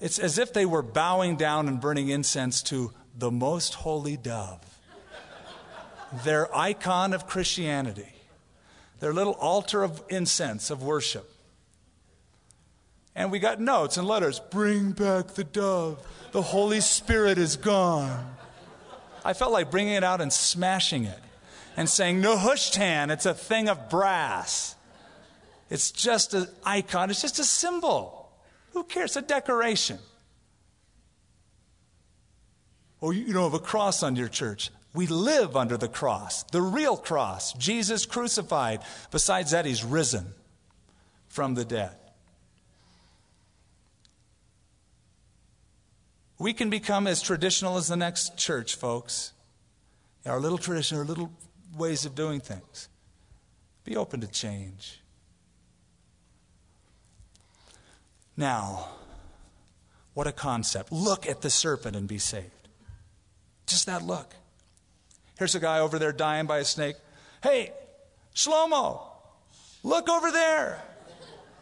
It's 0.00 0.18
as 0.18 0.38
if 0.38 0.52
they 0.52 0.66
were 0.66 0.82
bowing 0.82 1.36
down 1.36 1.68
and 1.68 1.80
burning 1.80 2.08
incense 2.08 2.62
to 2.64 2.92
the 3.16 3.30
most 3.30 3.74
holy 3.74 4.16
dove, 4.16 4.60
their 6.24 6.54
icon 6.56 7.12
of 7.12 7.26
Christianity, 7.26 8.12
their 8.98 9.12
little 9.12 9.34
altar 9.34 9.82
of 9.82 10.02
incense, 10.08 10.70
of 10.70 10.82
worship. 10.82 11.30
And 13.14 13.30
we 13.30 13.38
got 13.38 13.60
notes 13.60 13.96
and 13.96 14.06
letters 14.06 14.40
bring 14.50 14.92
back 14.92 15.28
the 15.28 15.44
dove. 15.44 16.06
The 16.32 16.42
Holy 16.42 16.80
Spirit 16.80 17.38
is 17.38 17.56
gone. 17.56 18.34
I 19.24 19.34
felt 19.34 19.52
like 19.52 19.70
bringing 19.70 19.94
it 19.94 20.04
out 20.04 20.20
and 20.20 20.32
smashing 20.32 21.04
it 21.04 21.18
and 21.76 21.88
saying, 21.88 22.22
Nehushtan, 22.22 23.10
it's 23.10 23.26
a 23.26 23.34
thing 23.34 23.68
of 23.68 23.90
brass. 23.90 24.76
It's 25.70 25.92
just 25.92 26.34
an 26.34 26.48
icon, 26.64 27.10
it's 27.10 27.22
just 27.22 27.38
a 27.38 27.44
symbol. 27.44 28.32
Who 28.72 28.84
cares? 28.84 29.16
A 29.16 29.22
decoration. 29.22 29.98
Oh, 33.00 33.12
you 33.12 33.32
don't 33.32 33.44
have 33.44 33.54
a 33.54 33.64
cross 33.64 34.02
on 34.02 34.16
your 34.16 34.28
church. 34.28 34.70
We 34.92 35.06
live 35.06 35.56
under 35.56 35.76
the 35.76 35.88
cross, 35.88 36.42
the 36.44 36.60
real 36.60 36.96
cross, 36.96 37.52
Jesus 37.54 38.04
crucified. 38.04 38.80
Besides 39.10 39.52
that, 39.52 39.64
he's 39.64 39.84
risen 39.84 40.26
from 41.28 41.54
the 41.54 41.64
dead. 41.64 41.94
We 46.38 46.52
can 46.52 46.70
become 46.70 47.06
as 47.06 47.22
traditional 47.22 47.76
as 47.76 47.88
the 47.88 47.96
next 47.96 48.36
church, 48.36 48.74
folks. 48.74 49.32
Our 50.26 50.40
little 50.40 50.58
tradition, 50.58 50.98
our 50.98 51.04
little 51.04 51.30
ways 51.76 52.04
of 52.04 52.14
doing 52.14 52.40
things. 52.40 52.88
Be 53.84 53.96
open 53.96 54.20
to 54.20 54.26
change. 54.26 54.99
Now, 58.36 58.88
what 60.14 60.26
a 60.26 60.32
concept. 60.32 60.92
Look 60.92 61.26
at 61.26 61.40
the 61.40 61.50
serpent 61.50 61.96
and 61.96 62.08
be 62.08 62.18
saved. 62.18 62.50
Just 63.66 63.86
that 63.86 64.02
look. 64.02 64.34
Here's 65.38 65.54
a 65.54 65.60
guy 65.60 65.78
over 65.78 65.98
there 65.98 66.12
dying 66.12 66.46
by 66.46 66.58
a 66.58 66.64
snake. 66.64 66.96
Hey, 67.42 67.72
Shlomo, 68.34 69.00
look 69.82 70.08
over 70.08 70.30
there. 70.30 70.82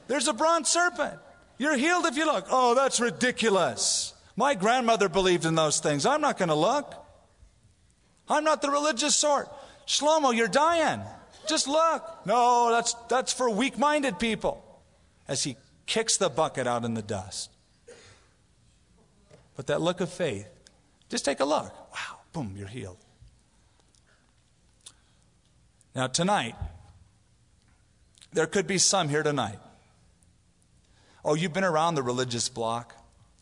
There's 0.08 0.26
a 0.26 0.32
bronze 0.32 0.68
serpent. 0.68 1.14
You're 1.58 1.76
healed 1.76 2.06
if 2.06 2.16
you 2.16 2.24
look. 2.26 2.46
Oh, 2.50 2.74
that's 2.74 3.00
ridiculous. 3.00 4.14
My 4.36 4.54
grandmother 4.54 5.08
believed 5.08 5.44
in 5.44 5.54
those 5.54 5.80
things. 5.80 6.06
I'm 6.06 6.20
not 6.20 6.38
going 6.38 6.48
to 6.48 6.54
look. 6.54 6.94
I'm 8.28 8.44
not 8.44 8.62
the 8.62 8.70
religious 8.70 9.14
sort. 9.14 9.48
Shlomo, 9.86 10.34
you're 10.34 10.48
dying. 10.48 11.00
Just 11.48 11.66
look. 11.66 12.04
No, 12.26 12.70
that's, 12.70 12.94
that's 13.08 13.32
for 13.32 13.50
weak 13.50 13.78
minded 13.78 14.18
people. 14.18 14.64
As 15.26 15.42
he 15.42 15.56
kicks 15.88 16.18
the 16.18 16.28
bucket 16.28 16.66
out 16.68 16.84
in 16.84 16.94
the 16.94 17.02
dust. 17.02 17.50
But 19.56 19.66
that 19.66 19.80
look 19.80 20.00
of 20.00 20.08
faith, 20.08 20.46
just 21.08 21.24
take 21.24 21.40
a 21.40 21.44
look. 21.44 21.74
Wow, 21.92 22.18
boom, 22.32 22.54
you're 22.56 22.68
healed. 22.68 22.98
Now, 25.96 26.06
tonight, 26.06 26.54
there 28.32 28.46
could 28.46 28.68
be 28.68 28.78
some 28.78 29.08
here 29.08 29.24
tonight. 29.24 29.58
Oh, 31.24 31.34
you've 31.34 31.54
been 31.54 31.64
around 31.64 31.96
the 31.96 32.02
religious 32.02 32.48
block. 32.48 32.94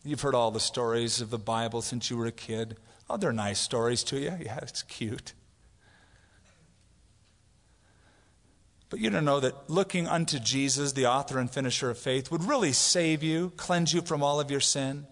You've 0.03 0.21
heard 0.21 0.33
all 0.33 0.49
the 0.49 0.59
stories 0.59 1.21
of 1.21 1.29
the 1.29 1.37
Bible 1.37 1.81
since 1.81 2.09
you 2.09 2.17
were 2.17 2.25
a 2.25 2.31
kid. 2.31 2.77
Oh, 3.09 3.17
they're 3.17 3.33
nice 3.33 3.59
stories 3.59 4.03
to 4.05 4.17
you. 4.17 4.35
Yeah, 4.41 4.57
it's 4.63 4.81
cute. 4.83 5.33
But 8.89 8.99
you 8.99 9.09
don't 9.09 9.25
know 9.25 9.39
that 9.41 9.69
looking 9.69 10.07
unto 10.07 10.39
Jesus, 10.39 10.93
the 10.93 11.07
author 11.07 11.39
and 11.39 11.51
finisher 11.51 11.89
of 11.89 11.97
faith, 11.97 12.31
would 12.31 12.43
really 12.43 12.71
save 12.71 13.21
you, 13.21 13.51
cleanse 13.57 13.93
you 13.93 14.01
from 14.01 14.23
all 14.23 14.39
of 14.39 14.49
your 14.49 14.61
sin. 14.61 15.05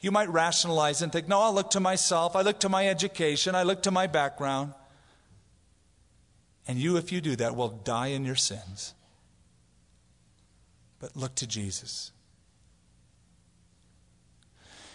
You 0.00 0.10
might 0.10 0.30
rationalize 0.30 1.02
and 1.02 1.12
think, 1.12 1.28
no, 1.28 1.40
I'll 1.40 1.54
look 1.54 1.70
to 1.70 1.80
myself. 1.80 2.36
I 2.36 2.42
look 2.42 2.60
to 2.60 2.68
my 2.68 2.88
education. 2.88 3.54
I 3.54 3.64
look 3.64 3.82
to 3.82 3.90
my 3.90 4.06
background. 4.06 4.72
And 6.68 6.78
you, 6.78 6.96
if 6.96 7.12
you 7.12 7.20
do 7.20 7.36
that, 7.36 7.54
will 7.54 7.68
die 7.68 8.08
in 8.08 8.24
your 8.24 8.34
sins. 8.34 8.94
But 10.98 11.16
look 11.16 11.34
to 11.36 11.46
Jesus. 11.46 12.12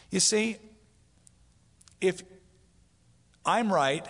You 0.09 0.19
see, 0.19 0.57
if 2.01 2.23
I'm 3.45 3.71
right 3.71 4.05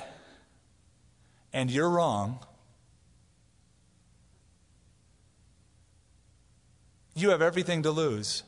and 1.54 1.70
you're 1.70 1.90
wrong, 1.90 2.40
you 7.14 7.30
have 7.30 7.42
everything 7.42 7.84
to 7.84 7.92
lose 7.92 8.44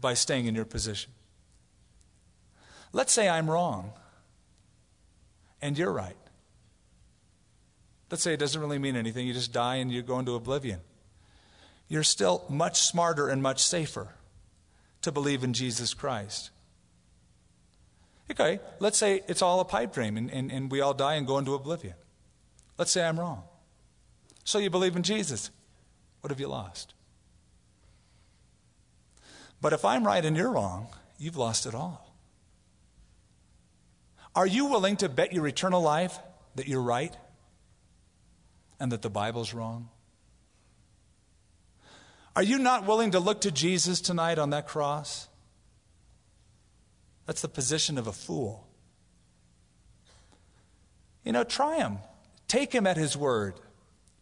by 0.00 0.14
staying 0.14 0.46
in 0.46 0.54
your 0.54 0.64
position. 0.64 1.10
Let's 2.92 3.12
say 3.12 3.28
I'm 3.28 3.50
wrong 3.50 3.92
and 5.60 5.76
you're 5.76 5.92
right. 5.92 6.16
Let's 8.10 8.22
say 8.22 8.32
it 8.32 8.40
doesn't 8.40 8.60
really 8.60 8.78
mean 8.78 8.96
anything. 8.96 9.26
You 9.26 9.34
just 9.34 9.52
die 9.52 9.76
and 9.76 9.92
you 9.92 10.02
go 10.02 10.18
into 10.18 10.34
oblivion. 10.34 10.80
You're 11.88 12.02
still 12.02 12.44
much 12.48 12.80
smarter 12.82 13.28
and 13.28 13.42
much 13.42 13.62
safer 13.62 14.14
to 15.02 15.12
believe 15.12 15.44
in 15.44 15.52
Jesus 15.52 15.94
Christ. 15.94 16.50
Okay, 18.30 18.60
let's 18.78 18.98
say 18.98 19.22
it's 19.26 19.40
all 19.40 19.60
a 19.60 19.64
pipe 19.64 19.92
dream 19.92 20.16
and, 20.16 20.30
and, 20.30 20.52
and 20.52 20.70
we 20.70 20.80
all 20.80 20.94
die 20.94 21.14
and 21.14 21.26
go 21.26 21.38
into 21.38 21.54
oblivion. 21.54 21.94
Let's 22.76 22.90
say 22.90 23.04
I'm 23.04 23.18
wrong. 23.18 23.42
So 24.44 24.58
you 24.58 24.70
believe 24.70 24.96
in 24.96 25.02
Jesus. 25.02 25.50
What 26.20 26.30
have 26.30 26.40
you 26.40 26.48
lost? 26.48 26.94
But 29.60 29.72
if 29.72 29.84
I'm 29.84 30.06
right 30.06 30.24
and 30.24 30.36
you're 30.36 30.50
wrong, 30.50 30.88
you've 31.18 31.36
lost 31.36 31.66
it 31.66 31.74
all. 31.74 32.14
Are 34.34 34.46
you 34.46 34.66
willing 34.66 34.96
to 34.98 35.08
bet 35.08 35.32
your 35.32 35.46
eternal 35.46 35.82
life 35.82 36.18
that 36.54 36.68
you're 36.68 36.82
right 36.82 37.16
and 38.78 38.92
that 38.92 39.02
the 39.02 39.10
Bible's 39.10 39.52
wrong? 39.52 39.88
Are 42.36 42.42
you 42.42 42.58
not 42.58 42.86
willing 42.86 43.10
to 43.12 43.20
look 43.20 43.40
to 43.40 43.50
Jesus 43.50 44.00
tonight 44.00 44.38
on 44.38 44.50
that 44.50 44.68
cross? 44.68 45.26
That's 47.26 47.42
the 47.42 47.48
position 47.48 47.98
of 47.98 48.06
a 48.06 48.12
fool. 48.12 48.66
You 51.24 51.32
know, 51.32 51.42
try 51.42 51.78
him. 51.78 51.98
Take 52.46 52.72
him 52.72 52.86
at 52.86 52.96
his 52.96 53.16
word. 53.16 53.54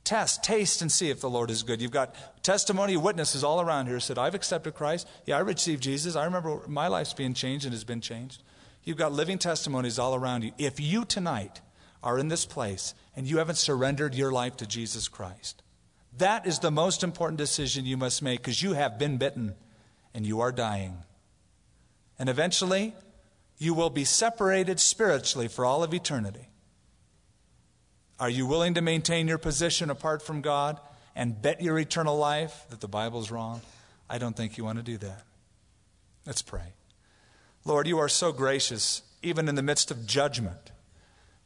Test, 0.06 0.44
taste, 0.44 0.82
and 0.82 0.92
see 0.92 1.10
if 1.10 1.20
the 1.20 1.28
Lord 1.28 1.50
is 1.50 1.64
good. 1.64 1.82
You've 1.82 1.90
got 1.90 2.14
testimony, 2.44 2.96
witnesses 2.96 3.42
all 3.42 3.60
around 3.60 3.88
here 3.88 3.98
said, 3.98 4.18
I've 4.18 4.36
accepted 4.36 4.74
Christ. 4.74 5.08
Yeah, 5.24 5.36
I 5.36 5.40
received 5.40 5.82
Jesus. 5.82 6.14
I 6.14 6.24
remember 6.24 6.60
my 6.68 6.86
life's 6.86 7.12
being 7.12 7.34
changed 7.34 7.64
and 7.64 7.74
has 7.74 7.82
been 7.82 8.00
changed. 8.00 8.44
You've 8.84 8.98
got 8.98 9.12
living 9.12 9.36
testimonies 9.36 9.98
all 9.98 10.14
around 10.14 10.44
you. 10.44 10.52
If 10.58 10.78
you 10.78 11.04
tonight 11.04 11.60
are 12.04 12.20
in 12.20 12.28
this 12.28 12.46
place 12.46 12.94
and 13.16 13.26
you 13.26 13.38
haven't 13.38 13.56
surrendered 13.56 14.14
your 14.14 14.30
life 14.30 14.56
to 14.58 14.66
Jesus 14.66 15.08
Christ, 15.08 15.64
that 16.16 16.46
is 16.46 16.60
the 16.60 16.70
most 16.70 17.02
important 17.02 17.38
decision 17.38 17.84
you 17.84 17.96
must 17.96 18.22
make 18.22 18.38
because 18.38 18.62
you 18.62 18.74
have 18.74 19.00
been 19.00 19.16
bitten 19.16 19.56
and 20.14 20.24
you 20.24 20.40
are 20.40 20.52
dying. 20.52 20.98
And 22.16 22.28
eventually, 22.28 22.94
you 23.58 23.74
will 23.74 23.90
be 23.90 24.04
separated 24.04 24.78
spiritually 24.78 25.48
for 25.48 25.64
all 25.64 25.82
of 25.82 25.92
eternity. 25.92 26.48
Are 28.18 28.30
you 28.30 28.46
willing 28.46 28.74
to 28.74 28.80
maintain 28.80 29.28
your 29.28 29.38
position 29.38 29.90
apart 29.90 30.22
from 30.22 30.40
God 30.40 30.80
and 31.14 31.40
bet 31.40 31.60
your 31.60 31.78
eternal 31.78 32.16
life 32.16 32.64
that 32.70 32.80
the 32.80 32.88
Bible's 32.88 33.30
wrong, 33.30 33.60
I 34.08 34.18
don't 34.18 34.36
think 34.36 34.56
you 34.56 34.64
want 34.64 34.78
to 34.78 34.84
do 34.84 34.98
that. 34.98 35.22
Let's 36.26 36.42
pray. 36.42 36.74
Lord, 37.64 37.86
you 37.86 37.98
are 37.98 38.08
so 38.08 38.32
gracious, 38.32 39.02
even 39.22 39.48
in 39.48 39.54
the 39.54 39.62
midst 39.62 39.90
of 39.90 40.06
judgment. 40.06 40.72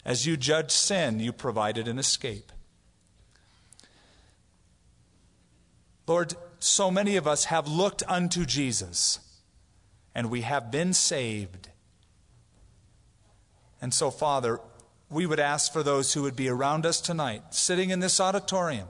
As 0.04 0.26
you 0.26 0.36
judge 0.36 0.70
sin, 0.70 1.20
you 1.20 1.32
provided 1.32 1.88
an 1.88 1.98
escape. 1.98 2.52
Lord, 6.06 6.34
so 6.58 6.90
many 6.90 7.16
of 7.16 7.26
us 7.26 7.44
have 7.44 7.68
looked 7.68 8.02
unto 8.08 8.44
Jesus 8.44 9.20
and 10.14 10.30
we 10.30 10.40
have 10.40 10.70
been 10.70 10.92
saved. 10.92 11.68
And 13.80 13.94
so, 13.94 14.10
Father, 14.10 14.60
we 15.10 15.26
would 15.26 15.40
ask 15.40 15.72
for 15.72 15.82
those 15.82 16.14
who 16.14 16.22
would 16.22 16.36
be 16.36 16.48
around 16.48 16.86
us 16.86 17.00
tonight, 17.00 17.42
sitting 17.50 17.90
in 17.90 18.00
this 18.00 18.20
auditorium, 18.20 18.88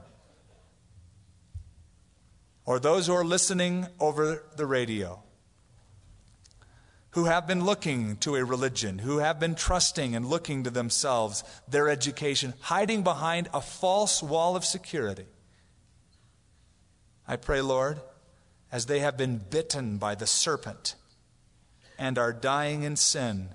or 2.66 2.78
those 2.78 3.06
who 3.06 3.14
are 3.14 3.24
listening 3.24 3.86
over 3.98 4.42
the 4.56 4.66
radio, 4.66 5.22
who 7.12 7.24
have 7.24 7.46
been 7.46 7.64
looking 7.64 8.16
to 8.18 8.36
a 8.36 8.44
religion, 8.44 8.98
who 8.98 9.18
have 9.18 9.40
been 9.40 9.54
trusting 9.54 10.14
and 10.14 10.26
looking 10.26 10.62
to 10.62 10.70
themselves, 10.70 11.42
their 11.66 11.88
education, 11.88 12.52
hiding 12.60 13.02
behind 13.02 13.48
a 13.54 13.60
false 13.60 14.22
wall 14.22 14.54
of 14.54 14.64
security. 14.64 15.26
I 17.26 17.36
pray, 17.36 17.62
Lord, 17.62 17.98
as 18.70 18.86
they 18.86 19.00
have 19.00 19.16
been 19.16 19.38
bitten 19.38 19.96
by 19.96 20.14
the 20.14 20.26
serpent 20.26 20.94
and 21.98 22.18
are 22.18 22.32
dying 22.32 22.82
in 22.82 22.96
sin. 22.96 23.48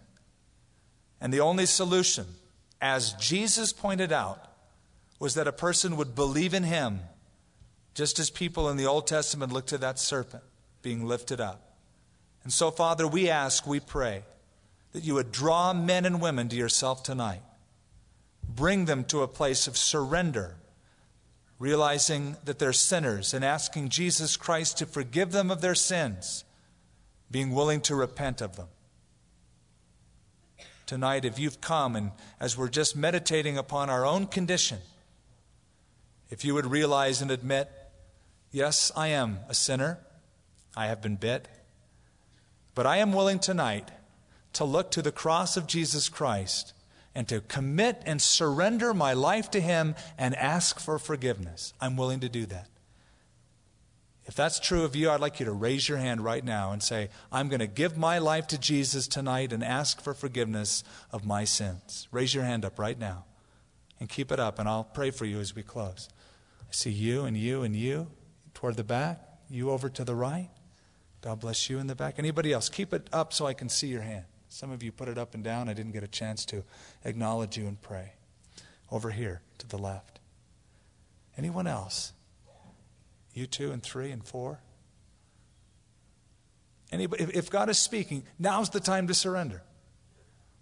And 1.21 1.33
the 1.33 1.39
only 1.39 1.65
solution, 1.65 2.25
as 2.85 3.13
Jesus 3.13 3.73
pointed 3.73 4.11
out, 4.11 4.47
was 5.17 5.33
that 5.33 5.47
a 5.47 5.51
person 5.51 5.97
would 5.97 6.13
believe 6.13 6.53
in 6.53 6.61
him, 6.61 6.99
just 7.95 8.19
as 8.19 8.29
people 8.29 8.69
in 8.69 8.77
the 8.77 8.85
Old 8.85 9.07
Testament 9.07 9.51
looked 9.51 9.69
to 9.69 9.79
that 9.79 9.97
serpent 9.97 10.43
being 10.83 11.03
lifted 11.03 11.41
up. 11.41 11.77
And 12.43 12.53
so, 12.53 12.69
Father, 12.69 13.07
we 13.07 13.27
ask, 13.27 13.65
we 13.65 13.79
pray, 13.79 14.23
that 14.91 15.03
you 15.03 15.15
would 15.15 15.31
draw 15.31 15.73
men 15.73 16.05
and 16.05 16.21
women 16.21 16.47
to 16.49 16.55
yourself 16.55 17.01
tonight. 17.01 17.41
Bring 18.47 18.85
them 18.85 19.03
to 19.05 19.23
a 19.23 19.27
place 19.27 19.65
of 19.67 19.77
surrender, 19.77 20.55
realizing 21.57 22.37
that 22.45 22.59
they're 22.59 22.71
sinners 22.71 23.33
and 23.33 23.43
asking 23.43 23.89
Jesus 23.89 24.37
Christ 24.37 24.77
to 24.77 24.85
forgive 24.85 25.31
them 25.31 25.49
of 25.49 25.61
their 25.61 25.73
sins 25.73 26.43
being 27.31 27.49
willing 27.49 27.81
to 27.81 27.95
repent 27.95 28.41
of 28.41 28.57
them. 28.57 28.67
Tonight, 30.85 31.25
if 31.25 31.39
you've 31.39 31.61
come 31.61 31.95
and 31.95 32.11
as 32.39 32.57
we're 32.57 32.69
just 32.69 32.95
meditating 32.95 33.57
upon 33.57 33.89
our 33.89 34.05
own 34.05 34.27
condition, 34.27 34.79
if 36.29 36.45
you 36.45 36.53
would 36.53 36.65
realize 36.65 37.21
and 37.21 37.31
admit, 37.31 37.69
yes, 38.51 38.91
I 38.95 39.07
am 39.07 39.39
a 39.49 39.53
sinner, 39.53 39.99
I 40.75 40.87
have 40.87 41.01
been 41.01 41.15
bit, 41.15 41.47
but 42.75 42.85
I 42.85 42.97
am 42.97 43.13
willing 43.13 43.39
tonight 43.39 43.89
to 44.53 44.63
look 44.63 44.91
to 44.91 45.01
the 45.01 45.11
cross 45.11 45.57
of 45.57 45.67
Jesus 45.67 46.07
Christ 46.09 46.73
and 47.15 47.27
to 47.29 47.41
commit 47.41 48.01
and 48.05 48.21
surrender 48.21 48.93
my 48.93 49.13
life 49.13 49.49
to 49.51 49.61
Him 49.61 49.95
and 50.17 50.35
ask 50.35 50.79
for 50.79 50.99
forgiveness. 50.99 51.73
I'm 51.79 51.97
willing 51.97 52.19
to 52.19 52.29
do 52.29 52.45
that. 52.47 52.67
If 54.25 54.35
that's 54.35 54.59
true 54.59 54.83
of 54.83 54.95
you, 54.95 55.11
I'd 55.11 55.19
like 55.19 55.39
you 55.39 55.45
to 55.45 55.51
raise 55.51 55.87
your 55.87 55.99
hand 55.99 56.21
right 56.21 56.43
now 56.43 56.71
and 56.71 56.81
say, 56.81 57.09
I'm 57.31 57.47
going 57.47 57.59
to 57.59 57.67
give 57.67 57.95
my 57.95 58.17
life 58.17 58.47
to 58.47 58.57
Jesus 58.57 59.07
tonight 59.07 59.53
and 59.53 59.63
ask 59.63 60.01
for 60.01 60.15
forgiveness 60.15 60.83
of 61.11 61.25
my 61.25 61.43
sins. 61.43 62.07
Raise 62.11 62.33
your 62.33 62.43
hand 62.43 62.65
up 62.65 62.79
right 62.79 62.97
now 62.97 63.25
and 63.99 64.09
keep 64.09 64.31
it 64.31 64.39
up, 64.39 64.57
and 64.57 64.67
I'll 64.67 64.83
pray 64.83 65.11
for 65.11 65.25
you 65.25 65.39
as 65.39 65.55
we 65.55 65.61
close. 65.61 66.09
I 66.61 66.71
see 66.71 66.89
you 66.89 67.25
and 67.25 67.37
you 67.37 67.61
and 67.61 67.75
you 67.75 68.07
toward 68.55 68.77
the 68.77 68.83
back, 68.83 69.21
you 69.49 69.69
over 69.69 69.89
to 69.89 70.03
the 70.03 70.15
right. 70.15 70.49
God 71.21 71.39
bless 71.39 71.69
you 71.69 71.77
in 71.77 71.87
the 71.87 71.95
back. 71.95 72.15
Anybody 72.17 72.51
else? 72.51 72.67
Keep 72.67 72.93
it 72.93 73.07
up 73.13 73.31
so 73.31 73.45
I 73.45 73.53
can 73.53 73.69
see 73.69 73.87
your 73.87 74.01
hand. 74.01 74.25
Some 74.49 74.71
of 74.71 74.81
you 74.81 74.91
put 74.91 75.07
it 75.07 75.17
up 75.17 75.35
and 75.35 75.43
down. 75.43 75.69
I 75.69 75.73
didn't 75.73 75.91
get 75.91 76.03
a 76.03 76.07
chance 76.07 76.45
to 76.45 76.63
acknowledge 77.03 77.57
you 77.57 77.67
and 77.67 77.79
pray. 77.79 78.13
Over 78.91 79.11
here 79.11 79.41
to 79.57 79.67
the 79.67 79.77
left. 79.77 80.19
Anyone 81.37 81.67
else? 81.67 82.13
You 83.35 83.45
two 83.45 83.71
and 83.71 83.83
three 83.83 84.09
and 84.11 84.25
four? 84.25 84.61
Anybody, 86.91 87.25
if 87.33 87.49
God 87.49 87.69
is 87.69 87.77
speaking, 87.77 88.23
now's 88.39 88.69
the 88.69 88.79
time 88.79 89.07
to 89.07 89.13
surrender. 89.13 89.61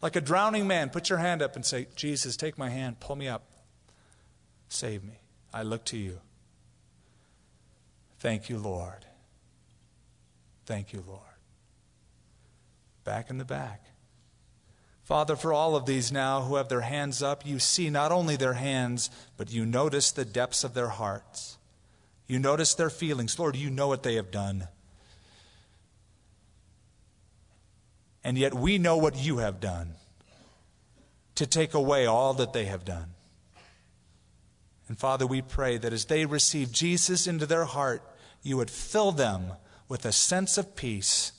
Like 0.01 0.15
a 0.15 0.21
drowning 0.21 0.67
man, 0.67 0.89
put 0.89 1.09
your 1.09 1.19
hand 1.19 1.41
up 1.41 1.55
and 1.55 1.65
say, 1.65 1.87
Jesus, 1.95 2.35
take 2.35 2.57
my 2.57 2.69
hand, 2.69 2.99
pull 2.99 3.15
me 3.15 3.27
up, 3.27 3.43
save 4.67 5.03
me. 5.03 5.19
I 5.53 5.61
look 5.61 5.85
to 5.85 5.97
you. 5.97 6.19
Thank 8.19 8.49
you, 8.49 8.57
Lord. 8.57 9.05
Thank 10.65 10.93
you, 10.93 11.03
Lord. 11.07 11.19
Back 13.03 13.29
in 13.29 13.37
the 13.37 13.45
back. 13.45 13.85
Father, 15.03 15.35
for 15.35 15.53
all 15.53 15.75
of 15.75 15.85
these 15.85 16.11
now 16.11 16.41
who 16.41 16.55
have 16.55 16.69
their 16.69 16.81
hands 16.81 17.21
up, 17.21 17.45
you 17.45 17.59
see 17.59 17.89
not 17.89 18.11
only 18.11 18.35
their 18.35 18.53
hands, 18.53 19.11
but 19.37 19.51
you 19.51 19.65
notice 19.65 20.11
the 20.11 20.25
depths 20.25 20.63
of 20.63 20.73
their 20.73 20.87
hearts. 20.87 21.57
You 22.27 22.39
notice 22.39 22.73
their 22.73 22.89
feelings. 22.89 23.37
Lord, 23.37 23.55
you 23.55 23.69
know 23.69 23.87
what 23.87 24.03
they 24.03 24.15
have 24.15 24.31
done. 24.31 24.67
And 28.23 28.37
yet 28.37 28.53
we 28.53 28.77
know 28.77 28.97
what 28.97 29.17
you 29.17 29.37
have 29.39 29.59
done 29.59 29.95
to 31.35 31.45
take 31.45 31.73
away 31.73 32.05
all 32.05 32.33
that 32.35 32.53
they 32.53 32.65
have 32.65 32.85
done. 32.85 33.09
And 34.87 34.97
Father, 34.97 35.25
we 35.25 35.41
pray 35.41 35.77
that 35.77 35.93
as 35.93 36.05
they 36.05 36.25
receive 36.25 36.71
Jesus 36.71 37.27
into 37.27 37.45
their 37.45 37.65
heart, 37.65 38.01
you 38.41 38.57
would 38.57 38.69
fill 38.69 39.11
them 39.11 39.53
with 39.87 40.05
a 40.05 40.11
sense 40.11 40.57
of 40.57 40.75
peace, 40.75 41.31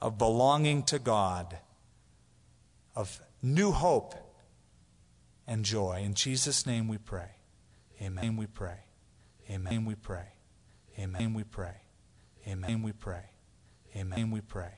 of 0.00 0.18
belonging 0.18 0.82
to 0.84 0.98
God, 0.98 1.58
of 2.94 3.20
new 3.42 3.72
hope 3.72 4.14
and 5.46 5.64
joy. 5.64 6.02
In 6.04 6.14
Jesus' 6.14 6.66
name 6.66 6.88
we 6.88 6.98
pray. 6.98 7.30
Amen. 8.00 8.36
We 8.36 8.46
pray. 8.46 8.87
Amen. 9.50 9.84
We 9.84 9.94
pray. 9.94 10.28
Amen. 10.98 11.34
We 11.34 11.44
pray. 11.44 11.76
Amen. 12.46 12.82
We 12.82 12.92
pray. 12.92 13.24
Amen. 13.96 14.30
We 14.30 14.40
pray. 14.40 14.74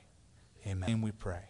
Amen. 0.67 1.01
We 1.01 1.13
pray. 1.13 1.43